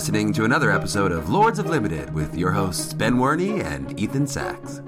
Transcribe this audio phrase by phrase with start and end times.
[0.00, 4.00] You're listening to another episode of Lords of Limited with your hosts Ben Werney and
[4.00, 4.80] Ethan Sachs.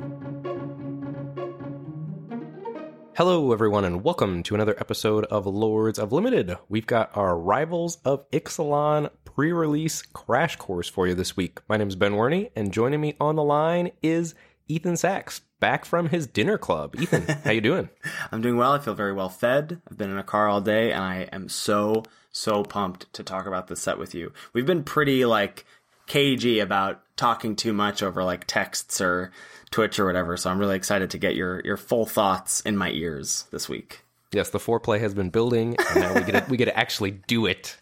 [3.15, 6.56] Hello, everyone, and welcome to another episode of Lords of Limited.
[6.70, 11.59] We've got our Rivals of Ixalan pre-release crash course for you this week.
[11.69, 14.34] My name is Ben Werney, and joining me on the line is
[14.67, 16.98] Ethan Sachs, back from his dinner club.
[16.98, 17.91] Ethan, how you doing?
[18.33, 18.73] I'm doing well.
[18.73, 19.83] I feel very well fed.
[19.91, 23.47] I've been in a car all day, and I am so so pumped to talk
[23.47, 24.33] about this set with you.
[24.52, 25.64] We've been pretty like
[26.06, 29.30] cagey about talking too much over like texts or
[29.70, 32.91] Twitch or whatever, so I'm really excited to get your your full thoughts in my
[32.91, 34.05] ears this week.
[34.33, 37.11] Yes, the foreplay has been building, and now we get to, we get to actually
[37.11, 37.77] do it.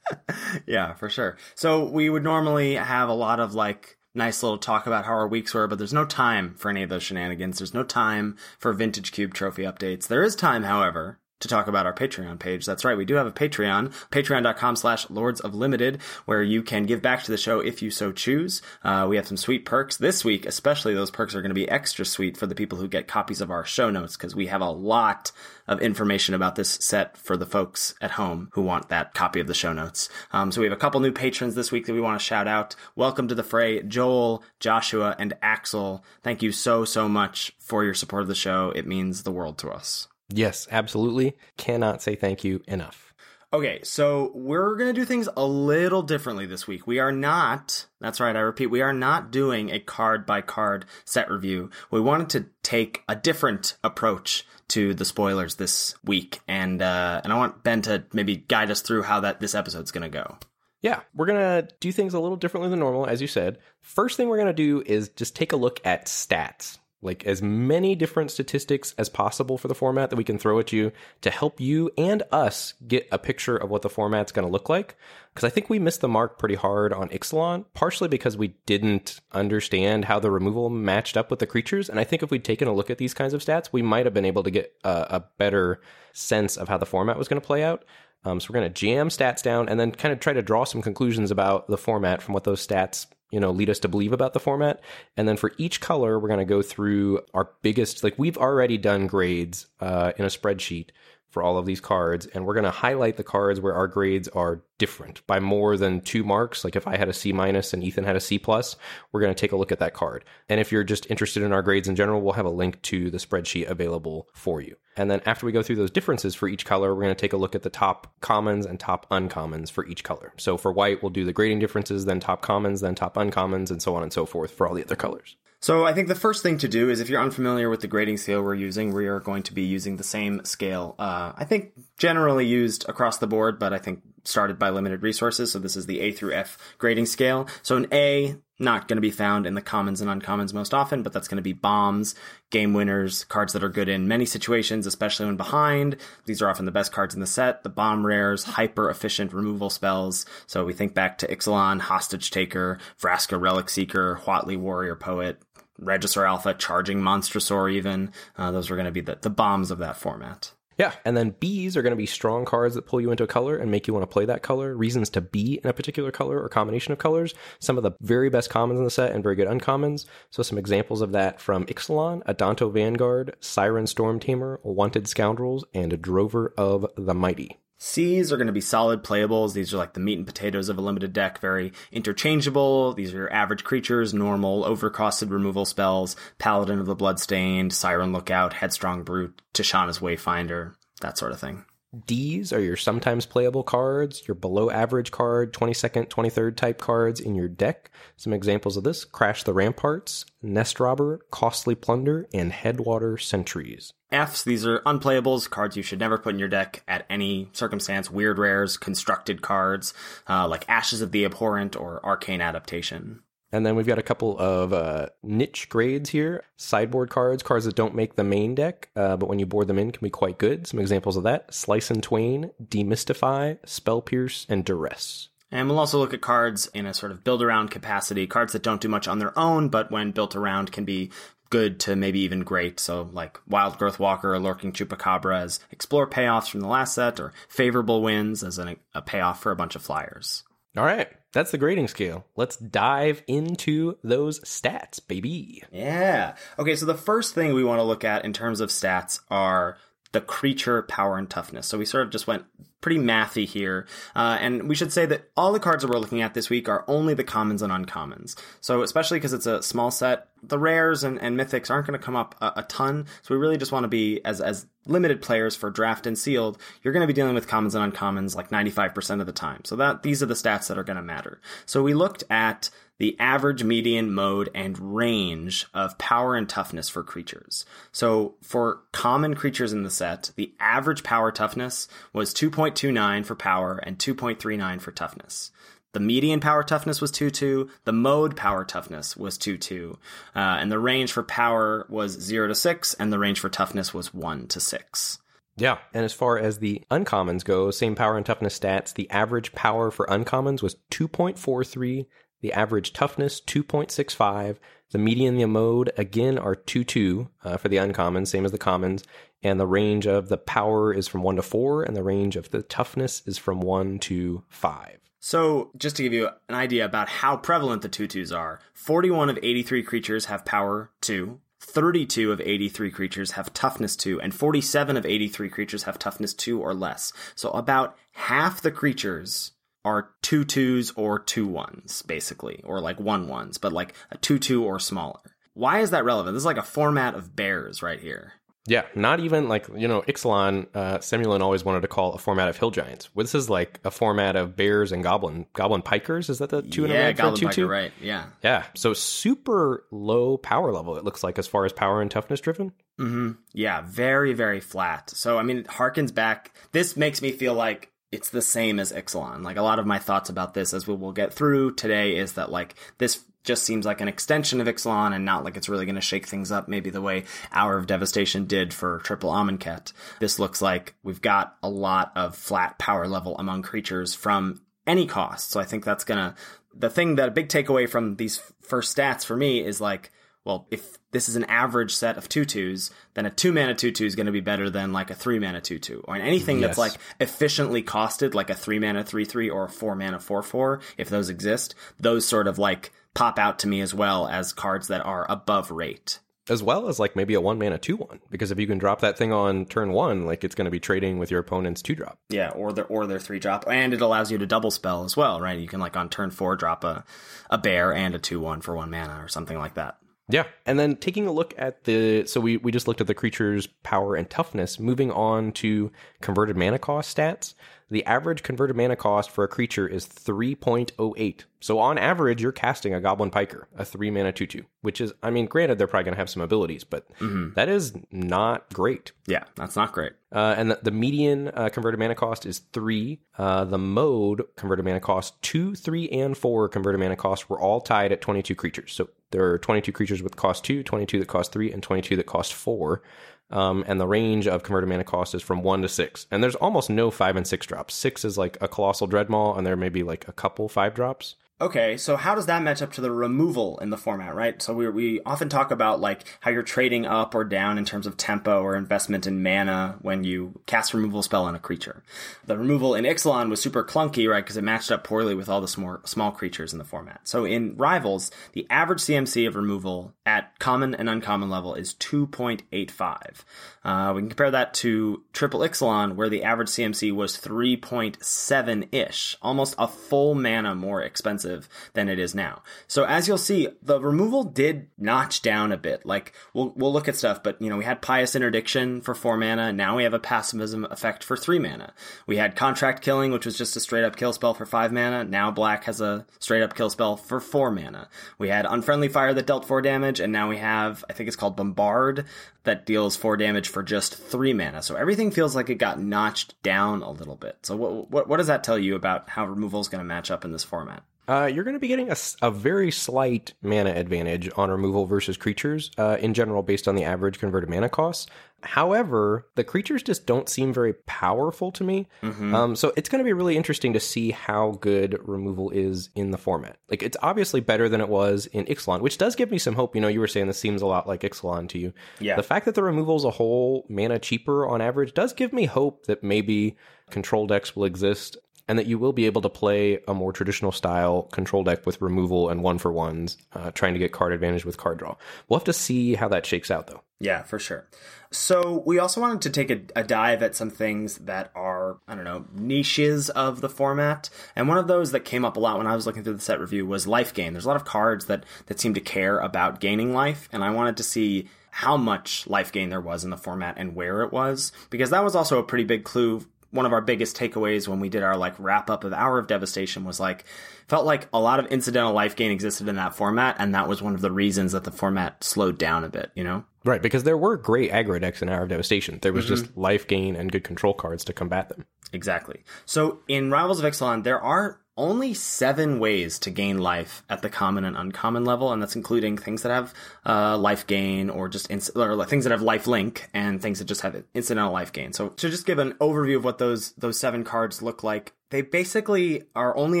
[0.66, 1.36] yeah, for sure.
[1.56, 5.26] So we would normally have a lot of like nice little talk about how our
[5.28, 7.58] weeks were, but there's no time for any of those shenanigans.
[7.58, 10.06] There's no time for Vintage Cube trophy updates.
[10.06, 12.66] There is time, however, to talk about our Patreon page.
[12.66, 12.96] That's right.
[12.96, 17.22] We do have a Patreon, patreon.com slash lords of limited, where you can give back
[17.22, 18.62] to the show if you so choose.
[18.82, 21.68] Uh, we have some sweet perks this week, especially those perks are going to be
[21.68, 24.60] extra sweet for the people who get copies of our show notes because we have
[24.60, 25.32] a lot
[25.66, 29.46] of information about this set for the folks at home who want that copy of
[29.46, 30.08] the show notes.
[30.32, 32.48] Um, so we have a couple new patrons this week that we want to shout
[32.48, 32.74] out.
[32.96, 36.04] Welcome to the fray, Joel, Joshua, and Axel.
[36.22, 38.72] Thank you so, so much for your support of the show.
[38.74, 40.08] It means the world to us.
[40.28, 41.36] Yes, absolutely.
[41.56, 43.08] Cannot say thank you enough.
[43.50, 46.86] Okay, so we're going to do things a little differently this week.
[46.86, 50.84] We are not, that's right, I repeat, we are not doing a card by card
[51.06, 51.70] set review.
[51.90, 57.32] We wanted to take a different approach to the spoilers this week, and uh, and
[57.32, 60.36] I want Ben to maybe guide us through how that this episode's going to go.
[60.82, 63.58] Yeah, we're going to do things a little differently than normal, as you said.
[63.80, 67.40] First thing we're going to do is just take a look at stats like as
[67.40, 71.30] many different statistics as possible for the format that we can throw at you to
[71.30, 74.96] help you and us get a picture of what the format's going to look like.
[75.32, 79.20] Because I think we missed the mark pretty hard on Ixalan, partially because we didn't
[79.32, 81.88] understand how the removal matched up with the creatures.
[81.88, 84.06] And I think if we'd taken a look at these kinds of stats, we might
[84.06, 85.80] have been able to get a, a better
[86.12, 87.84] sense of how the format was going to play out.
[88.24, 90.64] Um, so we're going to jam stats down and then kind of try to draw
[90.64, 94.12] some conclusions about the format from what those stats you know lead us to believe
[94.12, 94.80] about the format.
[95.16, 98.78] And then for each color we're going to go through our biggest like we've already
[98.78, 100.88] done grades uh, in a spreadsheet
[101.30, 104.28] for all of these cards and we're going to highlight the cards where our grades
[104.28, 106.64] are different by more than two marks.
[106.64, 108.76] Like if i had a c minus and ethan had a c plus
[109.12, 110.24] we're going to take a look at that card.
[110.48, 113.10] And if you're just interested in our grades in general we'll have a link to
[113.10, 114.76] the spreadsheet available for you.
[114.96, 117.32] And then after we go through those differences for each color we're going to take
[117.32, 120.32] a look at the top commons and top uncommons for each color.
[120.38, 123.82] So for white we'll do the grading differences then top commons then top uncommons and
[123.82, 126.42] so on and so forth for all the other colors so I think the first
[126.42, 129.20] thing to do is if you're unfamiliar with the grading scale we're using, we are
[129.20, 130.94] going to be using the same scale.
[130.98, 135.50] Uh, I think generally used across the board, but I think started by limited resources.
[135.52, 137.48] So this is the A through F grading scale.
[137.62, 141.02] So an A, not going to be found in the commons and uncommons most often,
[141.02, 142.16] but that's going to be bombs,
[142.50, 145.96] game winners, cards that are good in many situations, especially when behind.
[146.26, 147.62] These are often the best cards in the set.
[147.62, 150.26] The bomb rares, hyper efficient removal spells.
[150.46, 155.40] So we think back to Ixalan, Hostage Taker, Vraska Relic Seeker, Huatli Warrior Poet,
[155.80, 158.12] Regisaur Alpha, Charging Monstrosaur even.
[158.36, 160.52] Uh, those are going to be the, the bombs of that format.
[160.78, 163.28] Yeah, and then Bs are going to be strong cards that pull you into a
[163.28, 164.76] color and make you want to play that color.
[164.76, 167.34] Reasons to be in a particular color or combination of colors.
[167.58, 170.04] Some of the very best commons in the set and very good uncommons.
[170.30, 176.00] So some examples of that from Ixalan, Adanto Vanguard, Siren Storm Tamer, Wanted Scoundrels, and
[176.00, 177.58] Drover of the Mighty.
[177.80, 179.54] Cs are going to be solid playables.
[179.54, 182.92] These are like the meat and potatoes of a limited deck, very interchangeable.
[182.92, 188.54] These are your average creatures, normal, overcosted removal spells, Paladin of the Bloodstained, Siren Lookout,
[188.54, 191.64] Headstrong Brute, Tishana's Wayfinder, that sort of thing.
[192.06, 197.34] Ds are your sometimes playable cards, your below average card, 22nd, 23rd type cards in
[197.34, 197.90] your deck.
[198.16, 203.94] Some examples of this Crash the Ramparts, Nest Robber, Costly Plunder, and Headwater Sentries.
[204.10, 208.10] Fs, these are unplayables, cards you should never put in your deck at any circumstance.
[208.10, 209.92] Weird rares, constructed cards,
[210.28, 213.20] uh, like Ashes of the Abhorrent or Arcane Adaptation.
[213.50, 216.44] And then we've got a couple of uh, niche grades here.
[216.56, 219.78] Sideboard cards, cards that don't make the main deck, uh, but when you board them
[219.78, 220.66] in can be quite good.
[220.66, 225.28] Some examples of that Slice in Twain, Demystify, Spell Pierce, and Duress.
[225.50, 228.62] And we'll also look at cards in a sort of build around capacity, cards that
[228.62, 231.10] don't do much on their own, but when built around can be
[231.50, 232.80] good to maybe even great.
[232.80, 237.20] So like Wild Growth Walker or Lurking Chupacabra as explore payoffs from the last set,
[237.20, 240.44] or Favorable Winds as an, a payoff for a bunch of flyers.
[240.76, 241.08] All right.
[241.32, 242.24] That's the grading scale.
[242.36, 245.62] Let's dive into those stats, baby.
[245.70, 246.36] Yeah.
[246.58, 249.76] Okay, so the first thing we want to look at in terms of stats are
[250.12, 251.66] the creature power and toughness.
[251.66, 252.44] So we sort of just went
[252.80, 253.86] pretty mathy here.
[254.14, 256.68] Uh, and we should say that all the cards that we're looking at this week
[256.68, 258.36] are only the commons and uncommons.
[258.60, 262.04] So especially because it's a small set, the rares and, and mythics aren't going to
[262.04, 263.06] come up a, a, ton.
[263.22, 266.58] So we really just want to be as as limited players for draft and sealed.
[266.82, 269.64] You're going to be dealing with commons and uncommons like 95% of the time.
[269.64, 271.40] So that these are the stats that are going to matter.
[271.66, 277.02] So we looked at the average, median, mode, and range of power and toughness for
[277.02, 277.64] creatures.
[277.92, 283.78] So for common creatures in the set, the average power toughness was 2.29 for power
[283.78, 285.50] and 2.39 for toughness.
[285.92, 287.70] The median power toughness was 2-2.
[287.84, 289.92] The mode power toughness was 2-2.
[289.92, 289.96] Uh,
[290.34, 294.12] and the range for power was 0 to 6, and the range for toughness was
[294.12, 295.18] 1 to 6.
[295.56, 299.52] Yeah, and as far as the uncommons go, same power and toughness stats, the average
[299.52, 302.06] power for uncommons was 2.43,
[302.40, 304.56] the average toughness 2.65,
[304.90, 309.04] the median the mode again are 2.2 uh, for the uncommons, same as the commons,
[309.42, 312.50] and the range of the power is from 1 to 4, and the range of
[312.50, 314.98] the toughness is from 1 to 5.
[315.20, 319.38] So, just to give you an idea about how prevalent the 2-2s are, 41 of
[319.42, 325.04] 83 creatures have power 2, 32 of 83 creatures have toughness 2, and 47 of
[325.04, 327.12] 83 creatures have toughness 2 or less.
[327.34, 329.52] So, about half the creatures
[329.88, 334.38] are two twos or two ones, basically, or like one ones, but like a two
[334.38, 335.20] two or smaller.
[335.54, 336.34] Why is that relevant?
[336.34, 338.34] This is like a format of bears right here.
[338.68, 340.66] Yeah, not even like you know Ixalan.
[340.74, 343.08] Uh, Semulin always wanted to call a format of hill giants.
[343.14, 346.28] Well, this is like a format of bears and goblin goblin pikers.
[346.28, 346.86] Is that the two?
[346.86, 347.66] Yeah, in goblin two, piker, two?
[347.66, 347.92] right?
[348.00, 348.64] Yeah, yeah.
[348.74, 350.98] So super low power level.
[350.98, 352.72] It looks like as far as power and toughness driven.
[353.00, 353.32] Mm-hmm.
[353.54, 355.10] Yeah, very very flat.
[355.10, 356.54] So I mean, it harkens back.
[356.72, 359.42] This makes me feel like it's the same as Ixalan.
[359.42, 362.34] Like a lot of my thoughts about this as we will get through today is
[362.34, 365.86] that like this just seems like an extension of Ixalan and not like it's really
[365.86, 369.92] going to shake things up maybe the way Hour of Devastation did for Triple Amonkhet.
[370.20, 375.06] This looks like we've got a lot of flat power level among creatures from any
[375.06, 375.50] cost.
[375.50, 376.34] So I think that's going to
[376.74, 380.12] the thing that a big takeaway from these first stats for me is like
[380.44, 384.14] well, if this is an average set of tutus, then a two mana tutu is
[384.14, 386.68] going to be better than like a three mana tutu, or anything yes.
[386.68, 390.42] that's like efficiently costed, like a three mana three three or a four mana four
[390.42, 391.74] four, if those exist.
[391.98, 395.70] Those sort of like pop out to me as well as cards that are above
[395.70, 396.20] rate.
[396.50, 399.02] As well as like maybe a one mana two one, because if you can drop
[399.02, 401.94] that thing on turn one, like it's going to be trading with your opponent's two
[401.94, 402.18] drop.
[402.30, 405.14] Yeah, or their or their three drop, and it allows you to double spell as
[405.14, 405.58] well, right?
[405.58, 407.04] You can like on turn four drop a
[407.50, 409.97] a bear and a two one for one mana or something like that.
[410.28, 410.44] Yeah.
[410.66, 413.66] And then taking a look at the so we, we just looked at the creature's
[413.82, 415.90] power and toughness, moving on to
[416.20, 417.54] converted mana cost stats.
[417.90, 421.44] The average converted mana cost for a creature is 3.08.
[421.60, 425.14] So on average, you're casting a Goblin Piker, a 3 mana 2 2, which is,
[425.22, 427.54] I mean, granted, they're probably going to have some abilities, but mm-hmm.
[427.54, 429.12] that is not great.
[429.26, 430.12] Yeah, that's not great.
[430.30, 433.20] Uh, and the, the median uh, converted mana cost is 3.
[433.38, 437.80] Uh, the mode converted mana cost, 2, 3, and 4 converted mana cost were all
[437.80, 438.92] tied at 22 creatures.
[438.92, 442.26] So there are 22 creatures with cost 2, 22 that cost 3, and 22 that
[442.26, 443.02] cost 4.
[443.50, 446.26] Um, and the range of converted mana cost is from one to six.
[446.30, 447.94] And there's almost no five and six drops.
[447.94, 451.36] Six is like a colossal dreadmaw, and there may be like a couple five drops.
[451.60, 454.62] Okay, so how does that match up to the removal in the format, right?
[454.62, 458.06] So we, we often talk about like how you're trading up or down in terms
[458.06, 462.04] of tempo or investment in mana when you cast removal spell on a creature.
[462.46, 464.44] The removal in Ixalan was super clunky, right?
[464.44, 467.22] Because it matched up poorly with all the small, small creatures in the format.
[467.24, 473.42] So in Rivals, the average CMC of removal at common and uncommon level is 2.85.
[473.88, 479.34] Uh, we can compare that to Triple Ixalan, where the average CMC was 3.7 ish,
[479.40, 482.62] almost a full mana more expensive than it is now.
[482.86, 486.04] So as you'll see, the removal did notch down a bit.
[486.04, 489.38] Like we'll we'll look at stuff, but you know we had Pious Interdiction for four
[489.38, 489.72] mana.
[489.72, 491.94] Now we have a pessimism effect for three mana.
[492.26, 495.24] We had Contract Killing, which was just a straight up kill spell for five mana.
[495.24, 498.10] Now Black has a straight up kill spell for four mana.
[498.36, 501.36] We had Unfriendly Fire that dealt four damage, and now we have I think it's
[501.36, 502.26] called Bombard
[502.68, 504.82] that deals four damage for just three mana.
[504.82, 507.58] So everything feels like it got notched down a little bit.
[507.62, 510.30] So what what, what does that tell you about how removal is going to match
[510.30, 511.02] up in this format?
[511.28, 515.36] Uh, you're going to be getting a, a, very slight mana advantage on removal versus
[515.36, 518.26] creatures uh, in general based on the average converted mana costs.
[518.62, 522.08] However, the creatures just don't seem very powerful to me.
[522.22, 522.54] Mm-hmm.
[522.54, 526.32] Um, so it's going to be really interesting to see how good removal is in
[526.32, 526.76] the format.
[526.90, 529.94] Like it's obviously better than it was in Ixalan, which does give me some hope.
[529.94, 531.92] You know, you were saying this seems a lot like Ixalan to you.
[532.18, 532.34] Yeah.
[532.34, 535.66] The fact that the removal is a whole mana cheaper on average does give me
[535.66, 536.76] hope that maybe
[537.10, 538.36] control decks will exist
[538.68, 542.00] and that you will be able to play a more traditional style control deck with
[542.00, 545.16] removal and one for ones, uh, trying to get card advantage with card draw.
[545.48, 547.02] We'll have to see how that shakes out, though.
[547.20, 547.88] Yeah, for sure.
[548.30, 552.14] So we also wanted to take a, a, dive at some things that are, I
[552.14, 554.30] don't know, niches of the format.
[554.54, 556.40] And one of those that came up a lot when I was looking through the
[556.40, 557.54] set review was life gain.
[557.54, 560.70] There's a lot of cards that, that seem to care about gaining life, and I
[560.70, 564.32] wanted to see how much life gain there was in the format and where it
[564.32, 568.00] was, because that was also a pretty big clue one of our biggest takeaways when
[568.00, 570.44] we did our like wrap up of Hour of Devastation was like
[570.86, 574.02] felt like a lot of incidental life gain existed in that format, and that was
[574.02, 576.30] one of the reasons that the format slowed down a bit.
[576.34, 577.02] You know, right?
[577.02, 579.18] Because there were great aggro decks in Hour of Devastation.
[579.22, 579.54] There was mm-hmm.
[579.54, 581.86] just life gain and good control cards to combat them.
[582.12, 582.64] Exactly.
[582.86, 587.48] So in Rivals of Ixalan, there are only seven ways to gain life at the
[587.48, 589.94] common and uncommon level, and that's including things that have
[590.26, 593.86] uh, life gain or just ins- or things that have life link and things that
[593.86, 595.14] just have incidental life gain.
[595.14, 598.60] So to just give an overview of what those those seven cards look like, they
[598.60, 600.00] basically are only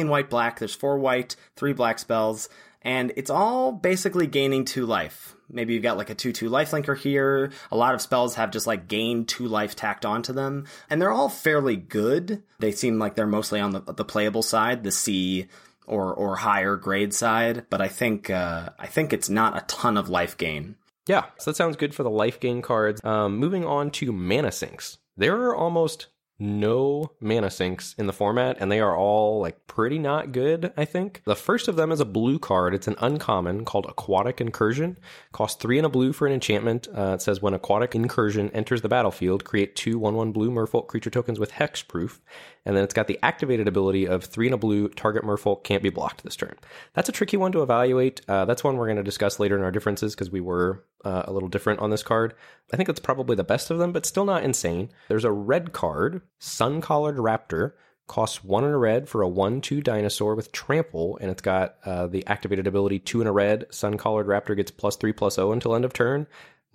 [0.00, 0.58] in white black.
[0.58, 2.48] There's four white, three black spells,
[2.82, 5.36] and it's all basically gaining two life.
[5.50, 7.50] Maybe you've got like a 2 2 lifelinker here.
[7.70, 10.66] A lot of spells have just like gain 2 life tacked onto them.
[10.90, 12.42] And they're all fairly good.
[12.58, 15.48] They seem like they're mostly on the, the playable side, the C
[15.86, 17.66] or, or higher grade side.
[17.70, 20.76] But I think, uh, I think it's not a ton of life gain.
[21.06, 23.02] Yeah, so that sounds good for the life gain cards.
[23.02, 24.98] Um, moving on to mana sinks.
[25.16, 26.08] There are almost
[26.38, 30.84] no mana sinks in the format, and they are all like pretty not good, I
[30.84, 31.22] think.
[31.24, 32.74] The first of them is a blue card.
[32.74, 34.98] It's an uncommon called Aquatic Incursion.
[35.32, 36.86] Costs three and a blue for an enchantment.
[36.96, 40.86] Uh, it says when Aquatic Incursion enters the battlefield, create two 1 1 blue merfolk
[40.86, 42.20] creature tokens with hexproof.
[42.68, 45.82] And then it's got the activated ability of three and a blue, target merfolk can't
[45.82, 46.54] be blocked this turn.
[46.92, 48.20] That's a tricky one to evaluate.
[48.28, 51.22] Uh, that's one we're going to discuss later in our differences because we were uh,
[51.24, 52.34] a little different on this card.
[52.70, 54.90] I think it's probably the best of them, but still not insane.
[55.08, 57.72] There's a red card, Sun Collared Raptor.
[58.06, 61.76] Costs one in a red for a 1 2 dinosaur with trample, and it's got
[61.84, 63.66] uh, the activated ability two in a red.
[63.70, 66.26] Sun Collared Raptor gets plus 3 plus 0 until end of turn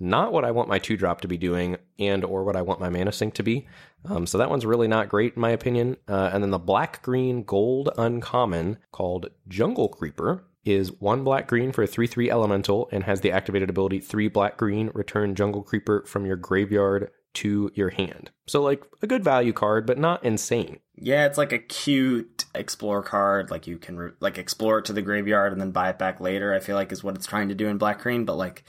[0.04, 2.80] not what I want my two drop to be doing and or what I want
[2.80, 3.68] my mana sink to be.
[4.06, 5.98] Um, so that one's really not great in my opinion.
[6.08, 11.72] Uh, and then the black green gold uncommon called Jungle Creeper is one black green
[11.72, 15.64] for a 3 3 elemental and has the activated ability 3 black green, return Jungle
[15.64, 18.32] Creeper from your graveyard to your hand.
[18.46, 20.80] So, like, a good value card, but not insane.
[20.96, 23.50] Yeah, it's like a cute explore card.
[23.50, 26.20] Like, you can, re- like, explore it to the graveyard and then buy it back
[26.20, 28.64] later, I feel like is what it's trying to do in black green, but, like,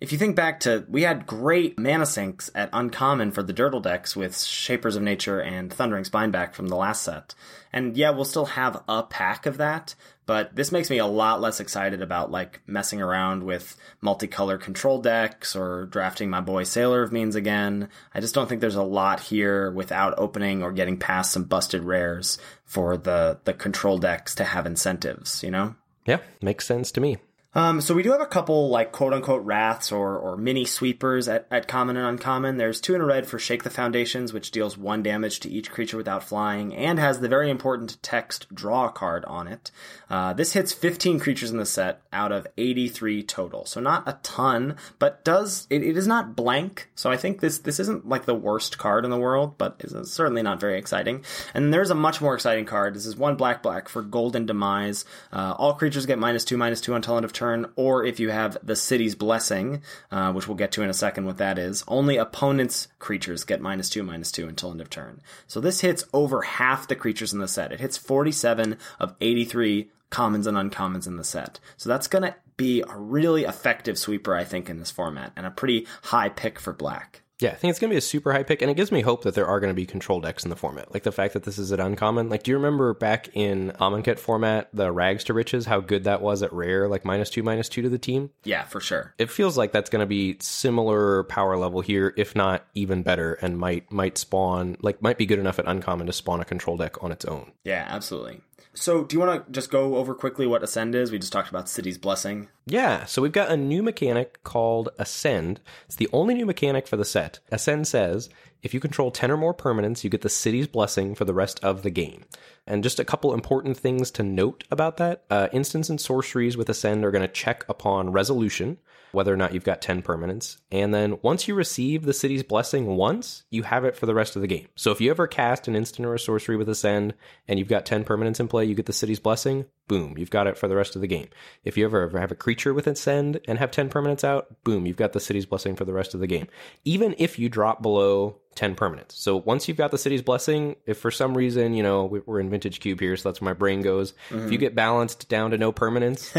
[0.00, 3.82] if you think back to, we had great mana sinks at Uncommon for the Durdle
[3.82, 7.34] decks with Shapers of Nature and Thundering Spineback from the last set.
[7.70, 11.42] And yeah, we'll still have a pack of that, but this makes me a lot
[11.42, 17.02] less excited about like messing around with multicolor control decks or drafting my boy Sailor
[17.02, 17.90] of Means again.
[18.14, 21.84] I just don't think there's a lot here without opening or getting past some busted
[21.84, 25.74] rares for the, the control decks to have incentives, you know?
[26.06, 27.18] Yeah, makes sense to me.
[27.52, 31.28] Um, so we do have a couple like quote unquote wraths or, or mini sweepers
[31.28, 32.58] at, at common and uncommon.
[32.58, 35.70] There's two in a red for Shake the Foundations, which deals one damage to each
[35.70, 39.72] creature without flying, and has the very important text draw card on it.
[40.08, 44.18] Uh, this hits 15 creatures in the set out of 83 total, so not a
[44.22, 46.88] ton, but does it, it is not blank.
[46.94, 50.12] So I think this this isn't like the worst card in the world, but is
[50.12, 51.24] certainly not very exciting.
[51.52, 52.94] And there's a much more exciting card.
[52.94, 55.04] This is one black black for Golden Demise.
[55.32, 57.32] Uh, all creatures get minus two minus two until end of
[57.76, 61.26] or if you have the city's blessing, uh, which we'll get to in a second
[61.26, 65.20] what that is, only opponents' creatures get minus two, minus two until end of turn.
[65.46, 67.72] So this hits over half the creatures in the set.
[67.72, 71.60] It hits 47 of 83 commons and uncommons in the set.
[71.76, 75.46] So that's going to be a really effective sweeper, I think, in this format, and
[75.46, 77.22] a pretty high pick for black.
[77.40, 79.00] Yeah, I think it's going to be a super high pick, and it gives me
[79.00, 80.92] hope that there are going to be control decks in the format.
[80.92, 82.28] Like the fact that this is an uncommon.
[82.28, 86.20] Like, do you remember back in Amonkhet format, the Rags to Riches, how good that
[86.20, 88.30] was at rare, like minus two, minus two to the team?
[88.44, 89.14] Yeah, for sure.
[89.18, 93.34] It feels like that's going to be similar power level here, if not even better,
[93.34, 96.76] and might might spawn like might be good enough at uncommon to spawn a control
[96.76, 97.52] deck on its own.
[97.64, 98.40] Yeah, absolutely.
[98.72, 101.10] So, do you want to just go over quickly what Ascend is?
[101.10, 102.48] We just talked about City's Blessing.
[102.66, 105.60] Yeah, so we've got a new mechanic called Ascend.
[105.86, 107.40] It's the only new mechanic for the set.
[107.50, 108.30] Ascend says
[108.62, 111.58] if you control 10 or more permanents, you get the City's Blessing for the rest
[111.64, 112.24] of the game.
[112.66, 116.68] And just a couple important things to note about that uh, instants and sorceries with
[116.68, 118.78] Ascend are going to check upon resolution
[119.12, 120.58] whether or not you've got 10 permanents.
[120.70, 124.36] And then once you receive the city's blessing once, you have it for the rest
[124.36, 124.68] of the game.
[124.76, 127.14] So if you ever cast an instant or a sorcery with Ascend
[127.48, 130.46] and you've got 10 permanents in play, you get the city's blessing, boom, you've got
[130.46, 131.26] it for the rest of the game.
[131.64, 134.86] If you ever, ever have a creature with Ascend and have 10 permanents out, boom,
[134.86, 136.46] you've got the city's blessing for the rest of the game.
[136.84, 139.12] Even if you drop below 10 permanents.
[139.14, 142.38] So once you've got the city's blessing, if for some reason, you know, we- we're
[142.38, 144.12] in vintage cube here, so that's where my brain goes.
[144.28, 144.56] If you mm-hmm.
[144.58, 146.30] get balanced down to no permanents,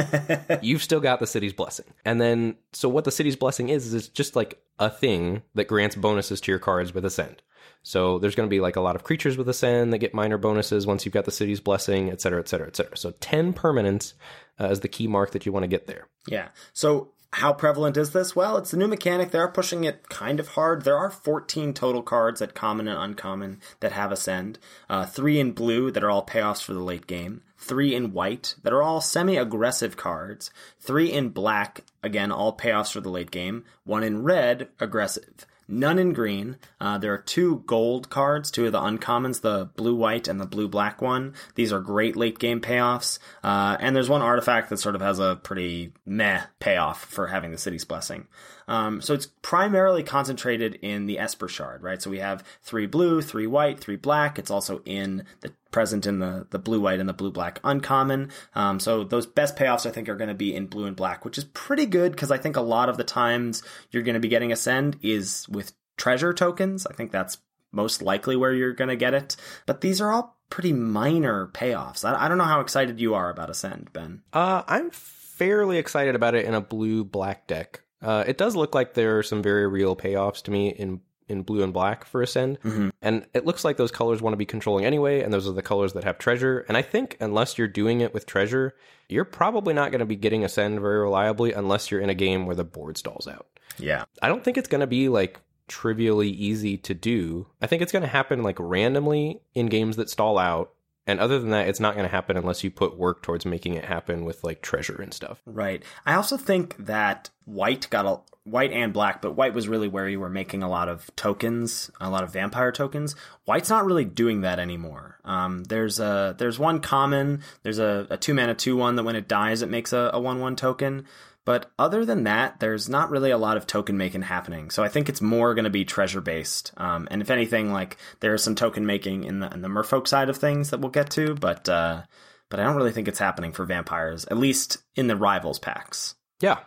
[0.63, 1.88] you've still got the city's blessing.
[2.05, 5.67] And then, so what the city's blessing is, is it's just like a thing that
[5.67, 7.41] grants bonuses to your cards with Ascend.
[7.83, 10.38] So there's going to be like a lot of creatures with Ascend that get minor
[10.38, 12.95] bonuses once you've got the city's blessing, et cetera, et cetera, et cetera.
[12.95, 14.13] So 10 permanents
[14.59, 16.07] uh, is the key mark that you want to get there.
[16.27, 16.50] Yeah.
[16.73, 18.35] So how prevalent is this?
[18.35, 19.31] Well, it's a new mechanic.
[19.31, 20.83] They are pushing it kind of hard.
[20.83, 24.59] There are 14 total cards at common and uncommon that have ascend.
[24.89, 27.41] Uh, three in blue that are all payoffs for the late game.
[27.57, 30.51] Three in white that are all semi-aggressive cards.
[30.79, 33.63] Three in black, again, all payoffs for the late game.
[33.85, 35.45] One in red, aggressive.
[35.71, 36.57] None in green.
[36.81, 40.45] Uh, there are two gold cards, two of the uncommons, the blue white and the
[40.45, 41.33] blue black one.
[41.55, 43.19] These are great late game payoffs.
[43.41, 47.51] Uh, and there's one artifact that sort of has a pretty meh payoff for having
[47.51, 48.27] the city's blessing.
[48.67, 52.01] Um, so it's primarily concentrated in the Esper Shard, right?
[52.01, 54.37] So we have three blue, three white, three black.
[54.37, 58.31] It's also in the present in the the blue white and the blue black uncommon.
[58.55, 61.25] Um, so those best payoffs I think are going to be in blue and black,
[61.25, 64.19] which is pretty good because I think a lot of the times you're going to
[64.19, 66.85] be getting ascend is with treasure tokens.
[66.85, 67.37] I think that's
[67.71, 69.35] most likely where you're going to get it.
[69.65, 72.03] But these are all pretty minor payoffs.
[72.03, 74.21] I, I don't know how excited you are about ascend, Ben.
[74.33, 77.81] Uh, I'm fairly excited about it in a blue black deck.
[78.01, 81.01] Uh, it does look like there are some very real payoffs to me in
[81.31, 82.89] in blue and black for Ascend, mm-hmm.
[83.01, 85.61] and it looks like those colors want to be controlling anyway, and those are the
[85.61, 86.65] colors that have treasure.
[86.67, 88.75] And I think unless you're doing it with treasure,
[89.09, 92.45] you're probably not going to be getting Ascend very reliably unless you're in a game
[92.45, 93.47] where the board stalls out.
[93.77, 94.05] Yeah.
[94.21, 97.47] I don't think it's going to be like trivially easy to do.
[97.61, 100.73] I think it's going to happen like randomly in games that stall out.
[101.07, 103.73] And other than that, it's not going to happen unless you put work towards making
[103.73, 105.41] it happen with like treasure and stuff.
[105.45, 105.83] Right.
[106.05, 110.07] I also think that white got a white and black, but white was really where
[110.07, 113.15] you were making a lot of tokens, a lot of vampire tokens.
[113.45, 115.19] White's not really doing that anymore.
[115.23, 119.15] Um, there's a there's one common, there's a, a two mana two one that when
[119.15, 121.05] it dies it makes a, a one one token.
[121.43, 124.69] But other than that, there's not really a lot of token making happening.
[124.69, 126.71] So I think it's more going to be treasure based.
[126.77, 130.08] Um, and if anything, like there is some token making in the in the Merfolk
[130.08, 132.04] side of things that we'll get to, but uh,
[132.49, 136.15] but I don't really think it's happening for vampires, at least in the rivals packs.
[136.41, 136.60] Yeah.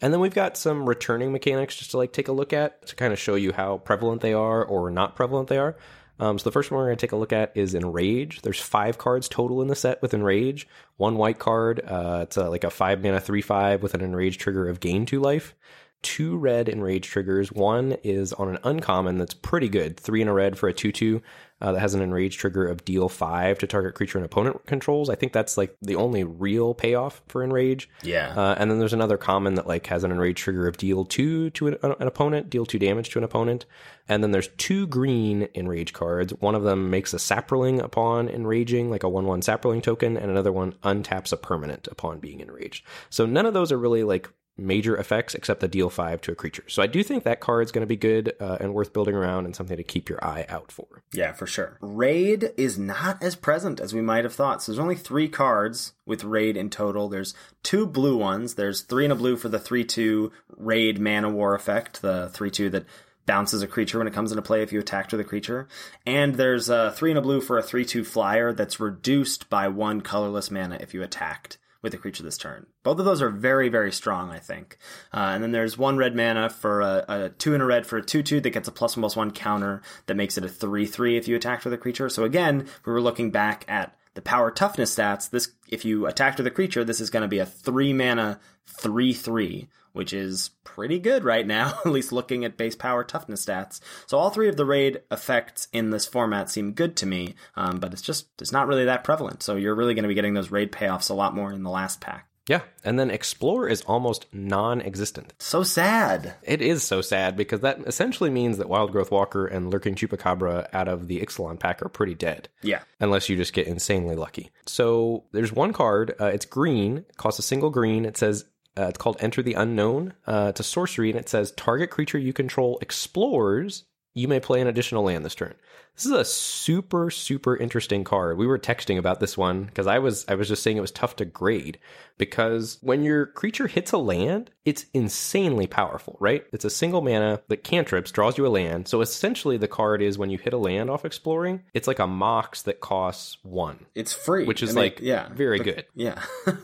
[0.00, 2.96] And then we've got some returning mechanics just to like take a look at to
[2.96, 5.76] kind of show you how prevalent they are or not prevalent they are.
[6.18, 8.42] Um, so the first one we're going to take a look at is Enrage.
[8.42, 10.68] There's five cards total in the set with Enrage.
[10.96, 11.80] One white card.
[11.80, 15.06] Uh, it's a, like a five mana three five with an Enrage trigger of gain
[15.06, 15.54] two life.
[16.02, 17.52] Two red Enrage triggers.
[17.52, 19.98] One is on an uncommon that's pretty good.
[19.98, 21.22] Three in a red for a two two
[21.62, 25.08] uh, that has an Enrage trigger of deal five to target creature and opponent controls.
[25.08, 27.88] I think that's like the only real payoff for Enrage.
[28.02, 28.34] Yeah.
[28.36, 31.50] Uh, and then there's another common that like has an enrage trigger of deal two
[31.50, 33.64] to an, an opponent, deal two damage to an opponent.
[34.08, 36.32] And then there's two green enrage cards.
[36.40, 40.50] One of them makes a saproling upon enraging, like a one-one saproling token, and another
[40.50, 42.84] one untaps a permanent upon being enraged.
[43.08, 46.34] So none of those are really like major effects except the deal five to a
[46.34, 46.64] creature.
[46.68, 49.14] So I do think that card is going to be good uh, and worth building
[49.14, 50.86] around and something to keep your eye out for.
[51.12, 51.78] Yeah, for sure.
[51.80, 54.62] Raid is not as present as we might have thought.
[54.62, 57.08] So there's only three cards with Raid in total.
[57.08, 58.54] There's two blue ones.
[58.54, 62.70] There's three and a blue for the 3 2 Raid Man-o'-War effect, the 3 2
[62.70, 62.84] that
[63.24, 65.68] bounces a creature when it comes into play if you attacked with a creature.
[66.04, 69.68] And there's a three and a blue for a 3 2 flyer that's reduced by
[69.68, 72.66] one colorless mana if you attacked with a creature this turn.
[72.84, 74.78] Both of those are very, very strong, I think.
[75.12, 77.98] Uh, and then there's one red mana for a, a two and a red for
[77.98, 80.48] a 2 2 that gets a plus one plus one counter that makes it a
[80.48, 82.08] 3 3 if you attacked with a creature.
[82.08, 85.28] So again, we were looking back at the power toughness stats.
[85.28, 88.38] This, if you attacked with a creature, this is going to be a three mana
[88.66, 93.44] 3 3, which is pretty good right now, at least looking at base power toughness
[93.44, 93.80] stats.
[94.06, 97.78] So all three of the raid effects in this format seem good to me, um,
[97.80, 99.42] but it's just, it's not really that prevalent.
[99.42, 101.70] So you're really going to be getting those raid payoffs a lot more in the
[101.70, 102.28] last pack.
[102.48, 102.62] Yeah.
[102.84, 105.32] And then Explore is almost non existent.
[105.38, 106.34] So sad.
[106.42, 110.68] It is so sad because that essentially means that Wild Growth Walker and Lurking Chupacabra
[110.72, 112.48] out of the Ixalan pack are pretty dead.
[112.62, 112.80] Yeah.
[112.98, 114.50] Unless you just get insanely lucky.
[114.66, 116.14] So there's one card.
[116.20, 117.04] Uh, it's green.
[117.16, 118.04] Costs a single green.
[118.04, 118.44] It says
[118.78, 120.14] uh, it's called Enter the Unknown.
[120.26, 123.84] Uh, it's a sorcery, and it says target creature you control explores.
[124.14, 125.54] You may play an additional land this turn.
[125.94, 128.38] This is a super super interesting card.
[128.38, 130.90] We were texting about this one because I was I was just saying it was
[130.90, 131.78] tough to grade
[132.18, 136.44] because when your creature hits a land, it's insanely powerful, right?
[136.52, 138.88] It's a single mana that cantrips draws you a land.
[138.88, 142.06] So essentially, the card is when you hit a land off exploring, it's like a
[142.06, 143.86] mox that costs one.
[143.94, 144.44] It's free.
[144.44, 145.84] Which is, I mean, like, yeah, very but- good.
[145.94, 146.22] Yeah.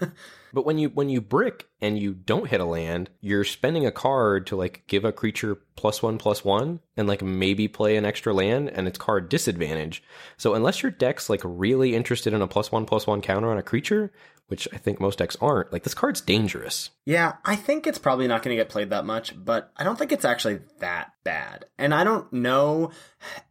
[0.53, 3.93] But when you when you brick and you don't hit a land, you're spending a
[3.93, 8.05] card to like give a creature plus one plus one and like maybe play an
[8.05, 10.03] extra land and it's card disadvantage.
[10.37, 13.59] So unless your deck's like really interested in a plus one plus one counter on
[13.59, 14.13] a creature,
[14.49, 16.91] which I think most decks aren't, like this card's dangerous.
[17.05, 19.99] Yeah, I think it's probably not going to get played that much, but I don't
[19.99, 21.67] think it's actually that bad.
[21.79, 22.91] And I don't know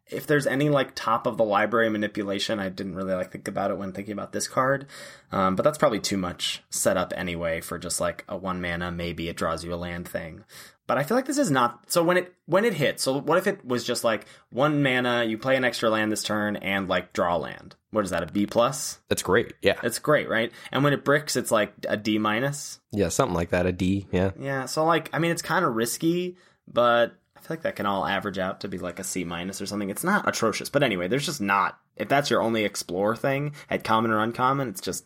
[0.10, 2.60] if there's any like top of the library manipulation.
[2.60, 4.88] I didn't really like think about it when thinking about this card,
[5.32, 9.30] um, but that's probably too much setup anyway for just like a one mana maybe
[9.30, 10.44] it draws you a land thing.
[10.88, 13.04] But I feel like this is not so when it when it hits.
[13.04, 16.24] So what if it was just like one mana, you play an extra land this
[16.24, 17.76] turn and like draw land?
[17.92, 18.24] What is that?
[18.24, 19.00] A B plus?
[19.10, 19.54] That's great.
[19.62, 19.80] Yeah.
[19.84, 20.52] It's great, right?
[20.72, 22.80] And when it bricks, it's like a D minus.
[22.92, 23.66] Yeah, something like that.
[23.66, 24.08] A D.
[24.12, 24.32] Yeah.
[24.40, 24.66] Yeah.
[24.66, 28.06] So like, I mean, it's kind of risky, but I feel like that can all
[28.06, 29.90] average out to be like a C minus or something.
[29.90, 31.78] It's not atrocious, but anyway, there's just not.
[31.98, 35.06] If that's your only explore thing at common or uncommon, it's just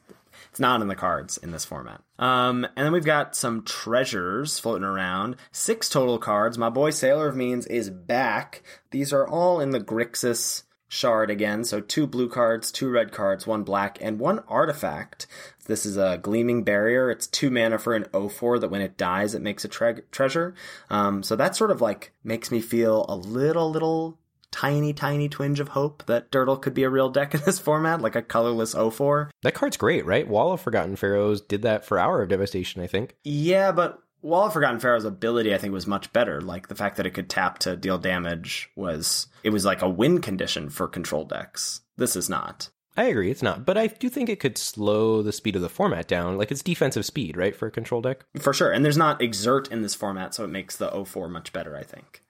[0.51, 2.03] it's not in the cards in this format.
[2.19, 5.37] Um, and then we've got some treasures floating around.
[5.53, 6.57] Six total cards.
[6.57, 8.61] My boy Sailor of Means is back.
[8.91, 11.63] These are all in the Grixis shard again.
[11.63, 15.25] So two blue cards, two red cards, one black, and one artifact.
[15.67, 17.09] This is a Gleaming Barrier.
[17.09, 20.53] It's two mana for an 0-4 that when it dies, it makes a tre- treasure.
[20.89, 24.19] Um, so that sort of like makes me feel a little, little
[24.51, 28.01] tiny, tiny twinge of hope that Durdle could be a real deck in this format,
[28.01, 29.31] like a colorless 04.
[29.43, 30.27] That card's great, right?
[30.27, 33.15] Wall of Forgotten Pharaohs did that for Hour of Devastation, I think.
[33.23, 36.41] Yeah, but Wall of Forgotten Pharaoh's ability, I think, was much better.
[36.41, 39.89] Like the fact that it could tap to deal damage was it was like a
[39.89, 41.81] win condition for control decks.
[41.97, 42.69] This is not.
[42.97, 43.65] I agree, it's not.
[43.65, 46.37] But I do think it could slow the speed of the format down.
[46.37, 48.25] Like it's defensive speed, right, for a control deck?
[48.39, 48.71] For sure.
[48.71, 51.83] And there's not exert in this format, so it makes the 04 much better, I
[51.83, 52.21] think.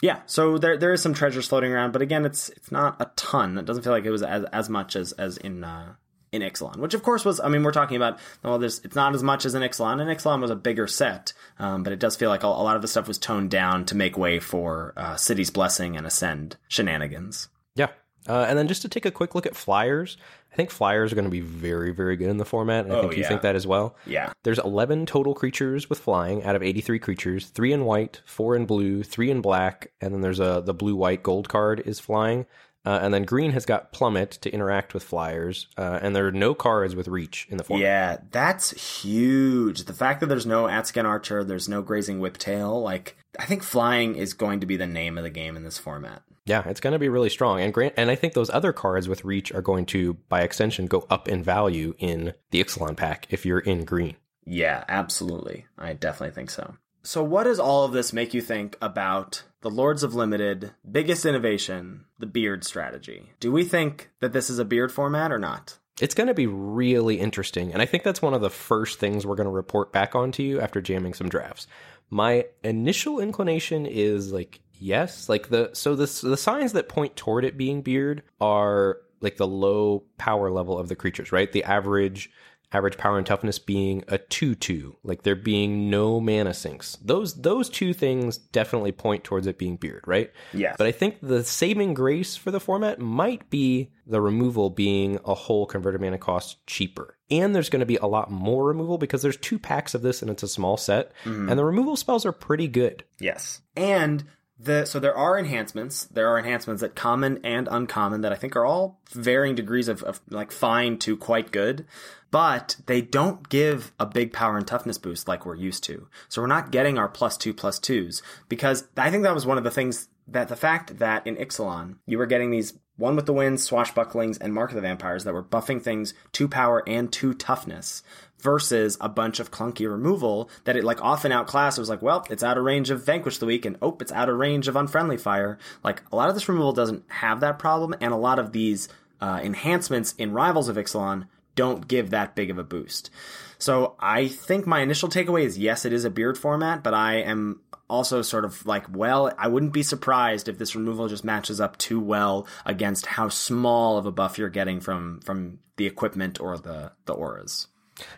[0.00, 3.10] Yeah, so there there is some treasures floating around, but again, it's it's not a
[3.16, 3.58] ton.
[3.58, 5.94] It doesn't feel like it was as as much as as in uh,
[6.30, 7.40] in Ixalan, which of course was.
[7.40, 10.08] I mean, we're talking about well, there's it's not as much as in Ixalan, and
[10.08, 12.82] Ixalan was a bigger set, um, but it does feel like a, a, lot of
[12.82, 17.48] the stuff was toned down to make way for uh, City's Blessing and Ascend shenanigans.
[17.74, 17.88] Yeah,
[18.28, 20.16] uh, and then just to take a quick look at flyers,
[20.58, 23.00] think flyers are going to be very, very good in the format, and I Oh,
[23.02, 23.28] think you yeah.
[23.28, 23.96] think that as well.
[24.06, 24.32] Yeah.
[24.42, 28.66] There's 11 total creatures with flying out of 83 creatures, three in white, four in
[28.66, 32.44] blue, three in black, and then there's a the blue white gold card is flying.
[32.84, 36.32] Uh, and then green has got plummet to interact with flyers, uh, and there are
[36.32, 37.82] no cards with reach in the format.
[37.84, 38.70] Yeah, that's
[39.02, 39.84] huge.
[39.84, 44.14] The fact that there's no Atzocan Archer, there's no Grazing Whiptail, like I think flying
[44.16, 46.22] is going to be the name of the game in this format.
[46.48, 47.60] Yeah, it's going to be really strong.
[47.60, 50.86] And grant, and I think those other cards with reach are going to, by extension,
[50.86, 54.16] go up in value in the Ixalan pack if you're in green.
[54.46, 55.66] Yeah, absolutely.
[55.76, 56.76] I definitely think so.
[57.02, 61.26] So, what does all of this make you think about the Lords of Limited biggest
[61.26, 63.30] innovation, the beard strategy?
[63.40, 65.78] Do we think that this is a beard format or not?
[66.00, 67.72] It's going to be really interesting.
[67.72, 70.32] And I think that's one of the first things we're going to report back on
[70.32, 71.66] to you after jamming some drafts.
[72.08, 77.44] My initial inclination is like, yes, like the, so the, the signs that point toward
[77.44, 81.50] it being beard are like the low power level of the creatures, right?
[81.50, 82.30] The average,
[82.72, 86.96] average power and toughness being a 2-2, like there being no mana sinks.
[87.02, 90.30] Those, those two things definitely point towards it being beard, right?
[90.52, 95.18] yeah But I think the saving grace for the format might be the removal being
[95.24, 97.16] a whole converted mana cost cheaper.
[97.30, 100.22] And there's going to be a lot more removal because there's two packs of this
[100.22, 101.12] and it's a small set.
[101.24, 101.48] Mm-hmm.
[101.48, 103.04] And the removal spells are pretty good.
[103.18, 103.60] Yes.
[103.76, 104.24] And
[104.58, 106.04] the so there are enhancements.
[106.06, 110.02] There are enhancements that common and uncommon that I think are all varying degrees of,
[110.02, 111.86] of like fine to quite good.
[112.30, 116.08] But they don't give a big power and toughness boost like we're used to.
[116.28, 119.58] So we're not getting our plus two plus twos because I think that was one
[119.58, 123.26] of the things that the fact that in Ixalan you were getting these one with
[123.26, 127.12] the winds, swashbucklings, and mark of the vampires that were buffing things to power and
[127.12, 128.02] to toughness
[128.40, 131.78] versus a bunch of clunky removal that it like often outclassed.
[131.78, 134.12] It was like, well, it's out of range of Vanquish the Weak, and oh, it's
[134.12, 135.58] out of range of Unfriendly Fire.
[135.82, 138.88] Like a lot of this removal doesn't have that problem, and a lot of these
[139.20, 143.10] uh, enhancements in Rivals of Ixalan don't give that big of a boost.
[143.58, 147.16] So I think my initial takeaway is yes, it is a beard format, but I
[147.16, 151.60] am also sort of like, well, I wouldn't be surprised if this removal just matches
[151.60, 156.40] up too well against how small of a buff you're getting from from the equipment
[156.40, 157.66] or the the auras.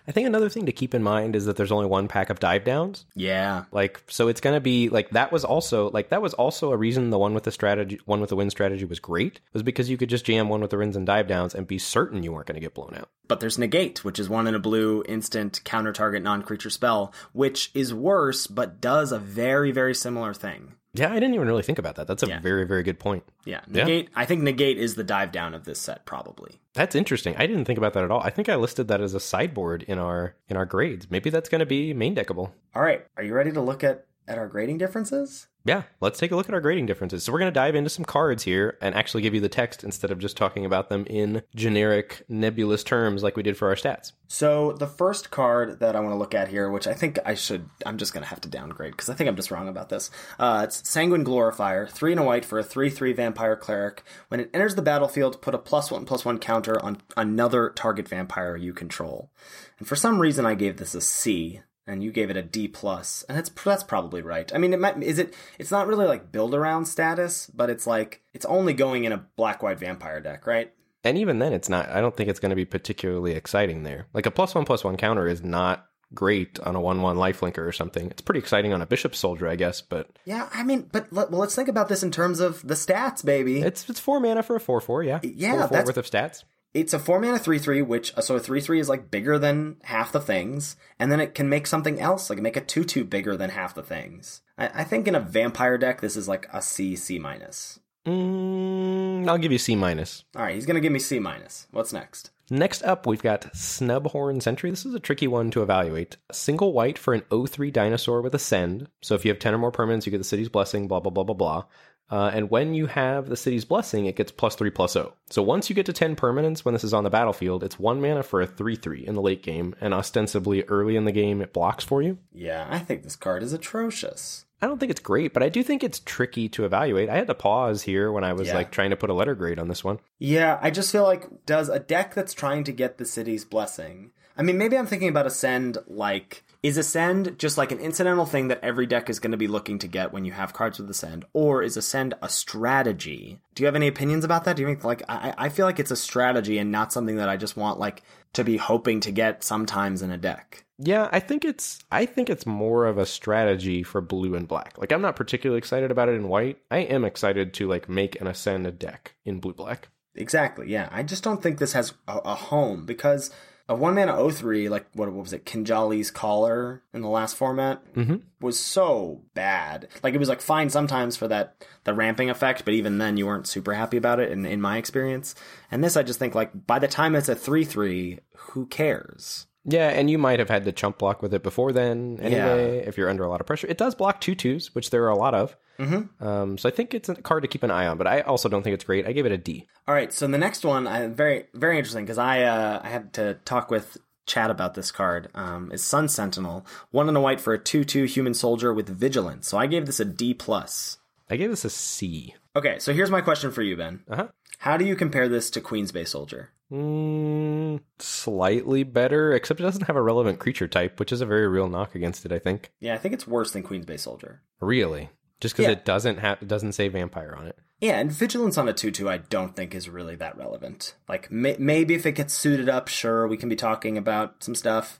[0.06, 2.40] I think another thing to keep in mind is that there's only one pack of
[2.40, 3.04] dive downs.
[3.14, 3.64] Yeah.
[3.72, 6.76] Like, so it's going to be like that was also like that was also a
[6.76, 9.90] reason the one with the strategy, one with the win strategy was great was because
[9.90, 12.32] you could just jam one with the wins and dive downs and be certain you
[12.32, 13.08] weren't going to get blown out.
[13.28, 17.12] But there's negate, which is one in a blue instant counter target non creature spell,
[17.32, 20.74] which is worse but does a very very similar thing.
[20.92, 22.06] Yeah, I didn't even really think about that.
[22.08, 22.40] That's a Yeah.
[22.40, 23.22] very, very good point.
[23.44, 23.84] Yeah, Yeah.
[23.84, 24.08] negate.
[24.16, 26.60] I think negate is the dive down of this set, probably.
[26.74, 27.36] That's interesting.
[27.36, 28.20] I didn't think about that at all.
[28.20, 31.10] I think I listed that as a sideboard in our in our grades.
[31.10, 32.50] Maybe that's going to be main deckable.
[32.74, 35.46] All right, are you ready to look at at our grading differences?
[35.64, 37.22] Yeah, let's take a look at our grading differences.
[37.22, 39.84] So we're going to dive into some cards here and actually give you the text
[39.84, 43.74] instead of just talking about them in generic nebulous terms like we did for our
[43.74, 44.12] stats.
[44.26, 47.34] So the first card that I want to look at here, which I think I
[47.34, 49.90] should, I'm just going to have to downgrade because I think I'm just wrong about
[49.90, 50.10] this.
[50.38, 54.02] Uh, it's Sanguine Glorifier, three and a white for a three-three vampire cleric.
[54.28, 58.08] When it enters the battlefield, put a plus one plus one counter on another target
[58.08, 59.30] vampire you control.
[59.78, 61.60] And for some reason, I gave this a C.
[61.90, 64.50] And you gave it a D plus, and that's that's probably right.
[64.54, 65.34] I mean, it might is it?
[65.58, 69.26] It's not really like build around status, but it's like it's only going in a
[69.36, 70.72] black white vampire deck, right?
[71.02, 71.88] And even then, it's not.
[71.88, 74.06] I don't think it's going to be particularly exciting there.
[74.14, 77.58] Like a plus one plus one counter is not great on a one one lifelinker
[77.66, 78.08] or something.
[78.10, 81.30] It's pretty exciting on a bishop soldier, I guess, but Yeah, I mean, but let,
[81.30, 83.62] well, let's think about this in terms of the stats, baby.
[83.62, 85.02] it's it's four mana for a four four.
[85.02, 86.44] Yeah, Yeah, four, four that's- worth of stats.
[86.72, 89.76] It's a four mana three three, which so a three three is like bigger than
[89.84, 93.04] half the things, and then it can make something else, like make a two two
[93.04, 94.42] bigger than half the things.
[94.56, 97.80] I, I think in a vampire deck, this is like a C C minus.
[98.06, 100.24] Mm, I'll give you C minus.
[100.36, 101.66] All right, he's gonna give me C minus.
[101.70, 102.30] What's next?
[102.52, 104.70] Next up, we've got Snubhorn Sentry.
[104.70, 106.16] This is a tricky one to evaluate.
[106.32, 108.88] Single white for an 03 dinosaur with Ascend.
[109.02, 111.12] So if you have 10 or more permanents, you get the city's blessing, blah, blah,
[111.12, 111.64] blah, blah, blah.
[112.10, 115.12] Uh, and when you have the city's blessing, it gets plus 3 plus 0.
[115.30, 118.00] So once you get to 10 permanents when this is on the battlefield, it's 1
[118.00, 119.74] mana for a 3 3 in the late game.
[119.80, 122.18] And ostensibly early in the game, it blocks for you.
[122.32, 124.44] Yeah, I think this card is atrocious.
[124.62, 127.08] I don't think it's great, but I do think it's tricky to evaluate.
[127.08, 128.56] I had to pause here when I was Yeah.
[128.56, 130.00] like trying to put a letter grade on this one.
[130.18, 134.10] Yeah, I just feel like does a deck that's trying to get the city's blessing.
[134.36, 138.48] I mean, maybe I'm thinking about Ascend like is Ascend just like an incidental thing
[138.48, 140.90] that every deck is going to be looking to get when you have cards with
[140.90, 143.38] Ascend, or is Ascend a strategy?
[143.54, 144.56] Do you have any opinions about that?
[144.56, 147.28] Do you think like I, I feel like it's a strategy and not something that
[147.28, 150.64] I just want like to be hoping to get sometimes in a deck.
[150.78, 154.78] Yeah, I think it's I think it's more of a strategy for blue and black.
[154.78, 156.58] Like I'm not particularly excited about it in white.
[156.70, 159.88] I am excited to like make an ascend a deck in blue black.
[160.14, 160.70] Exactly.
[160.70, 163.30] Yeah, I just don't think this has a, a home because
[163.70, 167.82] a one mana 03, like what, what was it, Kinjali's Caller in the last format,
[167.94, 168.16] Mm-hmm.
[168.40, 169.86] was so bad.
[170.02, 173.26] Like it was like fine sometimes for that the ramping effect, but even then you
[173.26, 174.32] weren't super happy about it.
[174.32, 175.34] In in my experience,
[175.70, 179.46] and this I just think like by the time it's a three three, who cares?
[179.64, 182.96] Yeah, and you might have had to chump block with it before then anyway, if
[182.98, 183.66] you're under a lot of pressure.
[183.68, 185.54] It does block two twos, which there are a lot of.
[185.80, 186.26] Mm-hmm.
[186.26, 188.48] Um, so I think it's a card to keep an eye on, but I also
[188.48, 189.06] don't think it's great.
[189.06, 189.66] I gave it a D.
[189.88, 193.14] All right, so the next one, I very very interesting because I uh, I had
[193.14, 195.28] to talk with Chad about this card.
[195.34, 198.88] Um, is Sun Sentinel one and a white for a two two human soldier with
[198.88, 199.48] vigilance.
[199.48, 200.98] So I gave this a D plus.
[201.30, 202.34] I gave this a C.
[202.54, 204.04] Okay, so here's my question for you, Ben.
[204.08, 204.28] Uh huh.
[204.58, 206.50] How do you compare this to Queen's Bay Soldier?
[206.70, 211.48] Mm, slightly better, except it doesn't have a relevant creature type, which is a very
[211.48, 212.32] real knock against it.
[212.32, 212.70] I think.
[212.80, 214.42] Yeah, I think it's worse than Queen's Bay Soldier.
[214.60, 215.08] Really,
[215.40, 215.72] just because Yeah.
[215.72, 217.58] it doesn't have, it doesn't say vampire on it.
[217.80, 220.94] Yeah, and vigilance on a 2 2 I don't think is really that relevant.
[221.08, 224.54] Like, may- maybe if it gets suited up, sure, we can be talking about some
[224.54, 224.98] stuff.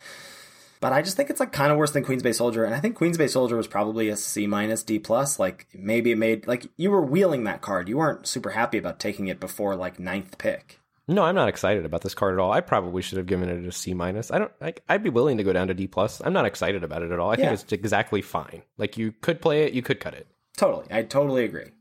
[0.80, 2.80] But I just think it's like kind of worse than Queen's Bay Soldier, and I
[2.80, 5.38] think Queen's Bay Soldier was probably a C minus D plus.
[5.38, 8.98] Like maybe it made like you were wheeling that card, you weren't super happy about
[8.98, 10.79] taking it before like ninth pick.
[11.08, 12.52] No, I'm not excited about this card at all.
[12.52, 14.30] I probably should have given it a C minus.
[14.30, 14.52] I don't.
[14.60, 16.20] Like, I'd be willing to go down to D plus.
[16.24, 17.30] I'm not excited about it at all.
[17.30, 17.48] I Yeah.
[17.50, 18.62] think it's exactly fine.
[18.78, 20.28] Like you could play it, you could cut it.
[20.56, 21.72] Totally, I totally agree.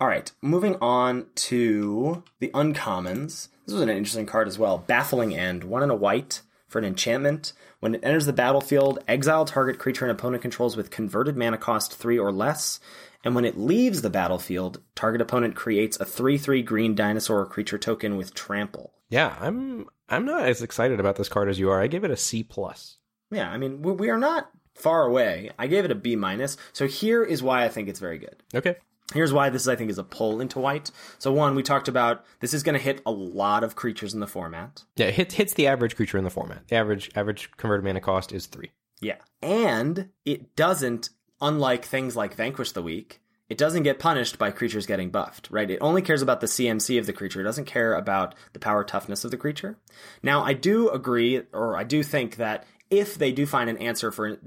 [0.00, 3.48] All right, moving on to the uncommons.
[3.66, 4.78] This was an interesting card as well.
[4.78, 7.52] Baffling End, one in a white for an enchantment.
[7.80, 11.94] When it enters the battlefield, exile target creature an opponent controls with converted mana cost
[11.94, 12.80] three or less.
[13.24, 17.78] And when it leaves the battlefield, target opponent creates a 3 3 green dinosaur creature
[17.78, 18.92] token with trample.
[19.08, 19.86] Yeah, I'm.
[20.10, 21.80] I'm not as excited about this card as you are.
[21.80, 22.98] I give it a C plus.
[23.30, 25.50] Yeah, I mean, we, we are not far away.
[25.58, 26.58] I gave it a B minus.
[26.74, 28.42] So here is why I think it's very good.
[28.54, 28.76] Okay.
[29.12, 30.90] Here's why this I think is a pull into white.
[31.18, 34.20] So one, we talked about this is going to hit a lot of creatures in
[34.20, 34.84] the format.
[34.96, 36.66] Yeah, it hits hits the average creature in the format.
[36.68, 38.72] The average average converted mana cost is three.
[39.00, 39.16] Yeah.
[39.42, 41.10] And it doesn't,
[41.40, 45.70] unlike things like Vanquish the Weak, it doesn't get punished by creatures getting buffed, right?
[45.70, 47.40] It only cares about the CMC of the creature.
[47.40, 49.78] It doesn't care about the power toughness of the creature.
[50.22, 54.10] Now, I do agree, or I do think that if they do find an answer
[54.10, 54.38] for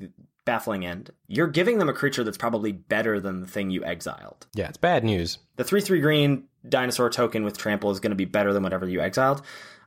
[0.46, 4.48] Baffling End, you're giving them a creature that's probably better than the thing you exiled.
[4.56, 5.40] Yeah, it's bad news.
[5.58, 8.88] The 3 3 green dinosaur token with trample is going to be better than whatever
[8.88, 9.42] you exiled.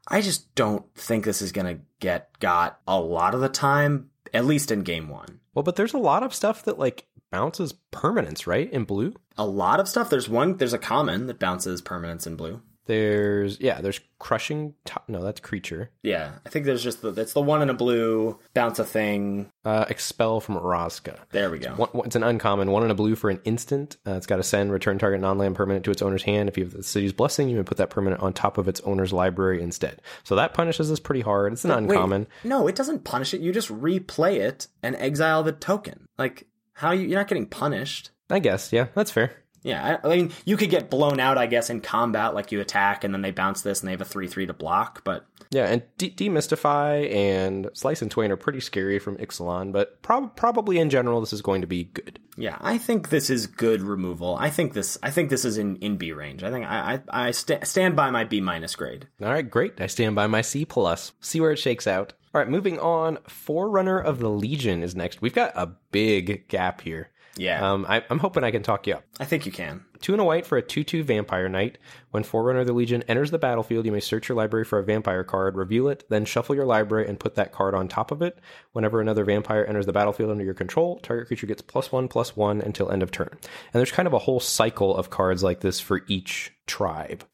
[0.07, 4.10] I just don't think this is going to get got a lot of the time,
[4.33, 5.41] at least in game one.
[5.55, 8.71] Well, but there's a lot of stuff that like bounces permanence, right?
[8.73, 9.15] In blue?
[9.37, 10.11] A lot of stuff.
[10.11, 10.57] There's one.
[10.57, 12.63] There's a common that bounces permanence in blue.
[12.87, 14.75] There's yeah, there's crushing.
[15.07, 15.91] No, that's creature.
[16.03, 19.51] Yeah, I think there's just the, that's the one in a blue bounce a thing.
[19.65, 21.19] Uh, expel from Orazca.
[21.31, 21.71] There we go.
[21.75, 22.71] One, one- it's an uncommon.
[22.71, 23.97] One in a blue for an instant.
[24.07, 26.49] Uh, it's got to send return target non-land permanent to its owner's hand.
[26.49, 28.81] If you have the city's blessing, you may put that permanent on top of its
[28.81, 30.03] owner's library instead.
[30.25, 31.53] So that punishes this pretty hard.
[31.53, 32.27] It's an Wait, uncommon.
[32.45, 33.41] no, it doesn't punish it.
[33.41, 36.07] You just replay it and exile the token.
[36.19, 38.11] Like how you, you're not getting punished.
[38.31, 38.73] I guess.
[38.73, 39.33] Yeah, that's fair.
[39.63, 42.61] Yeah, I, I mean, you could get blown out, I guess, in combat, like you
[42.61, 45.27] attack and then they bounce this and they have a 3 3 to block, but
[45.51, 50.35] Yeah, and de- demystify and Slice in Twain are pretty scary from Ixalan, but prob-
[50.37, 52.19] probably in general this is going to be good.
[52.37, 54.37] yeah, I think this is good removal.
[54.41, 56.43] I think this I think this is in, in B range.
[56.43, 59.09] I think I I, I sta- stand by my B minus grade.
[59.23, 59.81] All right, great.
[59.81, 61.13] I stand by my C plus.
[61.21, 62.15] See where it shakes out.
[62.33, 63.19] All right, moving on.
[63.29, 65.21] Forerunner of the Legion is next.
[65.21, 67.10] We've got a big gap here.
[67.37, 69.05] Yeah, Um, I, I'm hoping I can talk you up.
[69.19, 69.85] I think you can.
[70.01, 71.79] Two and a white for a 2 2 Vampire Knight.
[72.11, 74.85] When Forerunner of the Legion enters the battlefield, you may search your library for a
[74.85, 78.21] vampire card, reveal it, then shuffle your library and put that card on top of
[78.21, 78.39] it.
[78.73, 82.37] Whenever another vampire enters the battlefield under your control, target creature gets plus one, plus
[82.37, 83.31] one until end of turn.
[83.31, 83.41] And
[83.73, 87.25] there's kind of a whole cycle of cards like this for each tribe.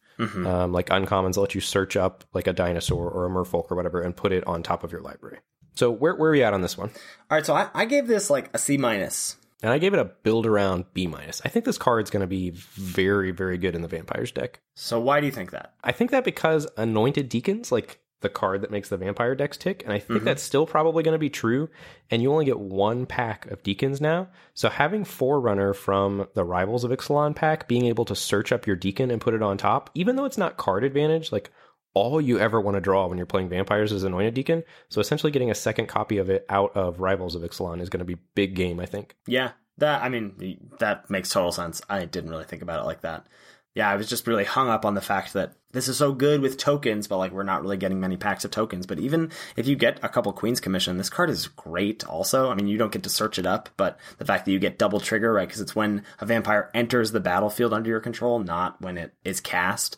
[0.47, 4.01] Um, like uncommons let you search up like a dinosaur or a merfolk or whatever
[4.01, 5.39] and put it on top of your library.
[5.75, 6.89] So where, where are we at on this one?
[7.31, 9.37] All right, so I, I gave this like a C minus.
[9.62, 11.40] And I gave it a build around B minus.
[11.45, 14.61] I think this card's going to be very, very good in the vampires deck.
[14.75, 15.75] So why do you think that?
[15.83, 19.83] I think that because Anointed Deacons, like the card that makes the vampire decks tick,
[19.85, 20.25] and I think mm-hmm.
[20.25, 21.69] that's still probably going to be true.
[22.11, 24.29] And you only get one pack of Deacons now.
[24.55, 28.77] So having Forerunner from the Rivals of Ixalan pack, being able to search up your
[28.77, 31.51] Deacon and put it on top, even though it's not card advantage, like
[31.97, 34.63] all you ever want to draw when you're playing vampires is Anointed Deacon.
[34.91, 38.01] So essentially getting a second copy of it out of Rivals of Ixalan is going
[38.01, 39.17] to be big game, I think.
[39.27, 41.81] Yeah, that I mean that makes total sense.
[41.89, 43.27] I didn't really think about it like that.
[43.75, 46.43] Yeah, I was just really hung up on the fact that this is so good
[46.43, 48.87] with tokens, but like we're not really getting many packs of tokens.
[48.87, 52.07] But even if you get a couple Queen's Commission, this card is great.
[52.07, 54.59] Also, I mean, you don't get to search it up, but the fact that you
[54.59, 55.49] get double trigger, right?
[55.49, 59.41] Because it's when a vampire enters the battlefield under your control, not when it is
[59.41, 59.97] cast.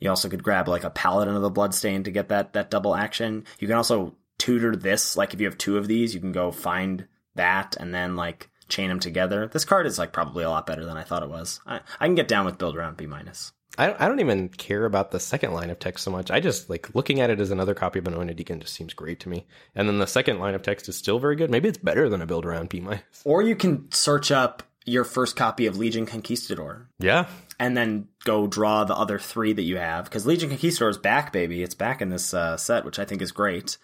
[0.00, 2.94] You also could grab like a Paladin of the Bloodstain to get that that double
[2.94, 3.44] action.
[3.58, 5.16] You can also tutor this.
[5.16, 8.50] Like if you have two of these, you can go find that and then like
[8.68, 9.48] chain them together.
[9.48, 11.60] This card is like probably a lot better than I thought it was.
[11.66, 13.52] I, I can get down with build around B minus.
[13.78, 16.30] I don't, I don't even care about the second line of text so much.
[16.30, 19.20] I just like looking at it as another copy of Anointed Deacon just seems great
[19.20, 19.46] to me.
[19.74, 21.50] And then the second line of text is still very good.
[21.50, 23.02] Maybe it's better than a build around B minus.
[23.24, 27.26] Or you can search up your first copy of Legion Conquistador Yeah.
[27.60, 31.32] And then go draw the other three that you have because Legion Conquistador is back,
[31.32, 31.62] baby.
[31.62, 33.76] It's back in this uh, set, which I think is great.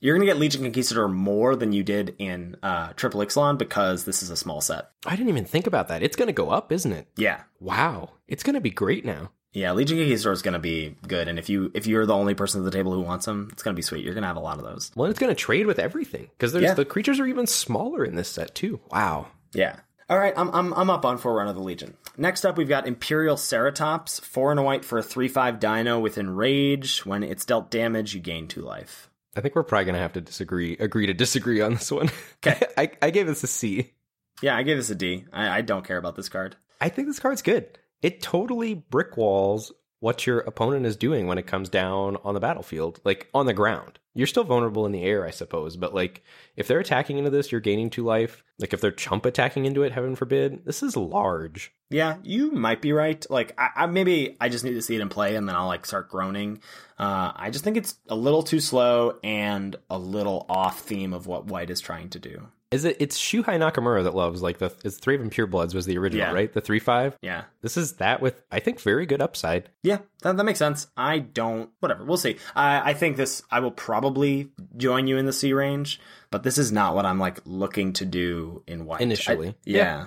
[0.00, 4.22] You're gonna get Legion Conquistador more than you did in uh, Triple Ixalan because this
[4.22, 4.90] is a small set.
[5.06, 6.02] I didn't even think about that.
[6.02, 7.08] It's going to go up, isn't it?
[7.16, 8.10] Yeah, Wow.
[8.28, 9.30] It's going to be great now.
[9.52, 9.72] yeah.
[9.72, 12.64] Legion Conquistador is gonna be good, and if you if you're the only person at
[12.64, 14.04] the table who wants them, it's gonna be sweet.
[14.04, 14.92] You're gonna have a lot of those.
[14.94, 16.74] Well, it's going to trade with everything because Yeah.
[16.74, 18.78] the creatures are even smaller in this set too.
[18.92, 19.26] Wow.
[19.52, 19.76] Yeah.
[20.10, 21.94] All right, I'm I'm I'm up on Forerunner of the Legion.
[22.16, 26.00] Next up, we've got Imperial Ceratops, four and a white for a three five Dino
[26.00, 27.04] with Enrage.
[27.04, 29.10] When it's dealt damage, you gain two life.
[29.36, 32.10] I think we're probably going to have to disagree, agree to disagree on this one.
[32.38, 32.66] Okay.
[32.78, 33.92] I, I gave this a C.
[34.40, 35.26] Yeah, I gave this a D.
[35.32, 36.56] I, I don't care about this card.
[36.80, 37.78] I think this card's good.
[38.00, 42.40] It totally brick walls what your opponent is doing when it comes down on the
[42.40, 43.98] battlefield, like on the ground.
[44.18, 46.24] You're still vulnerable in the air, I suppose, but like
[46.56, 48.42] if they're attacking into this, you're gaining two life.
[48.58, 51.72] Like if they're chump attacking into it, heaven forbid, this is large.
[51.88, 53.24] Yeah, you might be right.
[53.30, 55.68] Like, I, I maybe I just need to see it in play, and then I'll
[55.68, 56.60] like start groaning.
[56.98, 61.28] Uh, I just think it's a little too slow and a little off theme of
[61.28, 62.48] what White is trying to do.
[62.70, 62.96] Is it?
[63.00, 64.66] It's Shuhei Nakamura that loves like the.
[64.84, 66.32] It's Thraben Purebloods was the original, Yeah.
[66.34, 66.52] right?
[66.52, 67.16] The three five.
[67.22, 69.70] Yeah, This is that with I think very good upside.
[69.82, 70.86] yeah, that, that makes sense.
[70.96, 71.70] I don't.
[71.80, 72.36] Whatever, we'll see.
[72.54, 73.42] I, I think this.
[73.50, 75.98] I will probably join you in the C range,
[76.30, 79.48] but this is not what I'm like looking to do in White Initially.
[79.48, 80.06] I- yeah.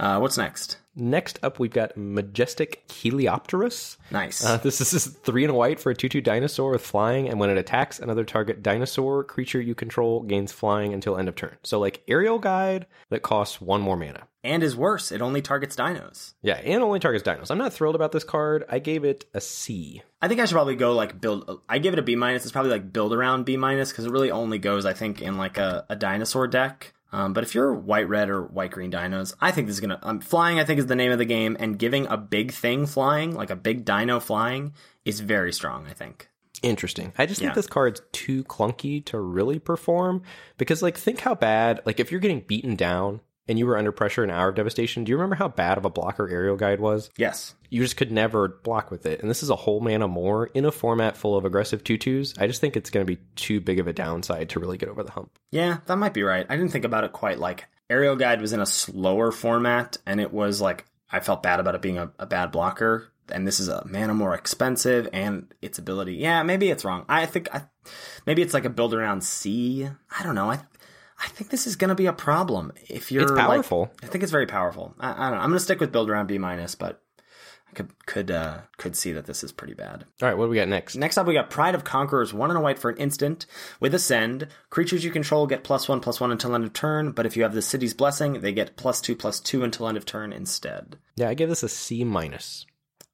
[0.00, 0.78] Uh, what's next?
[0.96, 3.98] Next up, we've got Majestic Heliopterus.
[4.10, 4.42] Nice.
[4.44, 7.38] Uh, this is three and a white for a 2 2 dinosaur with flying, and
[7.38, 11.56] when it attacks another target dinosaur creature you control gains flying until end of turn.
[11.62, 14.26] So, like aerial guide that costs one more mana.
[14.42, 15.12] and is worse.
[15.12, 16.32] It only targets dinos.
[16.42, 17.50] Yeah, and only targets dinos.
[17.50, 18.64] I'm not thrilled about this card.
[18.70, 20.02] I gave it a C.
[20.22, 21.60] I think I should probably go like build.
[21.68, 22.44] I give it a B minus.
[22.44, 25.36] It's probably like build around B minus because it really only goes, I think, in
[25.36, 26.94] like a, a dinosaur deck.
[27.12, 29.98] Um, but if you're white red or white green dinos, I think this is gonna
[30.02, 30.58] um, flying.
[30.58, 33.50] I think is the name of the game, and giving a big thing flying, like
[33.50, 35.86] a big dino flying, is very strong.
[35.88, 36.28] I think.
[36.62, 37.12] Interesting.
[37.16, 40.22] I just think this card's too clunky to really perform
[40.58, 43.90] because, like, think how bad, like, if you're getting beaten down and you were under
[43.90, 46.78] pressure in Hour of Devastation, do you remember how bad of a blocker Aerial Guide
[46.78, 47.10] was?
[47.16, 47.56] Yes.
[47.68, 49.20] You just could never block with it.
[49.20, 52.32] And this is a whole mana more in a format full of aggressive tutus.
[52.38, 54.88] I just think it's going to be too big of a downside to really get
[54.88, 55.36] over the hump.
[55.50, 56.46] Yeah, that might be right.
[56.48, 60.20] I didn't think about it quite like Aerial Guide was in a slower format, and
[60.20, 63.08] it was like I felt bad about it being a, a bad blocker.
[63.32, 66.14] And this is a mana more expensive, and its ability.
[66.14, 67.04] Yeah, maybe it's wrong.
[67.08, 67.62] I think I,
[68.26, 69.88] maybe it's like a build around C.
[70.16, 70.50] I don't know.
[70.50, 70.60] I
[71.22, 73.90] I think this is going to be a problem if you're It's like- powerful.
[74.02, 74.94] I think it's very powerful.
[74.98, 75.42] I, I don't know.
[75.44, 77.02] I'm going to stick with build around B minus, but
[77.68, 80.04] I could could uh, could see that this is pretty bad.
[80.22, 80.96] All right, what do we got next?
[80.96, 83.46] Next up, we got Pride of Conquerors, one and a white for an instant.
[83.78, 87.26] With Ascend, creatures you control get plus one, plus one until end of turn, but
[87.26, 90.04] if you have the city's blessing, they get plus two, plus two until end of
[90.06, 90.96] turn instead.
[91.16, 92.66] Yeah, I give this a C minus.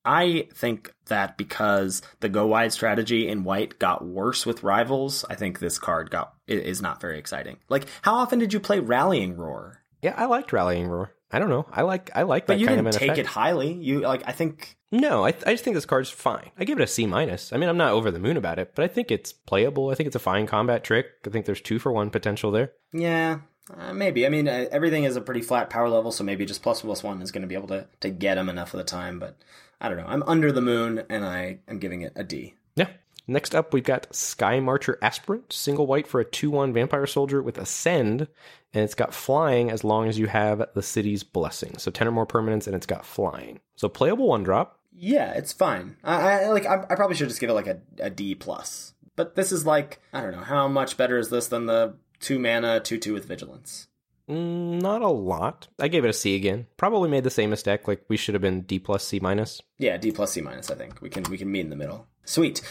[0.06, 5.34] I think that because the go wide strategy in white got worse with rivals, I
[5.34, 7.56] think this card got is not very exciting.
[7.68, 9.82] Like, how often did you play Rallying Roar?
[10.02, 11.12] Yeah, I liked Rallying Roar.
[11.32, 11.66] I don't know.
[11.72, 13.18] I like I like that But you kind didn't of an take effect.
[13.20, 13.72] it highly.
[13.72, 16.50] You like, I think No, I, I just think this card's fine.
[16.56, 17.52] I give it a C minus.
[17.52, 19.90] I mean, I'm not over the moon about it, but I think it's playable.
[19.90, 21.06] I think it's a fine combat trick.
[21.26, 22.72] I think there's two for one potential there.
[22.92, 23.40] Yeah,
[23.76, 24.24] uh, maybe.
[24.24, 27.02] I mean, uh, everything is a pretty flat power level, so maybe just plus plus
[27.02, 29.18] one is going to be able to to get him enough of the time.
[29.18, 29.36] But
[29.80, 30.06] I don't know.
[30.06, 32.54] I'm under the moon, and I am giving it a D.
[32.76, 32.88] Yeah.
[33.28, 37.58] Next up, we've got Skymarcher Aspirant, single white for a 2 1 vampire soldier with
[37.58, 38.28] Ascend,
[38.72, 41.76] and it's got flying as long as you have the city's blessing.
[41.78, 43.58] So 10 or more permanents, and it's got flying.
[43.74, 44.78] So playable one drop.
[44.92, 45.96] Yeah, it's fine.
[46.04, 46.66] I, I like.
[46.66, 48.94] I, I probably should just give it like a, a D plus.
[49.14, 52.38] But this is like I don't know how much better is this than the two
[52.38, 53.88] mana two two with vigilance.
[54.30, 55.68] Mm, not a lot.
[55.78, 56.66] I gave it a C again.
[56.76, 57.86] Probably made the same mistake.
[57.86, 59.60] Like we should have been D plus C minus.
[59.78, 60.70] Yeah, D plus C minus.
[60.70, 62.06] I think we can we can meet in the middle.
[62.24, 62.62] Sweet.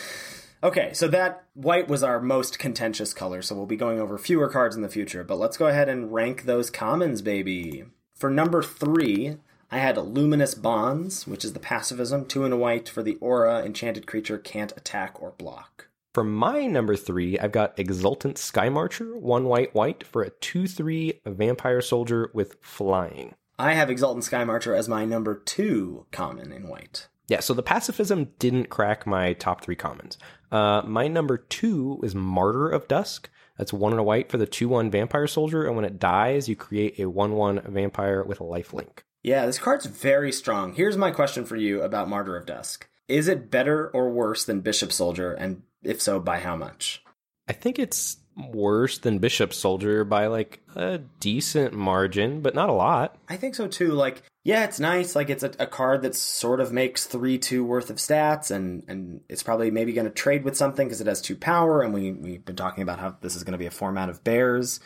[0.66, 4.50] Okay, so that white was our most contentious color, so we'll be going over fewer
[4.50, 5.24] cards in the future.
[5.24, 7.84] But let's go ahead and rank those commons, baby.
[8.16, 9.38] For number three,
[9.70, 13.64] I had Luminous Bonds, which is the pacifism, two and a white for the aura.
[13.64, 15.90] Enchanted creature can't attack or block.
[16.16, 21.22] For my number three, I've got Exultant Skymarcher, one white white for a 2 3
[21.28, 23.36] vampire soldier with flying.
[23.60, 27.08] I have Exultant Skymarcher as my number two common in white.
[27.28, 30.18] Yeah, so the pacifism didn't crack my top three commons.
[30.52, 33.30] Uh, my number two is Martyr of Dusk.
[33.58, 36.50] That's one and a white for the 2 1 vampire soldier, and when it dies,
[36.50, 39.00] you create a 1 1 vampire with a lifelink.
[39.24, 40.74] Yeah, this card's very strong.
[40.74, 42.88] Here's my question for you about Martyr of Dusk.
[43.08, 47.04] Is it better or worse than Bishop Soldier, and if so, by how much?
[47.48, 52.74] I think it's worse than Bishop Soldier by like a decent margin, but not a
[52.74, 53.18] lot.
[53.30, 53.92] I think so too.
[53.94, 55.16] Like, yeah, it's nice.
[55.16, 58.84] Like, it's a, a card that sort of makes three two worth of stats, and
[58.88, 61.82] and it's probably maybe going to trade with something because it has two power.
[61.82, 64.24] And we we've been talking about how this is going to be a format of
[64.24, 64.80] bears,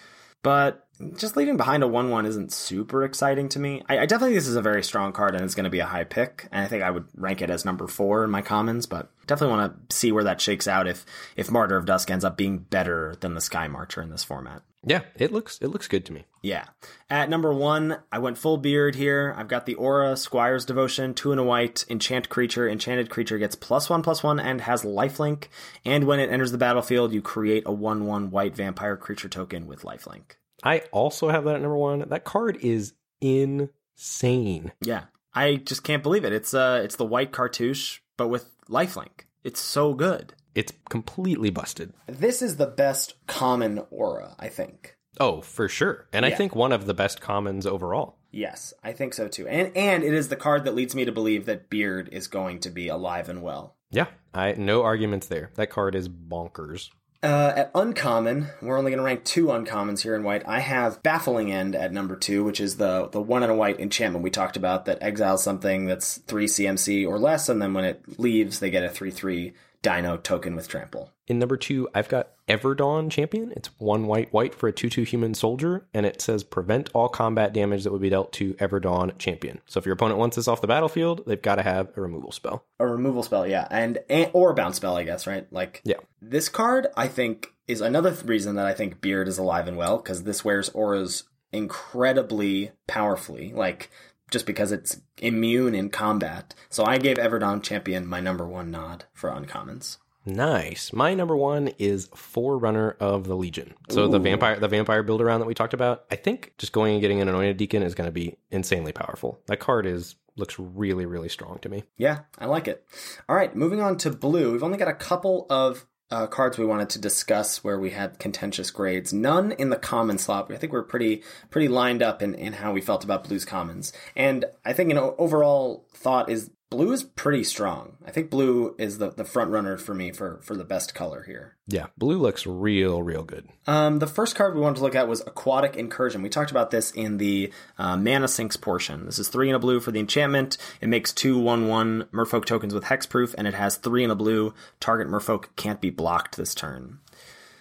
[0.44, 3.82] but just leaving behind a one one isn't super exciting to me.
[3.88, 5.80] I, I definitely think this is a very strong card, and it's going to be
[5.80, 6.48] a high pick.
[6.52, 9.58] And I think I would rank it as number four in my commons, but definitely
[9.58, 12.60] want to see where that shakes out if if Martyr of Dusk ends up being
[12.60, 14.64] better than the Skymarcher in this format.
[14.84, 16.26] Yeah, it looks it looks good to me.
[16.42, 16.66] Yeah.
[17.10, 19.36] At number one, I went full beard here.
[19.38, 22.68] I've got the Aura, Squire's Devotion, two and a white, enchant creature.
[22.68, 25.46] Enchanted creature gets plus one, plus one, and has lifelink.
[25.84, 29.68] And when it enters the battlefield, you create a 1 1 white vampire creature token
[29.68, 30.36] with lifelink.
[30.64, 32.06] I also have that at number one.
[32.10, 34.72] That card is insane.
[34.82, 35.06] Yeah.
[35.34, 36.34] I just can't believe it.
[36.34, 39.26] It's uh it's the white cartouche, but with lifelink.
[39.44, 40.34] It's so good.
[40.56, 41.94] It's completely busted.
[42.08, 44.98] This is the best common aura, I think.
[45.20, 46.08] Oh, for sure.
[46.12, 48.18] And I think one of the best commons overall.
[48.32, 49.48] Yes, I think so too.
[49.48, 52.60] And and it is the card that leads me to believe that Beard is going
[52.62, 53.76] to be alive and well.
[53.92, 55.52] Yeah, I no arguments there.
[55.56, 56.90] That card is bonkers.
[57.22, 60.48] Uh, at uncommon, we're only going to rank two uncommons here in white.
[60.48, 63.80] I have Baffling End at number two, which is the the one and a white
[63.80, 67.84] enchantment we talked about that exiles something that's three CMC or less, and then when
[67.84, 71.12] it leaves, they get a three three Dino token with trample.
[71.28, 73.54] In number two, I've got Everdawn Champion.
[73.56, 77.08] It's one white white for a 2 2 human soldier, and it says prevent all
[77.08, 79.62] combat damage that would be dealt to Everdawn Champion.
[79.68, 82.32] So if your opponent wants this off the battlefield, they've got to have a removal
[82.32, 82.66] spell.
[82.80, 85.46] A removal spell, yeah, and, and or a bounce spell, I guess, right?
[85.54, 85.98] Like Yeah.
[86.22, 89.78] this card, I think, is another th- reason that I think Beard is alive and
[89.78, 93.90] well because this wears auras incredibly powerfully, like
[94.32, 96.54] just because it's immune in combat.
[96.70, 99.98] So I gave Everdawn Champion my number one nod for uncommons.
[100.30, 100.94] Nice.
[100.94, 103.74] My number one is Forerunner of the Legion.
[103.90, 106.94] So the vampire the vampire build around that we talked about, I think just going
[106.94, 109.40] and getting an anointed deacon is going to be insanely powerful.
[109.48, 111.84] That card is looks really really strong to me.
[111.98, 112.86] Yeah, I like it.
[113.28, 114.52] All right, moving on to blue.
[114.52, 118.20] We've only got a couple of uh, cards we wanted to discuss where we had
[118.20, 119.14] contentious grades.
[119.14, 120.52] None in the common slot.
[120.52, 123.94] I think we're pretty pretty lined up in, in how we felt about Blue's commons.
[124.16, 127.98] And I think an overall thought is blue is pretty strong.
[128.06, 131.24] I think blue is the, the front runner for me for, for the best color
[131.24, 131.56] here.
[131.68, 133.50] Yeah, blue looks real, real good.
[133.68, 136.22] Um, the first card we wanted to look at was Aquatic Incursion.
[136.22, 139.06] We talked about this in the uh, Mana Sinks portion.
[139.06, 140.58] This is three in a blue for the enchantment.
[140.82, 144.16] It makes two one one Merfolk tokens with hexproof, and it has three in a
[144.16, 144.54] blue.
[144.80, 147.00] Target Merfolk can't be blocked this turn.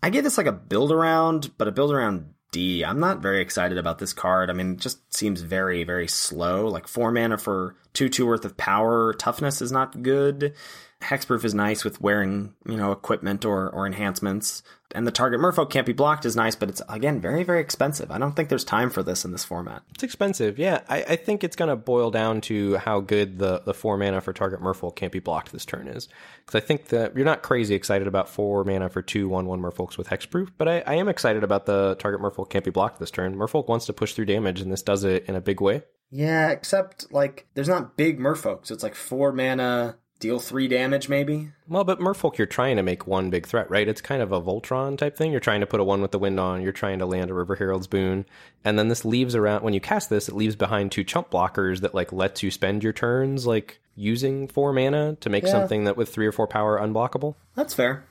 [0.03, 2.85] I gave this like a build around, but a build around D.
[2.85, 4.51] I'm not very excited about this card.
[4.51, 6.67] I mean, it just seems very, very slow.
[6.69, 9.13] Like four mana for two two worth of power.
[9.15, 10.55] Toughness is not good.
[11.01, 14.63] Hexproof is nice with wearing, you know, equipment or, or enhancements.
[14.93, 18.11] And the target merfolk can't be blocked is nice, but it's again very, very expensive.
[18.11, 19.83] I don't think there's time for this in this format.
[19.95, 20.81] It's expensive, yeah.
[20.89, 24.33] I, I think it's gonna boil down to how good the, the four mana for
[24.33, 26.09] target merfolk can't be blocked this turn is.
[26.45, 29.61] Because I think that you're not crazy excited about four mana for two one one
[29.61, 32.99] merfolks with hexproof, but I, I am excited about the target merfolk can't be blocked
[32.99, 33.37] this turn.
[33.37, 35.83] Merfolk wants to push through damage, and this does it in a big way.
[36.11, 41.09] Yeah, except like there's not big merfolk, so it's like four mana deal three damage
[41.09, 41.51] maybe.
[41.69, 43.87] Well, but Merfolk, you're trying to make one big threat, right?
[43.89, 45.31] It's kind of a Voltron type thing.
[45.31, 46.63] You're trying to put a one with the wind on.
[46.63, 48.27] You're trying to land a River Herald's boon,
[48.65, 51.81] and then this leaves around when you cast this, it leaves behind two chump blockers
[51.81, 55.51] that like lets you spend your turns like using four mana to make Yeah.
[55.51, 57.35] something that with three or four power unblockable.
[57.55, 58.05] That's fair.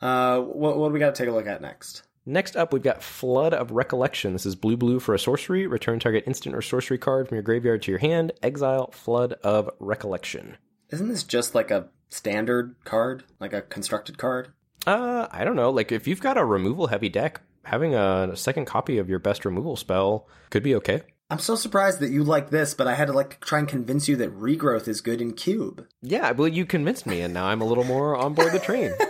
[0.00, 2.02] Uh, what, what do we got to take a look at next?
[2.28, 4.32] Next up, we've got Flood of Recollection.
[4.32, 5.66] This is blue blue for a sorcery.
[5.68, 8.32] Return target instant or sorcery card from your graveyard to your hand.
[8.42, 10.56] Exile Flood of Recollection.
[10.90, 14.52] Isn't this just like a standard card, like a constructed card?
[14.86, 15.70] Uh, I don't know.
[15.70, 19.18] Like if you've got a removal heavy deck, having a, a second copy of your
[19.18, 21.02] best removal spell could be okay.
[21.28, 24.06] I'm so surprised that you like this, but I had to like try and convince
[24.06, 25.84] you that regrowth is good in cube.
[26.00, 28.92] Yeah, well, you convinced me, and now I'm a little more on board the train.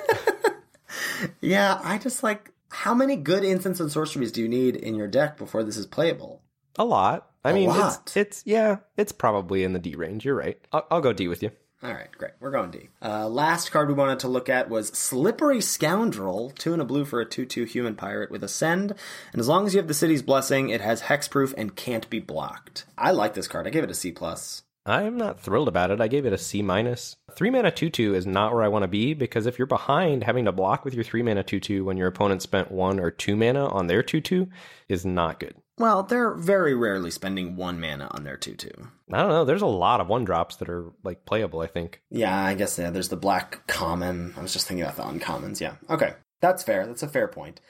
[1.41, 5.07] Yeah, I just like how many good instants and sorceries do you need in your
[5.09, 6.43] deck before this is playable?
[6.79, 7.31] A lot.
[7.45, 8.03] I A mean, lot.
[8.07, 10.25] it's it's yeah, it's probably in the D range.
[10.27, 10.59] You're right.
[10.73, 11.53] I'll, I'll go D with you.
[11.83, 12.33] All right, great.
[12.41, 12.89] We're going D.
[13.03, 17.05] Uh, last card we wanted to look at was Slippery Scoundrel, two and a blue
[17.05, 18.95] for a 2 2 human pirate with Ascend.
[19.33, 22.19] And as long as you have the city's blessing, it has hexproof and can't be
[22.19, 22.87] blocked.
[22.97, 23.67] I like this card.
[23.67, 24.11] I gave it a C.
[24.11, 24.63] plus.
[24.87, 26.01] I'm not thrilled about it.
[26.01, 27.17] I gave it a C minus.
[27.35, 30.25] Three mana two two is not where I want to be because if you're behind,
[30.25, 33.11] having to block with your three mana two two when your opponent spent one or
[33.11, 34.49] two mana on their two two
[34.89, 35.57] is not good.
[35.79, 38.71] Well, they're very rarely spending one mana on their 2 2.
[39.13, 39.45] I don't know.
[39.45, 41.61] There's a lot of one drops that are like playable.
[41.61, 42.01] I think.
[42.11, 44.33] Yeah, I guess yeah, there's the black common.
[44.37, 45.61] I was just thinking about the uncommons.
[45.61, 45.75] Yeah.
[45.91, 46.15] Okay.
[46.41, 46.87] That's fair.
[46.87, 47.61] That's a fair point.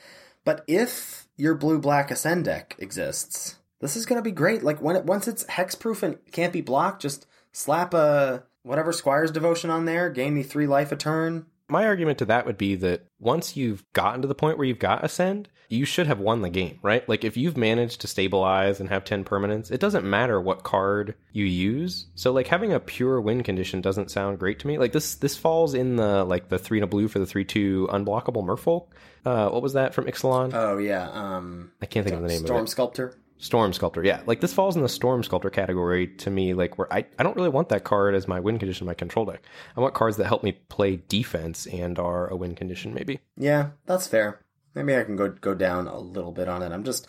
[0.45, 4.63] But if your blue black ascend deck exists, this is going to be great.
[4.63, 9.31] Like when it, once it's hexproof and can't be blocked, just slap a whatever Squire's
[9.31, 11.47] devotion on there, gain me 3 life a turn.
[11.69, 14.79] My argument to that would be that once you've gotten to the point where you've
[14.79, 17.07] got ascend, you should have won the game, right?
[17.09, 21.17] Like if you've managed to stabilize and have 10 permanents, it doesn't matter what card
[21.33, 22.07] you use.
[22.15, 24.79] So like having a pure win condition doesn't sound great to me.
[24.79, 27.89] Like this this falls in the like the 3 and a blue for the 3/2
[27.89, 28.87] unblockable merfolk.
[29.25, 30.53] Uh what was that from Ixalan?
[30.55, 32.49] Oh yeah, um I can't think of the name Storm of it.
[32.49, 33.19] Storm Sculptor.
[33.39, 34.03] Storm Sculptor.
[34.03, 36.55] Yeah, like this falls in the Storm Sculptor category to me.
[36.55, 39.27] Like where I, I don't really want that card as my win condition my control
[39.27, 39.43] deck.
[39.77, 43.21] I want cards that help me play defense and are a win condition maybe.
[43.37, 44.41] Yeah, that's fair.
[44.75, 46.73] Maybe I can go go down a little bit on it.
[46.73, 47.09] I'm just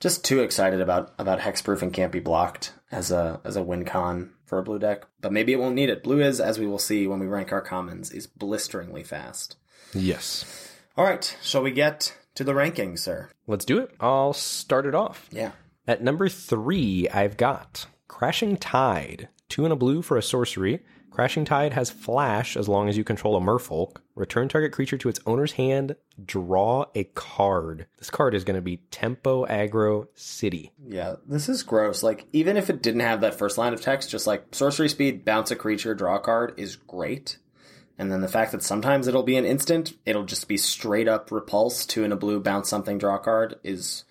[0.00, 3.84] just too excited about about hexproof and can't be blocked as a as a win
[3.84, 5.04] con for a blue deck.
[5.20, 6.02] But maybe it won't need it.
[6.02, 9.56] Blue is, as we will see when we rank our commons, is blisteringly fast.
[9.94, 10.74] Yes.
[10.96, 13.30] All right, shall we get to the rankings, sir?
[13.46, 13.90] Let's do it.
[14.00, 15.28] I'll start it off.
[15.30, 15.52] Yeah.
[15.88, 19.30] At number three, I've got Crashing Tide.
[19.48, 20.80] Two and a blue for a sorcery.
[21.10, 23.96] Crashing Tide has flash as long as you control a merfolk.
[24.14, 25.96] Return target creature to its owner's hand.
[26.22, 27.86] Draw a card.
[27.96, 30.72] This card is going to be Tempo Aggro City.
[30.86, 32.02] Yeah, this is gross.
[32.02, 35.24] Like, even if it didn't have that first line of text, just like sorcery speed,
[35.24, 37.38] bounce a creature, draw a card is great.
[37.96, 41.32] And then the fact that sometimes it'll be an instant, it'll just be straight up
[41.32, 44.04] repulse, two in a blue, bounce something, draw a card is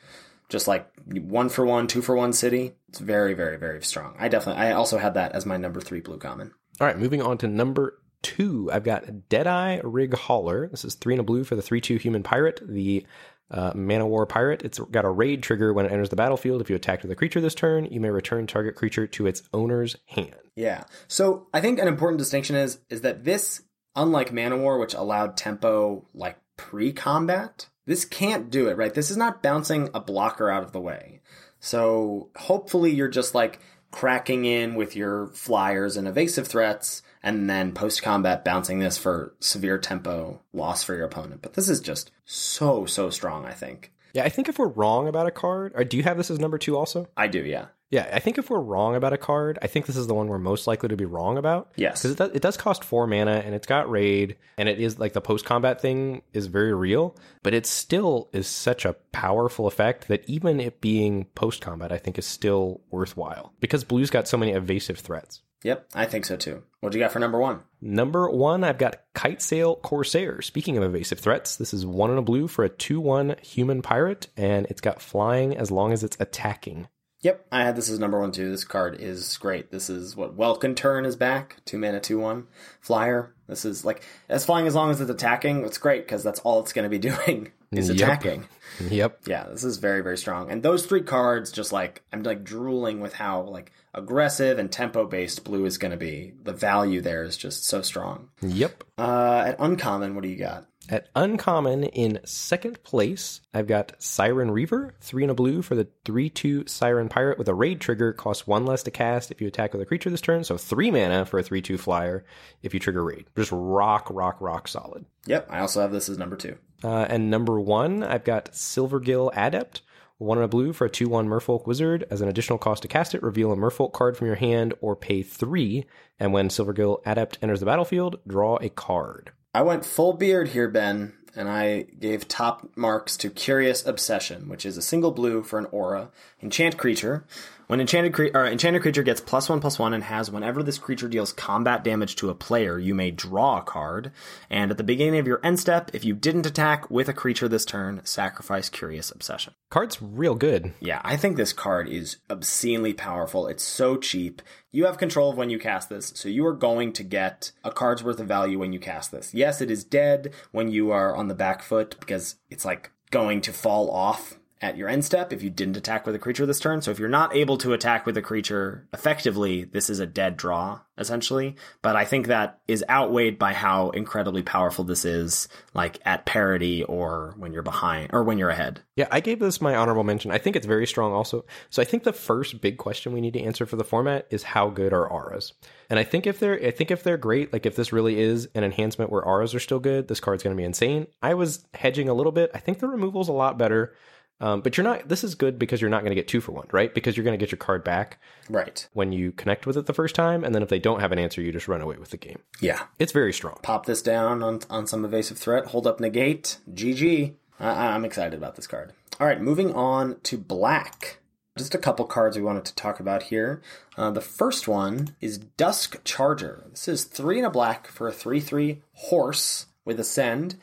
[0.50, 2.74] just like one for one, two for one city.
[2.90, 4.16] It's very, very, very strong.
[4.20, 6.54] I definitely, I also had that as my number three blue common.
[6.80, 8.70] All right, moving on to number two.
[8.72, 10.68] I've got Deadeye Rig Hauler.
[10.70, 12.62] This is three and a blue for the 3 2 human pirate.
[12.64, 13.06] The
[13.50, 14.64] uh, Man-o'-War Pirate.
[14.64, 16.62] It's got a raid trigger when it enters the battlefield.
[16.62, 19.44] If you attack with a creature this turn, you may return target creature to its
[19.54, 20.36] owner's hand.
[20.56, 20.84] Yeah.
[21.08, 23.62] So I think an important distinction is is that this,
[23.96, 28.94] unlike Man-o'-War, which allowed tempo like pre-combat, this can't do it, right?
[28.94, 31.22] This is not bouncing a blocker out of the way.
[31.60, 33.60] So hopefully you're just like
[33.90, 39.36] cracking in with your flyers and evasive threats, and then post combat bouncing this for
[39.40, 41.42] severe tempo loss for your opponent.
[41.42, 43.92] But this is just so, so strong, I think.
[44.14, 46.40] Yeah, I think if we're wrong about a card, or do you have this as
[46.40, 47.08] number two also?
[47.16, 47.68] I do, yeah.
[47.90, 50.28] Yeah, I think if we're wrong about a card, I think this is the one
[50.28, 51.72] we're most likely to be wrong about.
[51.78, 52.02] Yes.
[52.02, 55.00] Because it, does- it does cost four mana and it's got raid, and it is
[55.00, 59.68] like the post combat thing is very real, but it still is such a powerful
[59.68, 64.28] effect that even it being post combat, I think is still worthwhile because blue's got
[64.28, 65.42] so many evasive threats.
[65.64, 66.62] Yep, I think so too.
[66.82, 67.62] What do you got for number one?
[67.82, 70.42] Number one, I've got Kitesail Corsair.
[70.42, 73.82] Speaking of evasive threats, this is one in a blue for a 2 1 human
[73.82, 76.88] pirate, and it's got flying as long as it's attacking.
[77.22, 78.52] Yep, I had this as number one too.
[78.52, 79.72] This card is great.
[79.72, 81.58] This is what Welkin Tern is back.
[81.66, 82.46] Two mana, two one
[82.80, 83.34] flyer.
[83.48, 85.66] This is like it's flying as long as it's attacking.
[85.66, 87.96] It's great because that's all it's going to be doing is Yep.
[87.98, 88.48] attacking.
[88.90, 89.22] Yep.
[89.26, 90.52] Yeah, this is very very strong.
[90.52, 95.08] And those three cards, just like I'm like drooling with how like aggressive and tempo
[95.08, 96.34] based blue is going to be.
[96.44, 98.30] The value there is just so strong.
[98.44, 98.84] Yep.
[98.98, 100.68] Uh, at uncommon, what do you got?
[100.90, 105.88] At uncommon, in second place, I've got Siren Reaver, three in a blue for the
[106.06, 109.48] 3 2 Siren Pirate with a raid trigger, costs one less to cast if you
[109.48, 112.24] attack with a creature this turn, so three mana for a 3 2 flyer
[112.64, 113.26] if you trigger raid.
[113.36, 115.06] Just rock, rock, rock solid.
[115.26, 116.58] Yep, I also have this as number two.
[116.84, 119.82] Uh, and number one, I've got Silvergill Adept,
[120.20, 122.06] one in a blue for a 2 1 Merfolk Wizard.
[122.10, 124.96] As an additional cost to cast it, reveal a Merfolk card from your hand or
[124.96, 125.86] pay three.
[126.18, 129.32] And when Silvergill Adept enters the battlefield, draw a card.
[129.58, 134.68] I went full beard here, Ben, and I gave top marks to Curious Obsession, which
[134.68, 136.12] is a single blue for an aura.
[136.44, 137.26] Enchant creature.
[137.68, 141.10] When enchanted, cre- enchanted creature gets plus one plus one and has whenever this creature
[141.10, 144.12] deals combat damage to a player, you may draw a card.
[144.50, 147.50] And at the beginning of your end step, if you didn't attack with a creature
[147.50, 149.54] this turn, sacrifice Curious Obsession.
[149.70, 150.74] Card's real good.
[150.80, 153.48] Yeah, I think this card is obscenely powerful.
[153.48, 154.42] It's so cheap.
[154.72, 157.72] You have control of when you cast this, so you are going to get a
[157.72, 159.34] card's worth of value when you cast this.
[159.34, 163.42] Yes, it is dead when you are on the back foot because it's like going
[163.42, 166.60] to fall off at your end step if you didn't attack with a creature this
[166.60, 166.82] turn.
[166.82, 170.38] So if you're not able to attack with a creature effectively, this is a dead
[170.38, 171.56] draw, essentially.
[171.82, 176.84] But I think that is outweighed by how incredibly powerful this is, like at parity
[176.84, 178.82] or when you're behind or when you're ahead.
[178.96, 180.32] Yeah, I gave this my honorable mention.
[180.32, 181.46] I think it's very strong also.
[181.70, 184.44] So I think the first big question we need to answer for the format is
[184.44, 185.54] how good are auras?
[185.90, 188.50] And I think if they're I think if they're great, like if this really is
[188.56, 191.08] an enhancement where auras are still good, this card's going to be insane.
[191.22, 192.52] I was hedging a little bit.
[192.54, 193.94] I think the removal's a lot better.
[194.40, 196.52] Um, but you're not this is good because you're not going to get two for
[196.52, 196.94] one, right?
[196.94, 198.20] Because you're going to get your card back
[198.50, 198.88] Right.
[198.94, 201.18] when you connect with it the first time, and then if they don't have an
[201.20, 202.40] answer, you just run away with the game.
[202.62, 202.84] Yeah.
[203.00, 203.58] It's very strong.
[203.64, 207.34] pop this down on on some evasive threat, hold up negate, GG.
[207.60, 208.94] I, I'm excited about this card.
[209.20, 211.18] All right, moving on to black.
[211.58, 213.64] Just a couple cards we wanted to talk about here.
[213.98, 216.66] Uh, the first one is Dusk Charger.
[216.70, 220.58] This is three in a black for a 3 3 horse with Ascend.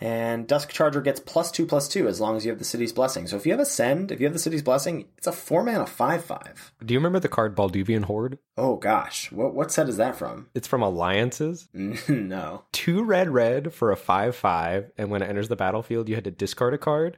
[0.00, 2.92] And Dusk Charger gets plus two plus two as long as you have the city's
[2.92, 3.26] blessing.
[3.26, 5.86] So if you have Ascend, if you have the city's blessing, it's a four mana
[5.86, 6.72] 5 5.
[6.84, 8.38] Do you remember the card Balduvian Horde?
[8.56, 10.48] Oh gosh, what, what set is that from?
[10.54, 11.68] It's from Alliances.
[12.08, 12.64] no.
[12.72, 16.24] two red red for a 5 5 and when it enters the battlefield you had
[16.24, 17.16] to discard a card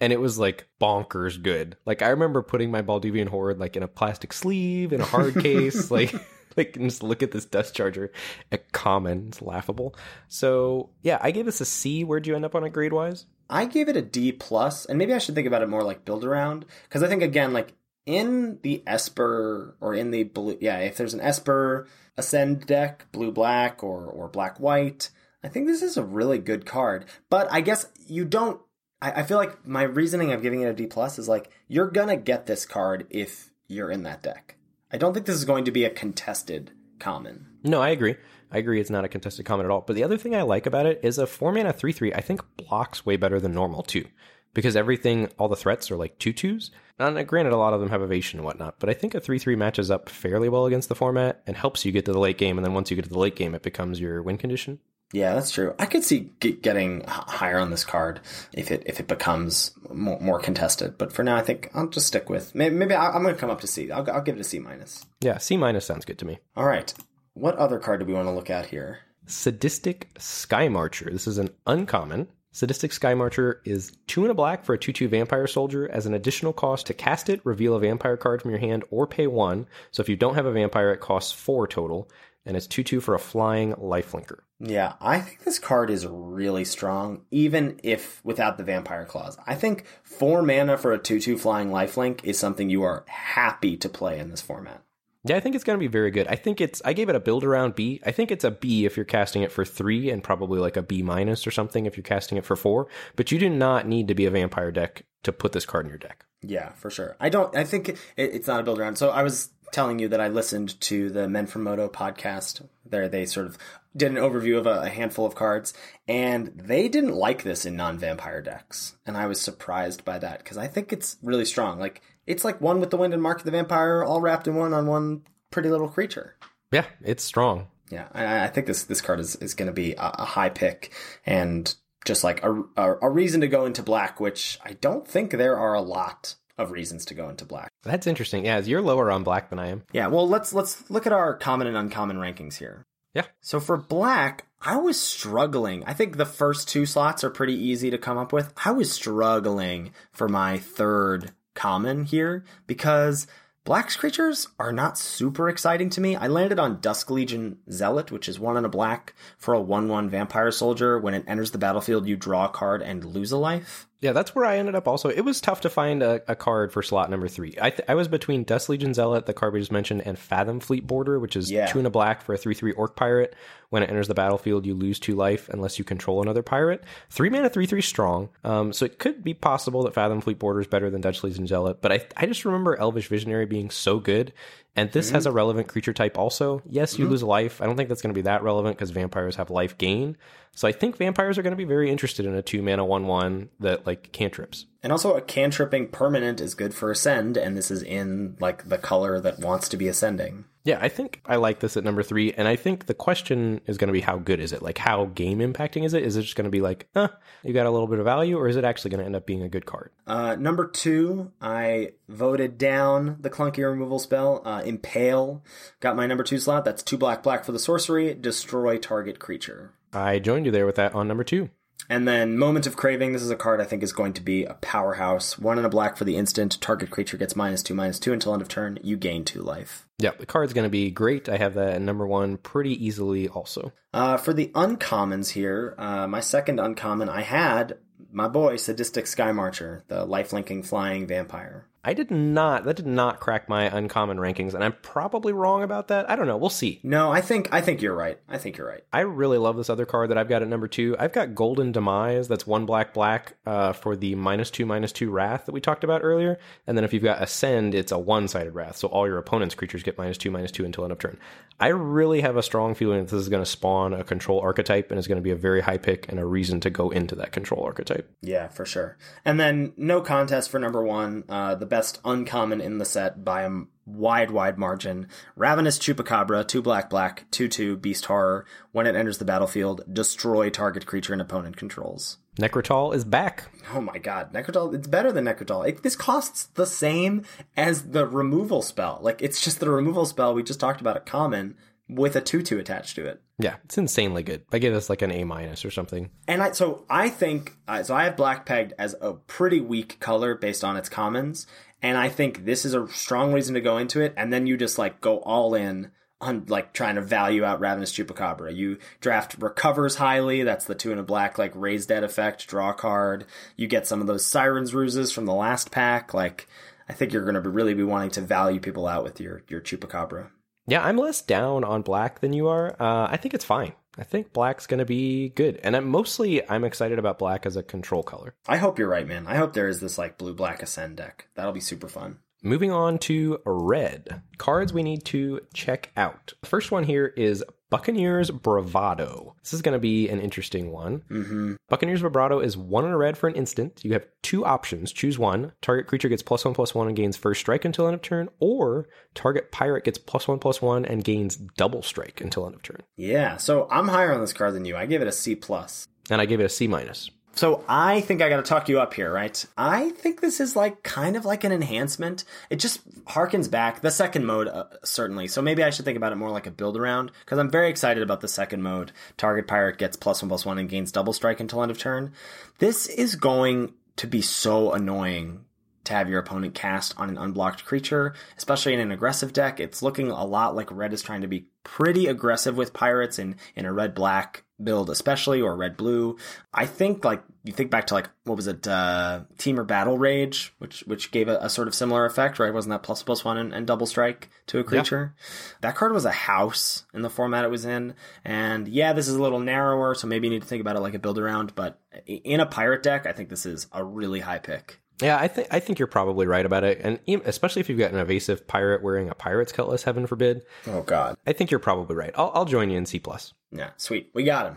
[0.00, 3.82] and it was like bonkers good like i remember putting my balduvian horde like in
[3.82, 6.14] a plastic sleeve in a hard case like
[6.58, 8.12] like just look at this dusk charger
[8.52, 9.94] at common it's laughable
[10.28, 13.26] so yeah i gave this a c where'd you end up on it grade wise
[13.50, 16.04] I gave it a D plus, and maybe I should think about it more like
[16.04, 20.78] build around because I think again, like in the Esper or in the blue, yeah,
[20.78, 21.86] if there's an Esper
[22.16, 25.10] Ascend deck, blue black or or black white,
[25.42, 27.06] I think this is a really good card.
[27.30, 28.60] But I guess you don't.
[29.00, 31.90] I, I feel like my reasoning of giving it a D plus is like you're
[31.90, 34.56] gonna get this card if you're in that deck.
[34.92, 37.46] I don't think this is going to be a contested common.
[37.62, 38.16] no i agree.
[38.50, 39.82] I agree it's not a contested comment at all.
[39.86, 42.20] But the other thing i like about it is a 4 mana 3 3 i
[42.20, 44.06] think blocks way better than normal too.
[44.54, 46.70] Because everything all the threats are like two twos.
[46.98, 49.20] And uh, granted a lot of them have evasion and whatnot but i think a
[49.20, 52.18] 3 3 matches up fairly well against the format and helps you get to the
[52.18, 52.58] late game.
[52.58, 54.80] And then once you get to the late game it becomes your win condition
[55.12, 55.74] Yeah, that's true.
[55.78, 58.20] I could see g- getting higher on this card
[58.52, 60.98] if it if it becomes more, more contested.
[60.98, 63.40] But for now, I think I'll just stick with maybe, maybe I- I'm going to
[63.40, 63.90] come up to C.
[63.90, 65.06] I'll, I'll give it a C minus.
[65.22, 66.92] yeah c minus sounds good to me All right.
[67.34, 68.98] What other card do we want to look at here?
[69.26, 71.10] Sadistic Skymarcher.
[71.12, 72.28] This is an uncommon.
[72.50, 75.88] Sadistic Skymarcher is two and a black for a 2 2 vampire soldier.
[75.90, 79.06] As an additional cost to cast it, reveal a vampire card from your hand or
[79.06, 79.66] pay one.
[79.92, 82.10] So if you don't have a vampire, it costs four total.
[82.44, 84.40] And it's 2 2 for a flying lifelinker.
[84.60, 89.38] Yeah, I think this card is really strong, even if without the vampire clause.
[89.46, 93.76] I think four mana for a 2 2 flying lifelink is something you are happy
[93.76, 94.82] to play in this format.
[95.24, 96.26] Yeah, I think it's going to be very good.
[96.28, 96.80] I think it's.
[96.84, 98.00] I gave it a build around B.
[98.06, 100.82] I think it's a B if you're casting it for three, and probably like a
[100.82, 102.88] B minus or something if you're casting it for four.
[103.16, 105.90] But you do not need to be a vampire deck to put this card in
[105.90, 106.24] your deck.
[106.40, 107.16] Yeah, for sure.
[107.20, 107.54] I don't.
[107.54, 108.96] I think it, it's not a build around.
[108.96, 112.66] So I was telling you that I listened to the Men from Moto podcast.
[112.86, 113.58] There, they sort of
[113.98, 115.74] did an overview of a, a handful of cards,
[116.06, 120.56] and they didn't like this in non-vampire decks, and I was surprised by that because
[120.56, 121.78] I think it's really strong.
[121.78, 124.54] Like it's like one with the wind and mark of the vampire, all wrapped in
[124.54, 126.36] one on one pretty little creature.
[126.72, 127.68] Yeah, it's strong.
[127.90, 130.50] Yeah, I, I think this this card is is going to be a, a high
[130.50, 130.92] pick
[131.26, 131.74] and
[132.04, 135.58] just like a, a, a reason to go into black, which I don't think there
[135.58, 137.70] are a lot of reasons to go into black.
[137.84, 138.44] That's interesting.
[138.44, 139.84] Yeah, you're lower on black than I am.
[139.92, 142.84] Yeah, well, let's let's look at our common and uncommon rankings here.
[143.14, 143.26] Yeah.
[143.40, 145.84] So for black, I was struggling.
[145.84, 148.52] I think the first two slots are pretty easy to come up with.
[148.64, 153.26] I was struggling for my third common here because
[153.64, 156.16] Black's creatures are not super exciting to me.
[156.16, 159.88] I landed on Dusk Legion Zealot, which is one in a black for a 1
[159.88, 160.98] 1 vampire soldier.
[160.98, 163.87] When it enters the battlefield, you draw a card and lose a life.
[164.00, 165.08] Yeah, that's where I ended up also.
[165.08, 167.56] It was tough to find a, a card for slot number three.
[167.60, 170.60] I, th- I was between Dusk Legion Zealot, the card we just mentioned, and Fathom
[170.60, 171.66] Fleet Boarder, which is Yeah.
[171.66, 173.34] two in a black for a 3 3 Orc Pirate.
[173.70, 176.84] When it enters the battlefield, you lose two life unless you control another pirate.
[177.10, 178.28] Three mana, 3 3 strong.
[178.44, 181.46] Um, so it could be possible that Fathom Fleet Boarder is better than Dusk Legion
[181.48, 184.32] Zealot, but I, I just remember Elvish Visionary being so good.
[184.76, 185.30] And this has mm-hmm.
[185.30, 186.62] a relevant creature type also.
[186.64, 187.12] Yes, you mm-hmm.
[187.12, 187.60] lose life.
[187.60, 190.16] I don't think that's going to be that relevant because vampires have life gain.
[190.54, 193.06] So I think vampires are going to be very interested in a two mana one
[193.06, 194.66] one that like cantrips.
[194.82, 198.78] And also, a cantripping permanent is good for Ascend, and this is in like the
[198.78, 200.44] color that wants to be ascending.
[200.68, 203.78] Yeah, I think I like this at number three, and I think the question is
[203.78, 204.60] going to be how good is it?
[204.60, 206.02] Like, how game impacting is it?
[206.02, 207.08] Is it just going to be like, uh,
[207.42, 209.24] you got a little bit of value, or is it actually going to end up
[209.24, 209.90] being a good card?
[210.06, 214.42] Uh, number two, I voted down the clunky removal spell.
[214.44, 215.42] Uh, Impale
[215.80, 216.66] got my number two slot.
[216.66, 218.12] That's two black black for the sorcery.
[218.12, 219.72] Destroy target creature.
[219.92, 221.48] I joined you there with that on number two.
[221.90, 223.12] And then Moment of Craving.
[223.12, 225.38] This is a card I think is going to be a powerhouse.
[225.38, 226.60] One and a black for the instant.
[226.60, 228.78] Target creature gets minus two, minus two until end of turn.
[228.82, 229.86] You gain two life.
[229.98, 231.28] Yeah, the card's going to be great.
[231.28, 233.72] I have that at number one pretty easily also.
[233.94, 237.78] Uh, for the uncommons here, uh, my second uncommon, I had
[238.12, 241.66] my boy Sadistic Skymarcher, the life linking flying vampire.
[241.84, 245.88] I did not, that did not crack my uncommon rankings, and I'm probably wrong about
[245.88, 246.10] that.
[246.10, 246.36] I don't know.
[246.36, 246.80] We'll see.
[246.82, 248.18] No, I think I think you're right.
[248.28, 248.84] I think you're right.
[248.92, 250.96] I really love this other card that I've got at number two.
[250.98, 252.28] I've got Golden Demise.
[252.28, 255.84] That's one black black uh, for the minus two minus two Wrath that we talked
[255.84, 256.38] about earlier.
[256.66, 258.76] And then if you've got Ascend, it's a one sided Wrath.
[258.76, 261.18] So all your opponent's creatures get minus two minus two until end of turn.
[261.60, 264.90] I really have a strong feeling that this is going to spawn a control archetype
[264.90, 267.16] and is going to be a very high pick and a reason to go into
[267.16, 268.08] that control archetype.
[268.22, 268.96] Yeah, for sure.
[269.24, 273.42] And then no contest for number one, uh, the best uncommon in the set by
[273.42, 273.50] a
[273.86, 275.08] wide, wide margin.
[275.36, 278.44] Ravenous Chupacabra, two black, black, two two beast horror.
[278.72, 282.18] When it enters the battlefield, destroy target creature and opponent controls.
[282.38, 283.50] Nekrataal is back.
[283.74, 285.68] Oh my god, Nekrataal, it's better than Nekrataal.
[285.68, 287.24] It, this costs the same
[287.56, 289.00] as the removal spell.
[289.02, 291.56] Like, it's just the removal spell we just talked about at common
[291.88, 293.22] with a 2 2 attached to it.
[293.38, 294.42] Yeah, it's insanely good.
[294.52, 296.10] I give this like an A minus or something.
[296.26, 300.34] And I, so I think, so I have black pegged as a pretty weak color
[300.34, 301.46] based on its commons.
[301.80, 304.12] And I think this is a strong reason to go into it.
[304.16, 307.92] And then you just like go all in on like trying to value out Ravenous
[307.92, 308.54] Chupacabra.
[308.54, 310.42] You draft recovers highly.
[310.42, 313.24] That's the two in a black, like raise dead effect, draw card.
[313.56, 316.12] You get some of those Sirens ruses from the last pack.
[316.12, 316.48] Like,
[316.88, 319.60] I think you're going to really be wanting to value people out with your, your
[319.60, 320.30] Chupacabra.
[320.68, 322.76] Yeah, I'm less down on black than you are.
[322.78, 323.72] Uh, I think it's fine.
[323.96, 325.58] I think black's going to be good.
[325.64, 328.34] And I'm mostly, I'm excited about black as a control color.
[328.46, 329.26] I hope you're right, man.
[329.26, 331.28] I hope there is this like blue black ascend deck.
[331.34, 332.18] That'll be super fun.
[332.42, 334.22] Moving on to red.
[334.36, 336.34] Cards we need to check out.
[336.42, 339.34] The first one here is Buccaneers Bravado.
[339.42, 341.02] This is going to be an interesting one.
[341.10, 341.54] Mm-hmm.
[341.68, 343.84] Buccaneers Bravado is one in a red for an instant.
[343.84, 344.92] You have two options.
[344.92, 345.52] Choose one.
[345.60, 348.28] Target creature gets plus one plus one and gains first strike until end of turn,
[348.40, 352.62] or target pirate gets plus one plus one and gains double strike until end of
[352.62, 352.82] turn.
[352.96, 354.76] Yeah, so I'm higher on this card than you.
[354.76, 355.88] I give it a C plus.
[356.10, 357.10] And I gave it a C minus.
[357.38, 359.46] So I think I got to talk you up here, right?
[359.56, 362.24] I think this is like kind of like an enhancement.
[362.50, 365.28] It just harkens back the second mode, uh, certainly.
[365.28, 367.70] So maybe I should think about it more like a build around because I'm very
[367.70, 368.90] excited about the second mode.
[369.16, 372.12] Target pirate gets plus one plus one and gains double strike until end of turn.
[372.58, 375.44] This is going to be so annoying
[375.88, 379.60] to have your opponent cast on an unblocked creature, especially in an aggressive deck.
[379.60, 383.36] It's looking a lot like red is trying to be pretty aggressive with pirates in,
[383.54, 386.16] in a red black build, especially or red blue.
[386.52, 390.54] I think like you think back to like what was it, uh, Temur Battle Rage,
[390.58, 392.52] which which gave a, a, sort of similar effect, right?
[392.52, 395.14] Wasn't that plus plus one and, and double strike to a creature?
[395.60, 399.14] That card was a house in the format it was in, and yeah, this is
[399.14, 401.54] a little narrower, so maybe you need to think about it like a build around.
[401.54, 404.80] But in a pirate deck, I think this is a really high pick.
[405.00, 407.92] Yeah, I think I think you're probably right about it, and especially if you've got
[407.92, 410.42] an evasive pirate wearing a pirate's cutlass, heaven forbid.
[410.66, 412.12] Oh God, I think you're probably right.
[412.16, 413.32] I'll, I'll join you in C plus.
[413.52, 414.56] Yeah, sweet, we got him.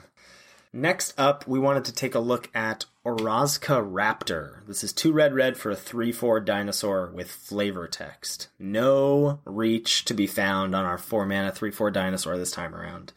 [0.74, 4.66] Next up, we wanted to take a look at Orazca Raptor.
[4.68, 8.48] This is two red red for a 3 4 dinosaur with flavor text.
[8.58, 13.12] No reach to be found on our 4 mana 3 4 dinosaur this time around.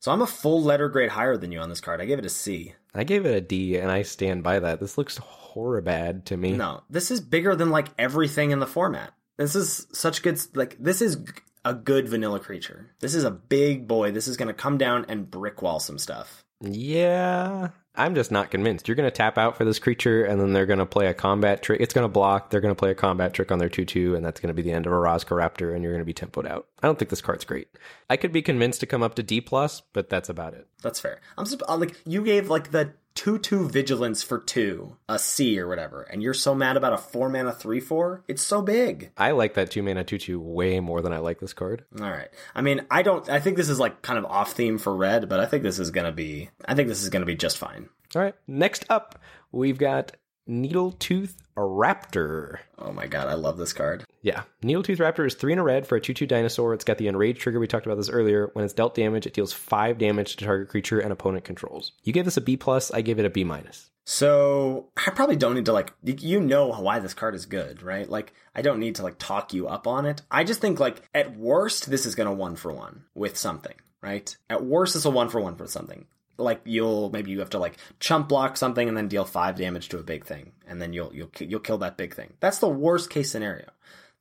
[0.00, 2.00] So I'm a full letter grade higher than you on this card.
[2.00, 2.74] I gave it a C.
[3.00, 4.80] I gave it a D, and I stand by that.
[4.80, 6.52] This looks horror bad to me.
[6.52, 9.12] No, this is bigger than like everything in the format.
[9.36, 10.40] This is such good.
[10.54, 11.18] Like this is
[11.64, 12.90] a good vanilla creature.
[13.00, 14.12] This is a big boy.
[14.12, 16.44] This is going to come down and brick wall some stuff.
[16.60, 18.88] Yeah, I'm just not convinced.
[18.88, 21.14] You're going to tap out for this creature, and then they're going to play a
[21.14, 21.80] combat trick.
[21.80, 22.50] It's going to block.
[22.50, 24.54] They're going to play a combat trick on their 2 2, and that's going to
[24.54, 26.66] be the end of a Orazca Raptor, and you're going to be tempoed out.
[26.82, 27.68] I don't think this card's great.
[28.10, 30.66] I could be convinced to come up to D, plus, but that's about it.
[30.82, 31.20] That's fair.
[31.38, 35.66] I'm just, like, you gave like the 2 2 vigilance for 2, a C or
[35.66, 38.24] whatever, and you're so mad about a 4 mana 3 4?
[38.28, 39.10] It's so big.
[39.16, 41.84] I like that 2 mana 2 2 way more than I like this card.
[42.00, 42.28] All right.
[42.54, 45.28] I mean, I don't, I think this is like kind of off theme for red,
[45.28, 47.58] but I think this is going to be, I think this is to be just
[47.58, 47.88] fine.
[48.14, 48.34] All right.
[48.46, 49.18] Next up,
[49.50, 50.12] we've got
[50.48, 52.58] Needletooth Raptor.
[52.78, 54.04] Oh my god, I love this card.
[54.26, 54.42] Yeah.
[54.60, 56.74] Needletooth Raptor is three in a red for a 2 2 dinosaur.
[56.74, 57.60] It's got the Enrage trigger.
[57.60, 58.50] We talked about this earlier.
[58.54, 61.92] When it's dealt damage, it deals five damage to target creature and opponent controls.
[62.02, 62.90] You gave this a B plus.
[62.90, 63.88] I give it a B minus.
[64.04, 68.10] So I probably don't need to like you know why this card is good, right?
[68.10, 70.22] Like I don't need to like talk you up on it.
[70.28, 74.36] I just think like at worst this is gonna one for one with something, right?
[74.50, 76.04] At worst it's a one for one for something
[76.38, 79.88] like you'll maybe you have to like chump block something and then deal five damage
[79.90, 82.32] to a big thing, and then you'll you'll you'll kill that big thing.
[82.40, 83.66] That's the worst case scenario.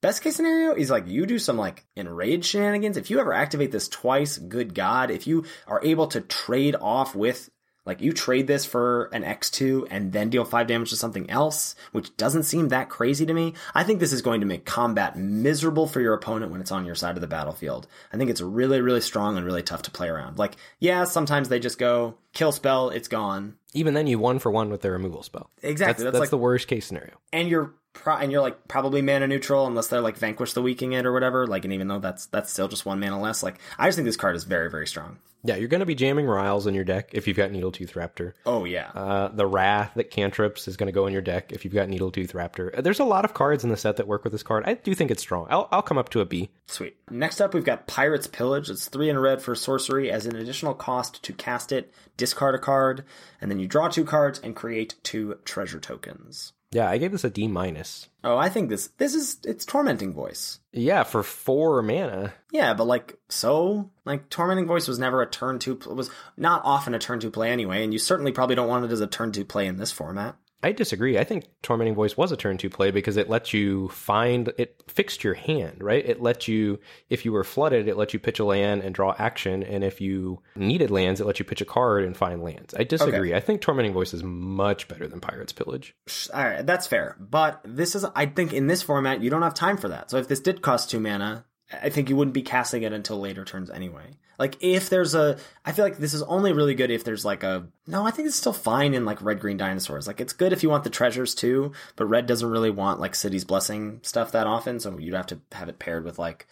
[0.02, 2.98] Best case scenario is like you do some like enraged shenanigans.
[2.98, 7.16] If you ever activate this twice, good God, if you are able to trade off
[7.16, 7.50] with
[7.86, 11.76] like you trade this for an X2 and then deal 5 damage to something else,
[11.92, 13.54] which doesn't seem that crazy to me.
[13.74, 16.86] I think this is going to make combat miserable for your opponent when it's on
[16.86, 17.88] your side of the battlefield.
[18.12, 20.40] I think it's really, really strong and really tough to play around.
[20.40, 23.56] Like, yeah, sometimes they just go kill spell, it's gone.
[23.74, 25.52] Even then, you one for one with their removal spell.
[25.62, 25.86] Exactly.
[25.86, 27.20] That's, that's, that's like, the worst case scenario.
[27.32, 30.94] And you're pro- and you're like probably mana neutral unless they're like vanquish the weakening
[30.94, 31.48] it or whatever.
[31.48, 34.06] Like, and even though that's that's still just one mana less, like I just think
[34.06, 35.18] this card is very very strong.
[35.46, 38.34] Yeah, you're going to be jamming Riles in your deck if you've got Needletooth Raptor.
[38.48, 38.90] Oh yeah.
[38.96, 41.88] Uh, the Wrath that cantrips is going to go in your deck if you've got
[41.88, 42.82] Needletooth Raptor.
[42.82, 44.64] There's a lot of cards in the set that work with this card.
[44.66, 45.46] I do think it's strong.
[45.52, 46.50] I'll I'll come up to a B.
[46.66, 46.98] Sweet.
[47.12, 48.72] Next up, we've got Pirate's Pillage.
[48.72, 50.10] It's three in red for sorcery.
[50.10, 53.06] As an additional cost to cast it, discard a card,
[53.46, 56.54] and then you draw two cards and create two treasure tokens.
[56.72, 58.10] Yeah, I gave this a D minus.
[58.24, 60.62] Oh, I think this this is it's tormenting voice.
[60.74, 62.34] Yeah, for four mana.
[62.52, 66.96] Yeah, but like so, like tormenting voice was never a turn two was not often
[66.96, 69.32] a turn two play anyway, and you certainly probably don't want it as a turn
[69.32, 70.38] two play in this format.
[70.66, 71.20] I disagree.
[71.20, 74.82] I think Tormenting Voice was a turn two play because it lets you find it
[74.88, 76.04] fixed your hand, right?
[76.04, 79.14] It let you if you were flooded, it let you pitch a land and draw
[79.20, 82.74] action, and if you needed lands, it let you pitch a card and find lands.
[82.74, 83.30] I disagree.
[83.30, 83.38] Okay.
[83.38, 85.96] I think Tormenting Voice is much better than Pirate's Pillage.
[86.34, 87.16] All right, that's fair.
[87.20, 90.10] But this is I think in this format you don't have time for that.
[90.10, 93.20] So if this did cost two mana, I think you wouldn't be casting it until
[93.20, 94.18] later turns anyway.
[94.38, 97.44] Like if there's a, I feel like this is only really good if there's like
[97.44, 97.68] a.
[97.88, 100.08] No, I think it's still fine in like red green dinosaurs.
[100.08, 103.16] Like it's good if you want the treasures too, but red doesn't really want like
[103.16, 106.48] city's blessing stuff that often, so you'd have to have it paired with like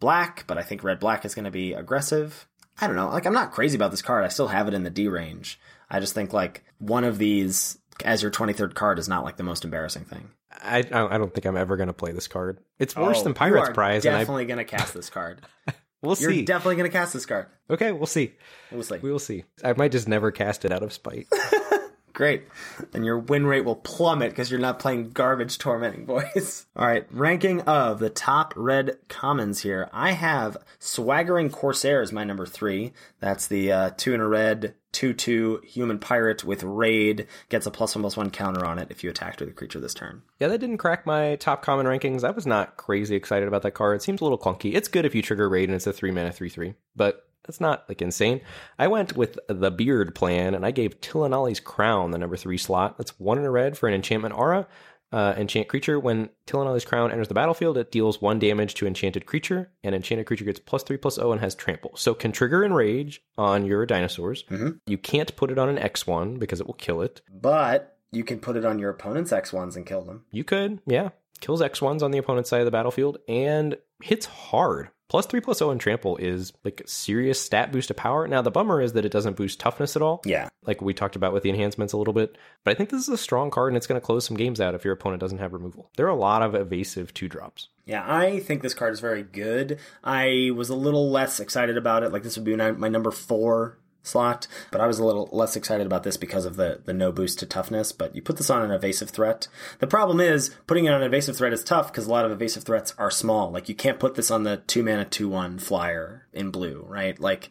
[0.00, 0.44] black.
[0.46, 2.46] But I think red black is going to be aggressive.
[2.80, 3.08] I don't know.
[3.08, 4.24] Like I'm not crazy about this card.
[4.24, 5.60] I still have it in the D range.
[5.90, 9.42] I just think like one of these as your 23rd card is not like the
[9.42, 10.30] most embarrassing thing.
[10.50, 12.58] I I don't think I'm ever going to play this card.
[12.78, 14.06] It's worse oh, than Pirate's Prize.
[14.06, 15.42] I'm definitely going to cast this card.
[16.02, 16.44] we'll You're see.
[16.44, 17.46] definitely going to cast this card.
[17.70, 18.34] Okay, we'll see.
[18.72, 18.98] We'll see.
[18.98, 19.44] We will see.
[19.62, 21.26] I might just never cast it out of spite.
[22.18, 22.48] Great.
[22.92, 26.66] And your win rate will plummet because you're not playing garbage tormenting voice.
[26.74, 29.88] All right, ranking of the top red commons here.
[29.92, 32.92] I have Swaggering Corsair as my number three.
[33.20, 37.28] That's the uh, two in a red, two two human pirate with raid.
[37.50, 39.78] Gets a plus one plus one counter on it if you attack with a creature
[39.78, 40.22] this turn.
[40.40, 42.24] Yeah, that didn't crack my top common rankings.
[42.24, 43.94] I was not crazy excited about that card.
[43.94, 44.74] It seems a little clunky.
[44.74, 47.60] It's good if you trigger raid and it's a three mana three three, but that's
[47.60, 48.42] not like insane.
[48.78, 52.98] I went with the beard plan and I gave Tilonalli's Crown the number three slot.
[52.98, 54.68] That's one in a red for an enchantment aura.
[55.10, 55.98] Uh, enchant creature.
[55.98, 60.26] When Tilonalli's Crown enters the battlefield, it deals one damage to enchanted creature, and enchanted
[60.26, 61.92] creature gets plus three plus O and has trample.
[61.96, 64.44] So can trigger enrage on your dinosaurs.
[64.86, 67.22] You can't put it on an X one because it will kill it.
[67.32, 70.26] But you can put it on your opponent's X ones and kill them.
[70.30, 71.08] You could, yeah.
[71.40, 74.90] Kills X ones on the opponent's side of the battlefield and hits hard.
[75.08, 78.28] Plus three plus oh O and trample is like serious stat boost to power.
[78.28, 80.20] Now the bummer is that it doesn't boost toughness at all.
[80.24, 80.48] Yeah.
[80.66, 82.36] Like we talked about with the enhancements a little bit.
[82.62, 84.60] But I think this is a strong card and it's going to close some games
[84.60, 85.90] out if your opponent doesn't have removal.
[85.96, 87.68] There are a lot of evasive two drops.
[87.86, 89.78] Yeah, I think this card is very good.
[90.04, 92.12] I was a little less excited about it.
[92.12, 95.86] Like this would be my number four slot, but I was a little less excited
[95.86, 97.92] about this because of the the no boost to toughness.
[97.92, 99.48] But you put this on an evasive threat.
[99.78, 102.32] The problem is putting it on an evasive threat is tough because a lot of
[102.32, 103.50] evasive threats are small.
[103.50, 107.18] Like you can't put this on the two mana two one flyer in blue, right?
[107.18, 107.50] Like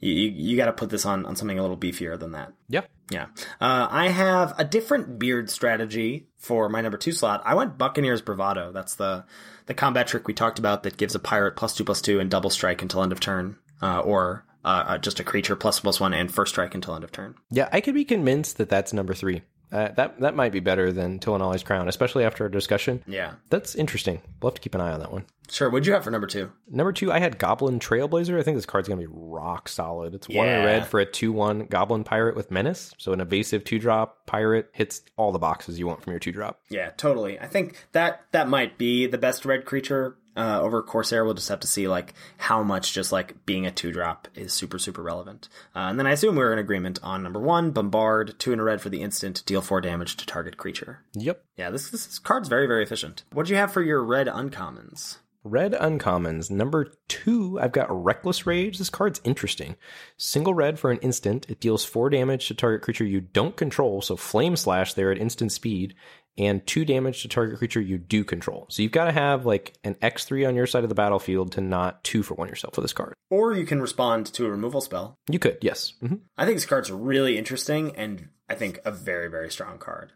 [0.00, 2.52] you you, got to put this on on something a little beefier than that.
[2.68, 2.82] Yeah.
[3.10, 3.26] Yeah.
[3.60, 7.42] Uh, I have a different beard strategy for my number two slot.
[7.44, 8.72] I went Buccaneers Bravado.
[8.72, 9.24] That's the
[9.66, 12.30] the combat trick we talked about that gives a pirate plus two plus two and
[12.30, 15.98] double strike until end of turn, uh, or uh, uh, just a creature plus plus
[16.00, 17.36] one and first strike until end of turn.
[17.50, 19.42] Yeah, I could be convinced that that's number three.
[19.72, 23.02] Uh, that that might be better than Tilonalli's Crown, especially after our discussion.
[23.06, 23.32] Yeah.
[23.50, 24.20] That's interesting.
[24.40, 25.24] We'll have to keep an eye on that one.
[25.50, 25.68] Sure.
[25.68, 26.52] What'd you have for number two?
[26.68, 28.38] Number two, I had Goblin Trailblazer.
[28.38, 30.14] I think this card's going to be rock solid.
[30.14, 30.64] It's one Yeah.
[30.64, 32.94] red for a 2 1 Goblin Pirate with Menace.
[32.98, 36.30] So an evasive 2 drop pirate hits all the boxes you want from your 2
[36.32, 36.60] drop.
[36.68, 37.38] Yeah, totally.
[37.40, 41.24] I think that that might be the best red creature uh, over Corsair.
[41.24, 44.52] We'll just have to see like how much just like being a two drop is
[44.52, 45.48] super super relevant.
[45.74, 48.64] Uh, and then I assume we're in agreement on number one, bombard two in a
[48.64, 51.00] red for the instant, deal four damage to target creature.
[51.14, 51.44] Yep.
[51.56, 53.24] Yeah, this this card's very very efficient.
[53.32, 55.18] What do you have for your red uncommons?
[55.48, 56.50] Red uncommons.
[56.50, 58.78] Number two, I've got Reckless Rage.
[58.78, 59.76] This card's interesting.
[60.16, 61.46] Single red for an instant.
[61.48, 64.02] It deals four damage to target creature you don't control.
[64.02, 65.94] So Flame Slash there at instant speed.
[66.38, 68.66] And two damage to target creature you do control.
[68.68, 71.60] So you've got to have like an X3 on your side of the battlefield to
[71.60, 73.14] not two for one yourself with this card.
[73.30, 75.16] Or you can respond to a removal spell.
[75.30, 75.94] You could, yes.
[76.00, 80.12] hmm I think this card's really interesting and I think a very, very strong card.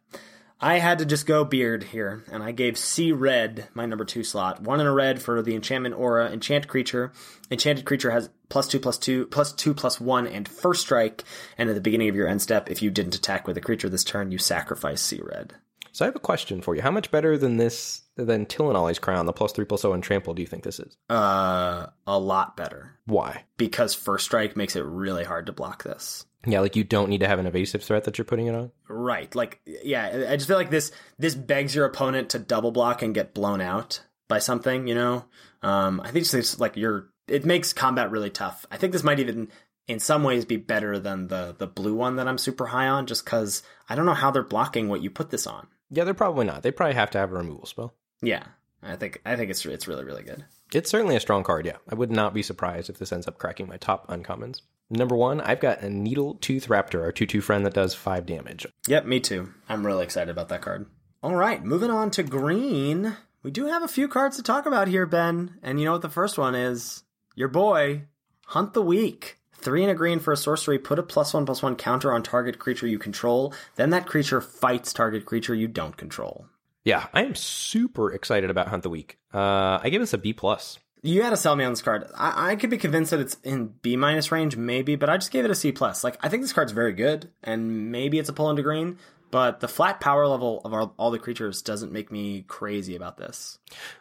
[0.62, 4.22] I had to just go beard here, and I gave See Red my number two
[4.22, 4.60] slot.
[4.60, 7.12] One in a red for the enchantment aura, enchant creature.
[7.50, 11.24] Enchanted creature has plus two plus two plus two plus one and first strike.
[11.56, 13.88] And at the beginning of your end step, if you didn't attack with a creature
[13.88, 15.54] this turn, you sacrifice See Red.
[15.92, 16.82] So I have a question for you.
[16.82, 20.34] How much better than this, than Tilonalli's Crown, the plus three plus O and trample,
[20.34, 20.96] do you think this is?
[21.08, 23.44] Uh, a lot better Why?
[23.56, 26.26] because first strike makes it really hard to block this.
[26.46, 28.72] Yeah, like you don't need to have an evasive threat that you're putting it on.
[28.88, 29.34] Right.
[29.34, 33.14] Like, yeah, I just feel like this this begs your opponent to double block and
[33.14, 34.86] get blown out by something.
[34.86, 35.24] You know,
[35.62, 37.08] um, I think it's just like you're.
[37.28, 38.64] It makes combat really tough.
[38.70, 39.48] I think this might even,
[39.86, 43.06] in some ways, be better than the the blue one that I'm super high on,
[43.06, 45.66] just because I don't know how they're blocking what you put this on.
[45.90, 46.62] Yeah, they're probably not.
[46.62, 47.94] They probably have to have a removal spell.
[48.22, 48.44] Yeah,
[48.82, 50.44] I think I think it's it's really really good.
[50.72, 51.78] It's certainly a strong card, yeah.
[51.88, 54.60] I would not be surprised if this ends up cracking my top uncommons.
[54.88, 58.66] Number one, I've got a Needletooth Raptor, our 2 2 friend that does 5 damage.
[58.86, 59.52] Yep, me too.
[59.68, 60.86] I'm really excited about that card.
[61.22, 63.16] All right, moving on to green.
[63.42, 65.58] We do have a few cards to talk about here, Ben.
[65.62, 67.02] And you know what the first one is?
[67.34, 68.04] Your boy,
[68.46, 69.39] Hunt the Weak.
[69.62, 70.78] Three and a green for a sorcery.
[70.78, 73.52] Put a plus one plus one counter on target creature you control.
[73.76, 76.46] Then that creature fights target creature you don't control.
[76.84, 79.18] Yeah, I am super excited about Hunt the Weak.
[79.34, 80.32] Uh, I give this a B.
[80.32, 80.78] plus.
[81.02, 82.06] You had to sell me on this card.
[82.14, 85.30] I, I could be convinced that it's in B minus range, maybe, but I just
[85.30, 86.04] gave it a C plus.
[86.04, 88.98] Like I think this card's very good, and maybe it's a pull into green.
[89.30, 93.16] But the flat power level of our, all the creatures doesn't make me crazy about
[93.16, 93.58] this.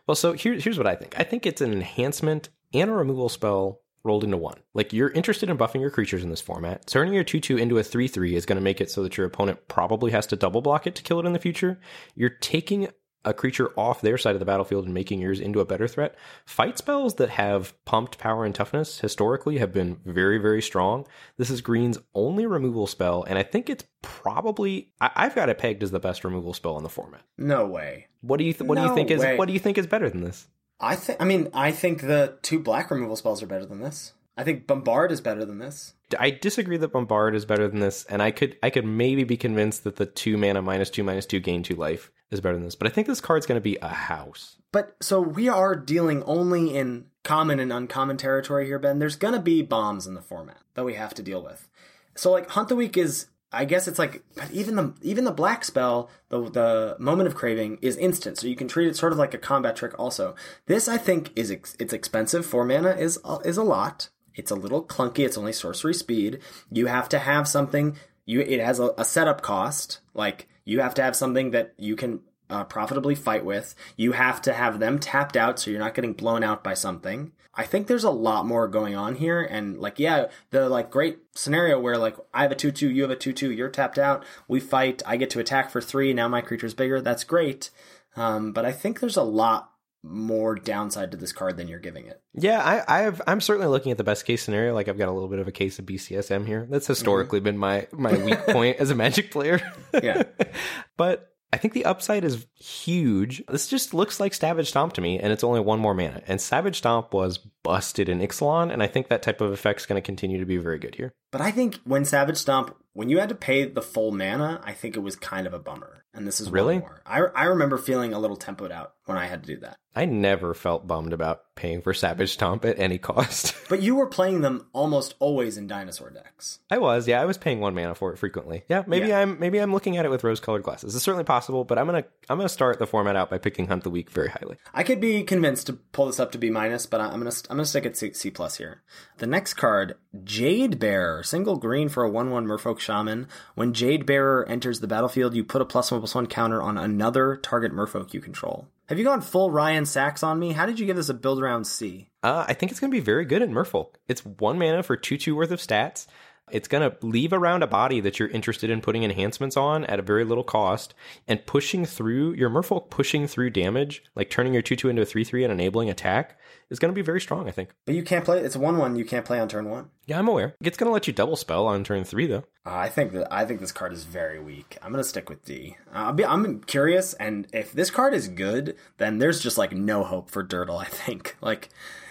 [0.07, 3.29] Well, so here, here's what I think I think it's an enhancement and a removal
[3.29, 4.57] spell rolled into one.
[4.73, 6.87] Like you're interested in buffing your creatures in this format.
[6.87, 9.17] Turning your 2 2 into a 3 3 is going to make it so that
[9.17, 11.79] your opponent probably has to double block it to kill it in the future.
[12.15, 12.89] You're taking
[13.25, 16.15] a creature off their side of the battlefield and making yours into a better threat.
[16.45, 21.05] Fight spells that have pumped power and toughness historically have been very, very strong.
[21.37, 25.57] This is Green's only removal spell, and I think it's probably I, I've got it
[25.57, 27.21] pegged as the best removal spell in the format.
[27.37, 28.07] No way.
[28.21, 29.87] What do you th- what do you No think is what do you think is
[29.87, 30.47] better than this?
[30.79, 31.21] I think.
[31.21, 34.13] I mean, I think the two black removal spells are better than this.
[34.37, 35.93] I think Bombard is better than this.
[36.17, 39.37] I disagree that Bombard is better than this, and I could I could maybe be
[39.37, 42.63] convinced that the two mana minus two minus two gain two life is better than
[42.63, 42.75] this.
[42.75, 44.55] But I think this card's going to be a house.
[44.71, 48.99] But so we are dealing only in common and uncommon territory here, Ben.
[48.99, 51.67] There's gonna be bombs in the format that we have to deal with.
[52.15, 55.31] So like Hunt the Weak is I guess it's like but even the even the
[55.31, 59.11] black spell, the the moment of craving is instant, so you can treat it sort
[59.11, 60.35] of like a combat trick also.
[60.67, 62.45] This I think is ex- it's expensive.
[62.45, 64.09] 4 mana is is a lot.
[64.35, 65.25] It's a little clunky.
[65.25, 66.39] It's only sorcery speed.
[66.71, 69.99] You have to have something you it has a, a setup cost.
[70.13, 73.73] Like you have to have something that you can uh, profitably fight with.
[73.97, 77.31] You have to have them tapped out so you're not getting blown out by something.
[77.59, 79.41] I think there's a lot more going on here.
[79.41, 83.01] And like, yeah, the like great scenario where like I have a 2 2, you
[83.01, 86.13] have a 2 2, you're tapped out, we fight, I get to attack for three,
[86.13, 87.01] now my creature's bigger.
[87.01, 87.69] That's great.
[88.15, 92.05] Um, but I think there's a lot more downside to this card than you're giving
[92.05, 92.21] it.
[92.33, 93.21] Yeah, I, I have.
[93.27, 94.73] I'm certainly looking at the best case scenario.
[94.73, 96.65] Like I've got a little bit of a case of BCSM here.
[96.69, 97.43] That's historically mm-hmm.
[97.43, 99.59] been my my weak point as a Magic player.
[100.01, 100.23] yeah,
[100.97, 103.43] but I think the upside is huge.
[103.47, 106.21] This just looks like Savage Stomp to me, and it's only one more mana.
[106.27, 109.85] And Savage Stomp was busted in Ixalan, and I think that type of effect is
[109.85, 111.11] going to continue to be very good here.
[111.31, 114.73] But I think when Savage Stomp, when you had to pay the full mana, I
[114.73, 116.03] think it was kind of a bummer.
[116.13, 116.81] And this is really.
[117.05, 119.77] I I remember feeling a little tempoed out when I had to do that.
[119.95, 123.55] I never felt bummed about paying for Savage Stomp at any cost.
[123.69, 126.59] but you were playing them almost always in dinosaur decks.
[126.69, 127.21] I was, yeah.
[127.21, 128.63] I was paying one mana for it frequently.
[128.69, 129.19] Yeah, maybe yeah.
[129.19, 130.95] I'm maybe I'm looking at it with rose-colored glasses.
[130.95, 133.83] It's certainly possible, but I'm gonna I'm gonna start the format out by picking Hunt
[133.83, 134.57] the Weak very highly.
[134.73, 137.57] I could be convinced to pull this up to B minus, but I'm gonna I'm
[137.57, 138.83] gonna stick at C, C plus here.
[139.17, 143.27] The next card, Jade Bearer, single green for a one one Merfolk Shaman.
[143.55, 146.77] When Jade Bearer enters the battlefield, you put a plus one plus one counter on
[146.77, 148.67] another target Merfolk you control.
[148.87, 150.53] Have you gone full Ryan Saxe on me?
[150.53, 152.09] How did you give this a build around C?
[152.23, 153.95] Uh, I think it's going to be very good in Merfolk.
[154.07, 156.07] It's one mana for 2 2 worth of stats.
[156.51, 159.99] It's going to leave around a body that you're interested in putting enhancements on at
[159.99, 160.95] a very little cost
[161.27, 165.05] and pushing through your Merfolk pushing through damage, like turning your 2 2 into a
[165.05, 166.39] 3 3 and enabling attack,
[166.69, 167.69] is going to be very strong, I think.
[167.85, 169.89] But you can't play, it's 1 1, you can't play on turn 1.
[170.05, 170.55] Yeah, I'm aware.
[170.61, 172.43] It's going to let you double spell on turn 3, though.
[172.65, 174.77] Uh, I think that I think this card is very weak.
[174.81, 175.77] I'm going to stick with D.
[175.93, 180.03] Uh, be, I'm curious, and if this card is good, then there's just like no
[180.03, 181.35] hope for Durdle, I think.
[181.41, 181.69] Like,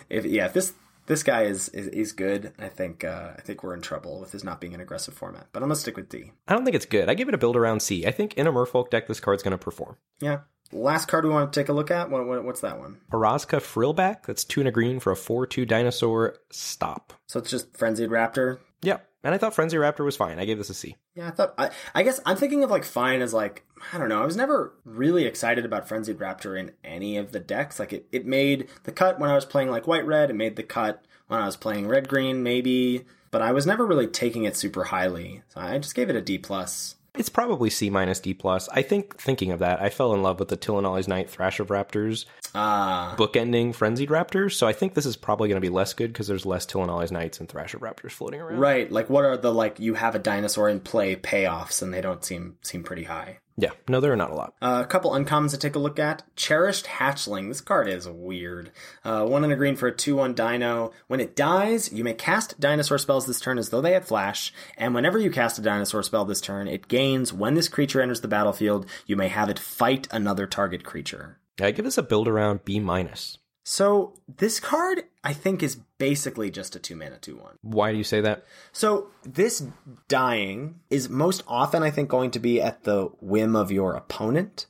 [0.08, 0.72] if, yeah, if this
[1.08, 2.52] this guy is is, is good.
[2.58, 5.48] I think uh, I think we're in trouble with his not being an aggressive format.
[5.52, 6.32] But I'm gonna stick with D.
[6.46, 7.08] I don't think it's good.
[7.08, 8.06] I give it a build around C.
[8.06, 9.96] I think in a Merfolk deck, this card's gonna perform.
[10.20, 10.40] Yeah.
[10.72, 12.10] Last card we want to take a look at.
[12.10, 12.98] What, what, what's that one?
[13.12, 14.26] Orazca Frillback.
[14.26, 16.36] That's two and a green for a four-two dinosaur.
[16.50, 17.14] Stop.
[17.26, 18.58] So it's just Frenzied Raptor.
[18.82, 20.38] Yeah, and I thought Frenzy Raptor was fine.
[20.38, 20.96] I gave this a C.
[21.14, 21.54] Yeah, I thought.
[21.58, 24.22] I, I guess I'm thinking of like fine as like I don't know.
[24.22, 27.78] I was never really excited about Frenzied Raptor in any of the decks.
[27.78, 30.30] Like it, it made the cut when I was playing like white red.
[30.30, 33.86] It made the cut when I was playing red green, maybe, but I was never
[33.86, 35.42] really taking it super highly.
[35.48, 36.96] So I just gave it a D plus.
[37.18, 38.68] It's probably C minus D plus.
[38.70, 41.68] I think thinking of that, I fell in love with the Tilonalli's Knight Thrash of
[41.68, 44.52] Raptors uh, bookending Frenzied Raptors.
[44.52, 47.12] So I think this is probably going to be less good because there's less Tilonalli's
[47.12, 48.58] Knights and Thrash of Raptors floating around.
[48.58, 48.90] Right.
[48.90, 52.24] Like what are the like you have a dinosaur in play payoffs and they don't
[52.24, 53.38] seem seem pretty high.
[53.60, 54.54] Yeah, no, there are not a lot.
[54.62, 56.22] Uh, a couple uncommons to take a look at.
[56.36, 57.48] Cherished Hatchling.
[57.48, 58.70] This card is weird.
[59.04, 60.92] Uh, one in a green for a 2 1 dino.
[61.08, 64.52] When it dies, you may cast dinosaur spells this turn as though they had flash,
[64.76, 68.20] and whenever you cast a dinosaur spell this turn, it gains when this creature enters
[68.20, 71.38] the battlefield, you may have it fight another target creature.
[71.60, 73.37] I give this a build around B minus.
[73.70, 77.58] So this card, I think, is basically just a two mana two one.
[77.60, 78.46] Why do you say that?
[78.72, 79.62] So this
[80.08, 84.64] dying is most often, I think, going to be at the whim of your opponent.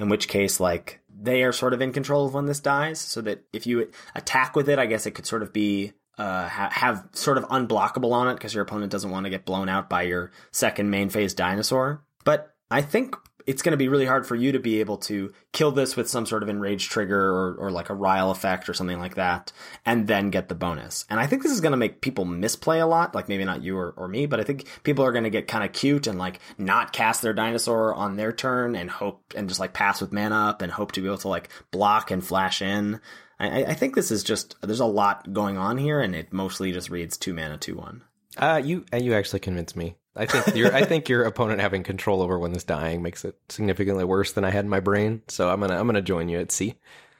[0.00, 2.98] In which case, like they are sort of in control of when this dies.
[2.98, 6.48] So that if you attack with it, I guess it could sort of be uh,
[6.48, 9.68] ha- have sort of unblockable on it because your opponent doesn't want to get blown
[9.68, 12.02] out by your second main phase dinosaur.
[12.24, 13.14] But I think
[13.46, 16.08] it's going to be really hard for you to be able to kill this with
[16.08, 19.52] some sort of enrage trigger or, or like a rile effect or something like that,
[19.84, 21.04] and then get the bonus.
[21.10, 23.62] And I think this is going to make people misplay a lot, like maybe not
[23.62, 26.06] you or, or me, but I think people are going to get kind of cute
[26.06, 30.00] and like not cast their dinosaur on their turn and hope and just like pass
[30.00, 33.00] with mana up and hope to be able to like block and flash in.
[33.38, 36.72] I, I think this is just there's a lot going on here, and it mostly
[36.72, 38.02] just reads two mana, two one.
[38.36, 39.96] Uh, you uh, you actually convinced me.
[40.20, 43.36] I think your I think your opponent having control over when this dying makes it
[43.48, 45.22] significantly worse than I had in my brain.
[45.28, 46.74] So I'm gonna I'm gonna join you at C.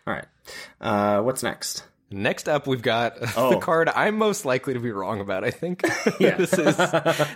[0.07, 0.27] All right.
[0.81, 1.85] Uh, what's next?
[2.11, 3.55] Next up, we've got oh.
[3.55, 5.45] the card I'm most likely to be wrong about.
[5.45, 5.83] I think
[6.21, 6.37] yeah.
[6.37, 6.77] this is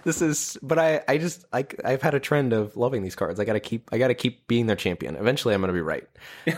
[0.04, 3.40] this is, but I I just like I've had a trend of loving these cards.
[3.40, 5.16] I gotta keep I gotta keep being their champion.
[5.16, 6.06] Eventually, I'm gonna be right.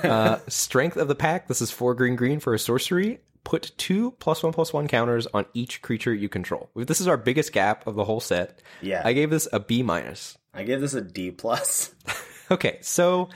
[0.02, 1.46] uh, Strength of the Pack.
[1.46, 5.28] This is four green green for a sorcery put two plus one plus one counters
[5.32, 6.68] on each creature you control.
[6.74, 8.60] This is our biggest gap of the whole set.
[8.82, 9.02] Yeah.
[9.04, 10.36] I gave this a B minus.
[10.52, 11.94] I gave this a D plus.
[12.50, 13.28] okay, so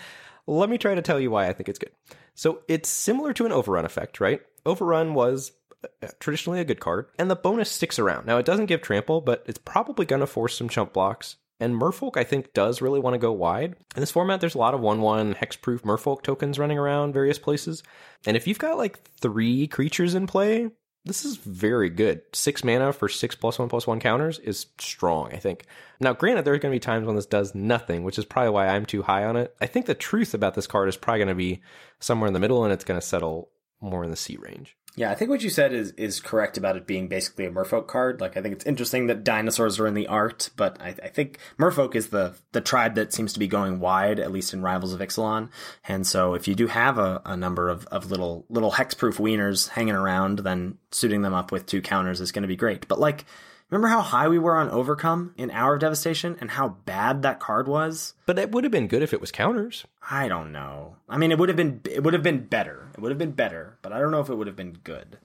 [0.49, 1.93] let me try to tell you why I think it's good.
[2.35, 4.43] So it's similar to an overrun effect, right?
[4.67, 5.53] Overrun was
[5.85, 8.27] uh, traditionally a good card, and the bonus sticks around.
[8.27, 11.37] Now it doesn't give trample, but it's probably going to force some chump blocks.
[11.61, 13.77] And Merfolk, I think, does really want to go wide.
[13.95, 17.39] In this format, there's a lot of 1 1 hexproof Merfolk tokens running around various
[17.39, 17.83] places.
[18.27, 20.71] And if you've got like three creatures in play,
[21.05, 22.23] this is very good.
[22.35, 25.65] Six mana for six plus one plus one counters is strong, I think.
[25.99, 28.51] Now, granted, there are going to be times when this does nothing, which is probably
[28.51, 29.55] why I'm too high on it.
[29.61, 31.63] I think the truth about this card is probably going to be
[32.01, 33.51] somewhere in the middle and it's going to settle
[33.81, 34.77] more in the C range.
[34.97, 37.87] Yeah, I think what you said is is correct about it being basically a Merfolk
[37.87, 38.21] card.
[38.21, 41.39] Like, I think it's interesting that dinosaurs are in the art, but I, I think
[41.59, 44.93] Merfolk is the the tribe that seems to be going wide, at least in Rivals
[44.93, 45.51] of Ixalan.
[45.87, 49.69] And so, if you do have a, a number of, of little little hexproof wieners
[49.69, 52.89] hanging around, then suiting them up with two counters is going to be great.
[52.89, 53.25] But like,
[53.71, 57.39] Remember how high we were on Overcome in Hour of Devastation and how bad that
[57.39, 58.15] card was?
[58.27, 59.87] But it would have been good if it was counters.
[60.11, 60.97] I don't know.
[61.09, 62.89] I mean, it would have been it would have been better.
[62.95, 65.19] It would have been better, but I don't know if it would have been good.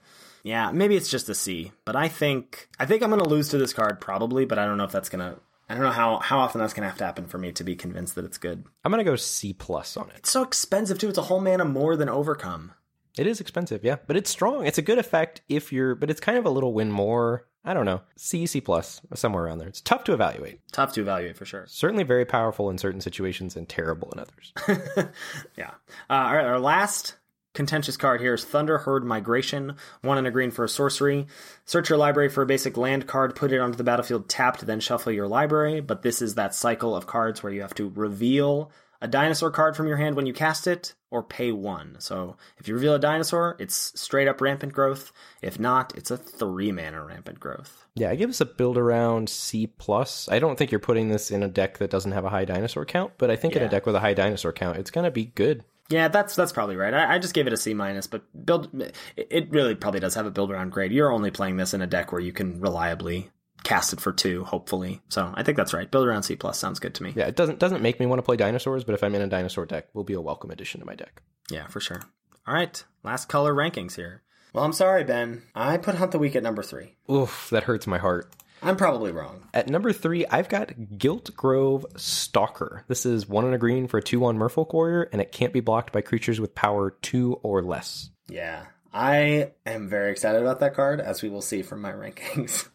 [0.43, 3.49] Yeah, maybe it's just a C, but I think I think I'm going to lose
[3.49, 5.89] to this card probably, but I don't know if that's going to I don't know
[5.89, 8.25] how how often that's going to have to happen for me to be convinced that
[8.25, 8.63] it's good.
[8.83, 10.17] I'm going to go C plus on it.
[10.17, 11.09] It's so expensive too.
[11.09, 12.73] It's a whole mana more than Overcome.
[13.17, 14.67] It is expensive, yeah, but it's strong.
[14.67, 17.47] It's a good effect if you're, but it's kind of a little win more.
[17.65, 19.67] I don't know, C, C plus, somewhere around there.
[19.67, 20.59] It's tough to evaluate.
[20.71, 21.65] Tough to evaluate for sure.
[21.67, 24.53] Certainly very powerful in certain situations and terrible in others.
[25.57, 25.71] yeah.
[26.07, 27.15] Uh, all right, our last
[27.55, 29.77] contentious card here is Thunderherd Migration.
[30.01, 31.25] One and a green for a sorcery.
[31.65, 34.79] Search your library for a basic land card, put it onto the battlefield tapped, then
[34.79, 35.81] shuffle your library.
[35.81, 38.71] But this is that cycle of cards where you have to reveal
[39.01, 41.95] a dinosaur card from your hand when you cast it, or pay one.
[41.99, 45.11] So if you reveal a dinosaur, it's straight up rampant growth.
[45.41, 47.85] If not, it's a three mana rampant growth.
[47.95, 50.27] Yeah, I give us a build around C plus.
[50.29, 52.85] I don't think you're putting this in a deck that doesn't have a high dinosaur
[52.85, 53.61] count, but I think Yeah.
[53.61, 55.63] in a deck with a high dinosaur count, it's gonna be good.
[55.87, 56.93] Yeah, that's that's probably right.
[56.93, 60.15] I, I just gave it a C minus, but build it, it really probably does
[60.15, 60.91] have a build around grade.
[60.91, 63.29] You're only playing this in a deck where you can reliably
[63.65, 65.01] cast it for two, hopefully.
[65.09, 65.89] So I think that's right.
[65.89, 67.13] Build around C plus sounds good to me.
[67.15, 69.27] Yeah, it doesn't doesn't make me want to play dinosaurs, but if I'm in a
[69.27, 71.21] dinosaur deck, will be a welcome addition to my deck.
[71.49, 72.01] Yeah, for sure.
[72.47, 74.21] All right, last color rankings here.
[74.53, 75.41] Well, I'm sorry, Ben.
[75.53, 76.95] I put Hunt the Weak at number three.
[77.11, 78.31] Oof, that hurts my heart.
[78.61, 79.47] I'm probably wrong.
[79.53, 82.85] At number three, I've got Giltgrove Stalker.
[82.87, 85.53] This is one and a green for a 2 1 Merfolk Warrior, and it can't
[85.53, 88.09] be blocked by creatures with power 2 or less.
[88.27, 92.69] Yeah, I am very excited about that card, as we will see from my rankings.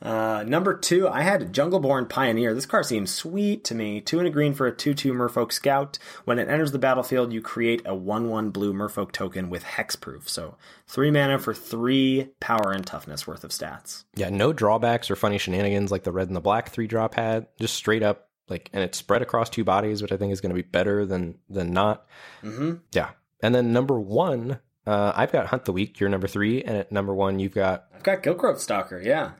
[0.00, 2.54] Uh, number two, I had Jungleborn Pioneer.
[2.54, 4.00] This card seems sweet to me.
[4.00, 5.98] Two and a green for a 2 2 Merfolk Scout.
[6.24, 10.28] When it enters the battlefield, you create a 1 1 blue Merfolk token with hexproof.
[10.28, 10.56] So
[10.86, 14.04] three mana for three power and toughness worth of stats.
[14.14, 17.46] Yeah, no drawbacks or funny shenanigans like the red and the black three drop had.
[17.60, 20.54] Just straight up, like, and it's spread across two bodies, which I think is going
[20.54, 22.06] to be better than than not.
[22.42, 22.74] Mm-hmm.
[22.92, 23.10] Yeah.
[23.42, 26.00] And then number one, uh, I've got Hunt the Weak.
[26.00, 29.32] You're number three, and at number one, you've got I've got Giltgrove Stalker, yeah.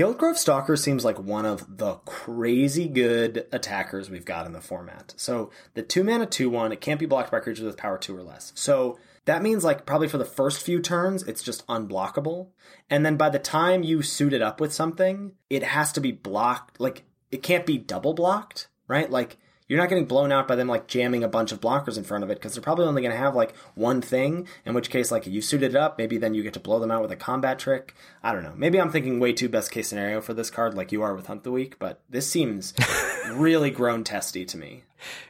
[0.00, 5.12] Giltgrove Stalker seems like one of the crazy good attackers we've got in the format.
[5.18, 8.16] So the two mana two one, it can't be blocked by creatures with power two
[8.16, 8.50] or less.
[8.54, 12.46] So that means like probably for the first few turns, it's just unblockable.
[12.88, 16.12] And then by the time you suit it up with something, it has to be
[16.12, 16.80] blocked.
[16.80, 19.10] Like it can't be double blocked, right?
[19.10, 19.36] Like
[19.70, 22.24] you're not getting blown out by them like jamming a bunch of blockers in front
[22.24, 24.48] of it because they're probably only going to have like one thing.
[24.66, 26.90] In which case, like you suited it up, maybe then you get to blow them
[26.90, 27.94] out with a combat trick.
[28.20, 28.52] I don't know.
[28.56, 31.28] Maybe I'm thinking way too best case scenario for this card, like you are with
[31.28, 31.78] Hunt the Weak.
[31.78, 32.74] But this seems
[33.30, 34.82] really grown testy to me.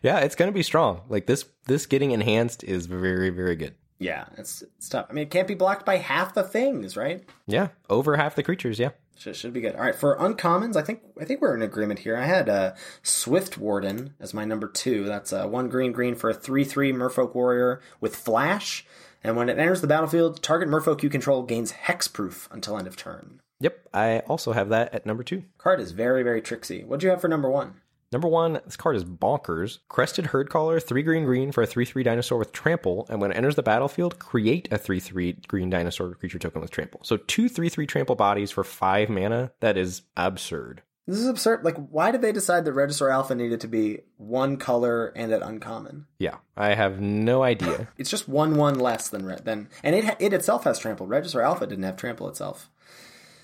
[0.02, 1.02] yeah, it's going to be strong.
[1.10, 3.74] Like this, this getting enhanced is very, very good.
[3.98, 5.04] Yeah, it's, it's tough.
[5.10, 7.22] I mean, it can't be blocked by half the things, right?
[7.46, 8.78] Yeah, over half the creatures.
[8.78, 8.92] Yeah.
[9.20, 9.76] Should, should be good.
[9.76, 12.16] All right, for uncommons, I think I think we're in agreement here.
[12.16, 12.72] I had uh,
[13.02, 15.04] Swift Warden as my number two.
[15.04, 18.86] That's uh, one green green for a three three Merfolk warrior with flash,
[19.22, 22.96] and when it enters the battlefield, target Merfolk you control gains hexproof until end of
[22.96, 23.40] turn.
[23.60, 25.44] Yep, I also have that at number two.
[25.58, 26.82] Card is very very tricksy.
[26.82, 27.74] What do you have for number one?
[28.12, 29.78] Number one, this card is bonkers.
[29.88, 33.36] Crested Herdcaller, three green green for a 3 3 dinosaur with trample, and when it
[33.36, 37.00] enters the battlefield, create a 3 3 green dinosaur creature token with trample.
[37.04, 39.52] So two 3 3 trample bodies for five mana.
[39.60, 40.82] That is absurd.
[41.06, 41.64] This is absurd.
[41.64, 45.42] Like, why did they decide that Regisaur Alpha needed to be one color and at
[45.42, 46.06] uncommon?
[46.18, 47.88] Yeah, I have no idea.
[47.96, 49.44] It's just one one less than red.
[49.44, 51.06] Than and it it itself has trample.
[51.06, 52.70] Regisaur Alpha didn't have trample itself.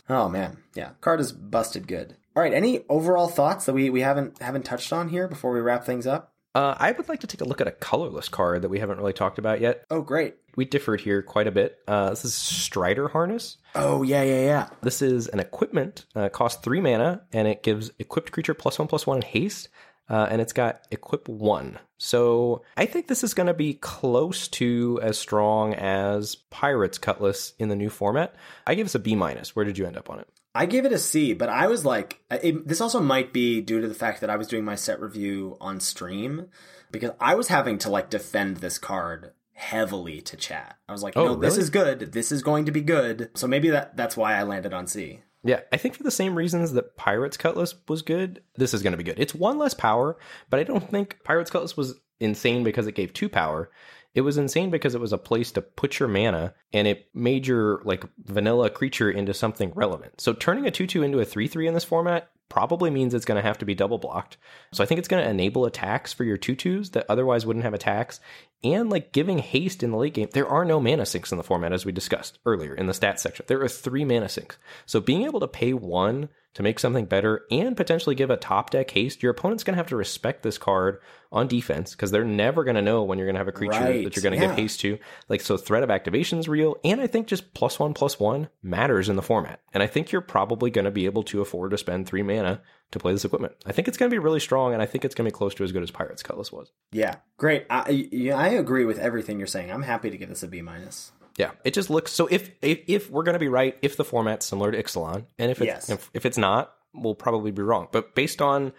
[0.09, 2.17] Oh man, yeah, card is busted good.
[2.37, 5.61] All right, any overall thoughts that we, we haven't haven't touched on here before we
[5.61, 6.35] wrap things up?
[6.57, 8.97] uh, I would like to take a look at a colorless card that we haven't
[8.97, 9.85] really talked about yet.
[9.91, 10.37] Oh great.
[10.57, 11.79] We differed here quite a bit.
[11.87, 13.59] Uh, this is Strider Harness.
[13.75, 14.69] Oh yeah yeah yeah.
[14.81, 16.07] This is an equipment.
[16.17, 19.23] Uh, it costs three mana, and it gives equipped creature plus one plus one in
[19.23, 19.69] haste.
[20.09, 21.79] Uh, and it's got equip one.
[21.99, 27.53] So I think this is going to be close to as strong as Pirates Cutlass
[27.59, 28.35] in the new format.
[28.67, 29.55] I give this a B minus.
[29.55, 30.29] Where did you end up on it?
[30.57, 33.81] I gave it a C, but I was like, it, this also might be due
[33.81, 36.49] to the fact that I was doing my set review on stream
[36.91, 40.77] because I was having to like defend this card heavily to chat.
[40.89, 42.13] I was like, Oh, no, this is good.
[42.13, 43.31] This is going to be good.
[43.35, 45.21] So maybe that that's why I landed on C.
[45.45, 48.93] Yeah, I think for the same reasons that Pirates Cutlass was good, this is going
[48.93, 49.21] to be good.
[49.21, 50.17] It's one less power,
[50.51, 53.71] but I don't think Pirates Cutlass was insane because it gave two power.
[54.17, 57.47] It was insane because it was a place to put your mana and it made
[57.47, 60.23] your like vanilla creature into something relevant.
[60.23, 63.47] So turning a 2-2 into a 3-3 in this format probably means it's going to
[63.47, 64.39] have to be double blocked.
[64.73, 67.75] So I think it's going to enable attacks for your 2-2s that otherwise wouldn't have
[67.75, 68.21] attacks
[68.65, 70.29] and like giving haste in the late game.
[70.33, 73.19] There are no mana sinks in the format as we discussed earlier in the stats
[73.19, 73.45] section.
[73.49, 74.57] There are 3 mana sinks.
[74.87, 78.71] So being able to pay 1 to make something better and potentially give a top
[78.71, 82.25] deck haste, your opponent's going to have to respect this card on defense because they're
[82.25, 84.33] never going to know when you're going to have a creature Right, that you're going
[84.33, 84.49] to yeah.
[84.49, 84.99] give haste to.
[85.29, 86.79] Like, so threat of activation is real.
[86.83, 89.61] And I think just plus one, plus one matters in the format.
[89.75, 92.63] And I think you're probably going to be able to afford to spend three mana
[92.93, 93.53] to play this equipment.
[93.67, 95.37] I think it's going to be really strong, and I think it's going to be
[95.37, 96.73] close to as good as Pirates Cutlass was.
[96.91, 97.67] Yeah, great.
[97.69, 99.71] I, yeah, I agree with everything you're saying.
[99.71, 101.13] I'm happy to give this a B minus.
[101.39, 102.27] Yeah, it just looks so.
[102.27, 105.51] If if, if we're going to be right, if the format's similar to Ixalan, and
[105.51, 105.91] if it's, Yes.
[105.91, 107.89] if, if it's not, we'll probably be wrong.
[107.93, 108.73] But based on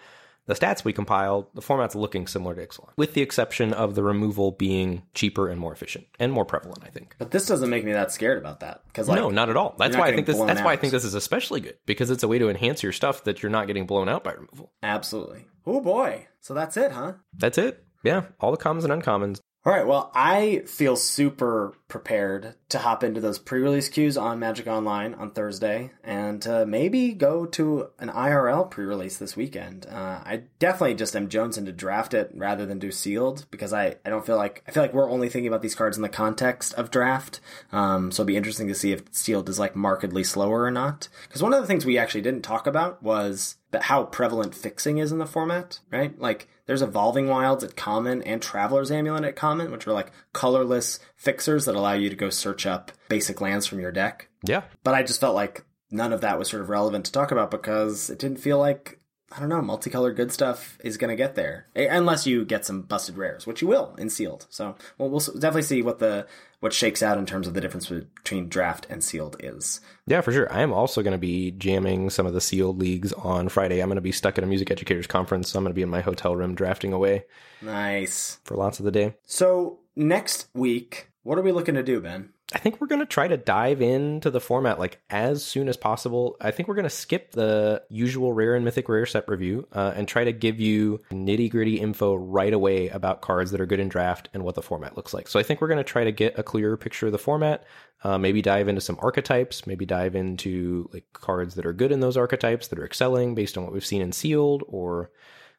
[0.48, 4.02] the stats we compiled, the format's looking similar to Ixalan, with the exception of the
[4.02, 6.84] removal being cheaper and more efficient and more prevalent.
[6.84, 7.16] I think.
[7.20, 9.76] But this doesn't make me that scared about that because like no, not at all.
[9.78, 10.40] That's why I think this.
[10.40, 12.92] That's why I think this is especially good because it's a way to enhance your
[12.94, 14.72] stuff that you're not getting blown out by removal.
[14.82, 15.46] absolutely.
[15.66, 16.28] Oh boy.
[16.40, 17.14] So that's it, huh?
[17.38, 17.84] That's it.
[18.04, 19.42] Yeah, all the commons and uncommons.
[19.68, 19.86] All right.
[19.86, 25.32] Well, I feel super prepared to hop into those pre-release queues on Magic Online on
[25.32, 29.86] Thursday, and uh, maybe go to an IRL pre-release this weekend.
[29.86, 33.98] Uh, I definitely just am jonesing to draft it rather than do sealed because I,
[34.06, 36.08] I don't feel like I feel like we're only thinking about these cards in the
[36.08, 37.42] context of draft.
[37.74, 41.10] Um, so it'll be interesting to see if sealed is like markedly slower or not.
[41.28, 44.98] Because one of the things we actually didn't talk about was that how prevalent fixing
[44.98, 46.18] is in the format, right?
[46.20, 51.00] Like there's evolving wilds at common and traveler's amulet at common, which are like colorless
[51.16, 54.30] fixers that allow you to go search up basic lands from your deck.
[54.44, 57.32] Yeah, But I just felt like none of that was sort of relevant to talk
[57.32, 59.00] about because it didn't feel like
[59.36, 62.82] I don't know, multicolored good stuff is going to get there unless you get some
[62.84, 64.48] busted rares, which you will in sealed.
[64.50, 66.28] So, well, we'll definitely see what the
[66.60, 69.80] what shakes out in terms of the difference between draft and sealed is.
[70.08, 70.52] Yeah, for sure.
[70.52, 73.80] I am also going to be jamming some of the sealed leagues on Friday.
[73.80, 75.84] I'm going to be stuck at a music educators conference, so I'm going to be
[75.84, 77.26] in my hotel room drafting away
[77.62, 78.40] Nice.
[78.44, 79.16] for lots of the day.
[79.24, 82.30] So next week, what are we looking to do, Ben?
[82.54, 85.76] I think we're going to try to dive into the format like as soon as
[85.76, 86.38] possible.
[86.40, 89.92] I think we're going to skip the usual rare and mythic rare set review uh,
[89.96, 93.82] and try to give you nitty gritty info right away about cards that are good
[93.82, 95.28] in draft and what the format looks like.
[95.28, 97.66] So I think we're going to try to get a clearer picture of the format.
[98.04, 99.68] Uh, maybe dive into some archetypes.
[99.68, 103.58] Maybe dive into like cards that are good in those archetypes that are excelling based
[103.58, 105.12] on what we've seen in sealed or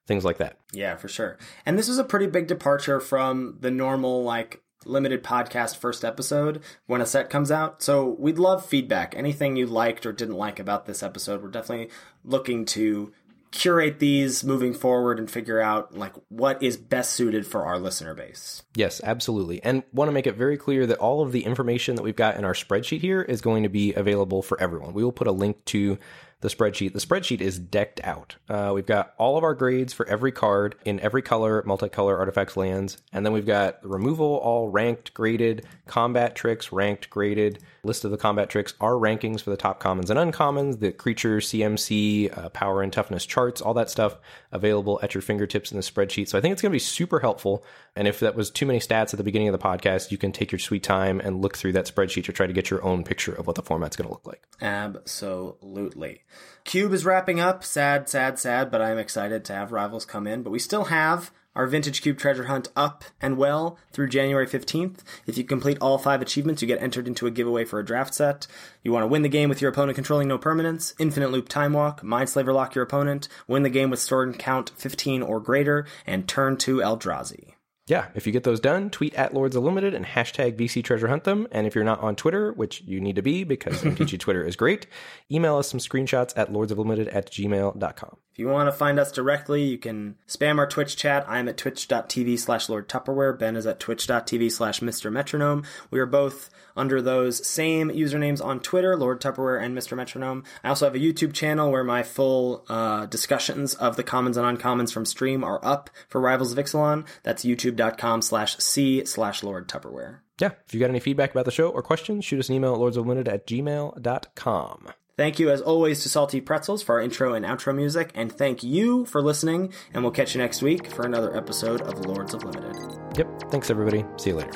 [0.06, 0.58] things like that.
[0.72, 1.36] Yeah, for sure.
[1.66, 6.62] And this is a pretty big departure from the normal, like, limited podcast first episode
[6.86, 7.82] when a set comes out.
[7.82, 9.14] So we'd love feedback.
[9.16, 11.42] Anything you liked or didn't like about this episode.
[11.42, 11.90] We're definitely
[12.24, 13.12] looking to
[13.50, 18.12] curate these moving forward and figure out, like, what is best suited for our listener
[18.12, 18.62] base.
[18.74, 19.62] Yes, absolutely.
[19.62, 22.36] And want to make it very clear that all of the information that we've got
[22.36, 24.92] in our spreadsheet here is going to be available for everyone.
[24.92, 25.98] We will put a link to
[26.40, 26.92] the spreadsheet.
[26.92, 28.36] The spreadsheet is decked out.
[28.48, 32.56] Uh, we've got all of our grades for every card in every color, multicolor artifacts
[32.56, 32.98] lands.
[33.12, 38.16] And then we've got removal, all ranked, graded, combat tricks, ranked, graded, list of the
[38.16, 42.82] combat tricks, our rankings for the top commons and uncommons, the creature CMC, uh, power
[42.82, 44.18] and toughness charts, all that stuff
[44.52, 46.28] available at your fingertips in the spreadsheet.
[46.28, 47.64] So I think it's going to be super helpful.
[47.96, 50.30] And if that was too many stats at the beginning of the podcast, you can
[50.30, 53.02] take your sweet time and look through that spreadsheet to try to get your own
[53.02, 54.42] picture of what the format's going to look like.
[54.60, 56.22] Absolutely.
[56.64, 57.64] Cube is wrapping up.
[57.64, 60.42] Sad, sad, sad, but I'm excited to have Rivals come in.
[60.42, 64.98] But we still have our Vintage Cube treasure hunt up and well through January 15th.
[65.26, 68.14] If you complete all five achievements, you get entered into a giveaway for a draft
[68.14, 68.46] set.
[68.84, 71.72] You want to win the game with your opponent controlling no permanents, infinite loop time
[71.72, 76.28] walk, mindslaver lock your opponent, win the game with storm count 15 or greater, and
[76.28, 77.54] turn to Eldrazi.
[77.88, 81.24] Yeah, if you get those done, tweet at Lords Unlimited and hashtag VC Treasure Hunt
[81.24, 81.48] them.
[81.50, 84.56] And if you're not on Twitter, which you need to be because MTG Twitter is
[84.56, 84.86] great,
[85.32, 88.16] email us some screenshots at lordsofunlimited at gmail.com.
[88.38, 91.24] If you want to find us directly, you can spam our Twitch chat.
[91.28, 93.36] I'm at twitch.tv slash Lord Tupperware.
[93.36, 95.10] Ben is at twitch.tv slash Mr.
[95.10, 95.64] Metronome.
[95.90, 99.96] We are both under those same usernames on Twitter, Lord Tupperware and Mr.
[99.96, 100.44] Metronome.
[100.62, 104.56] I also have a YouTube channel where my full uh, discussions of the commons and
[104.56, 107.08] uncommons from stream are up for Rivals of Ixalan.
[107.24, 110.18] That's youtube.com slash C slash Lord Tupperware.
[110.40, 112.74] Yeah, if you got any feedback about the show or questions, shoot us an email
[112.74, 114.90] at lordsofunlimited at gmail.com.
[115.18, 118.62] Thank you, as always, to Salty Pretzels for our intro and outro music, and thank
[118.62, 122.44] you for listening, and we'll catch you next week for another episode of Lords of
[122.44, 122.76] Limited.
[123.18, 124.04] Yep, thanks everybody.
[124.16, 124.52] See you later.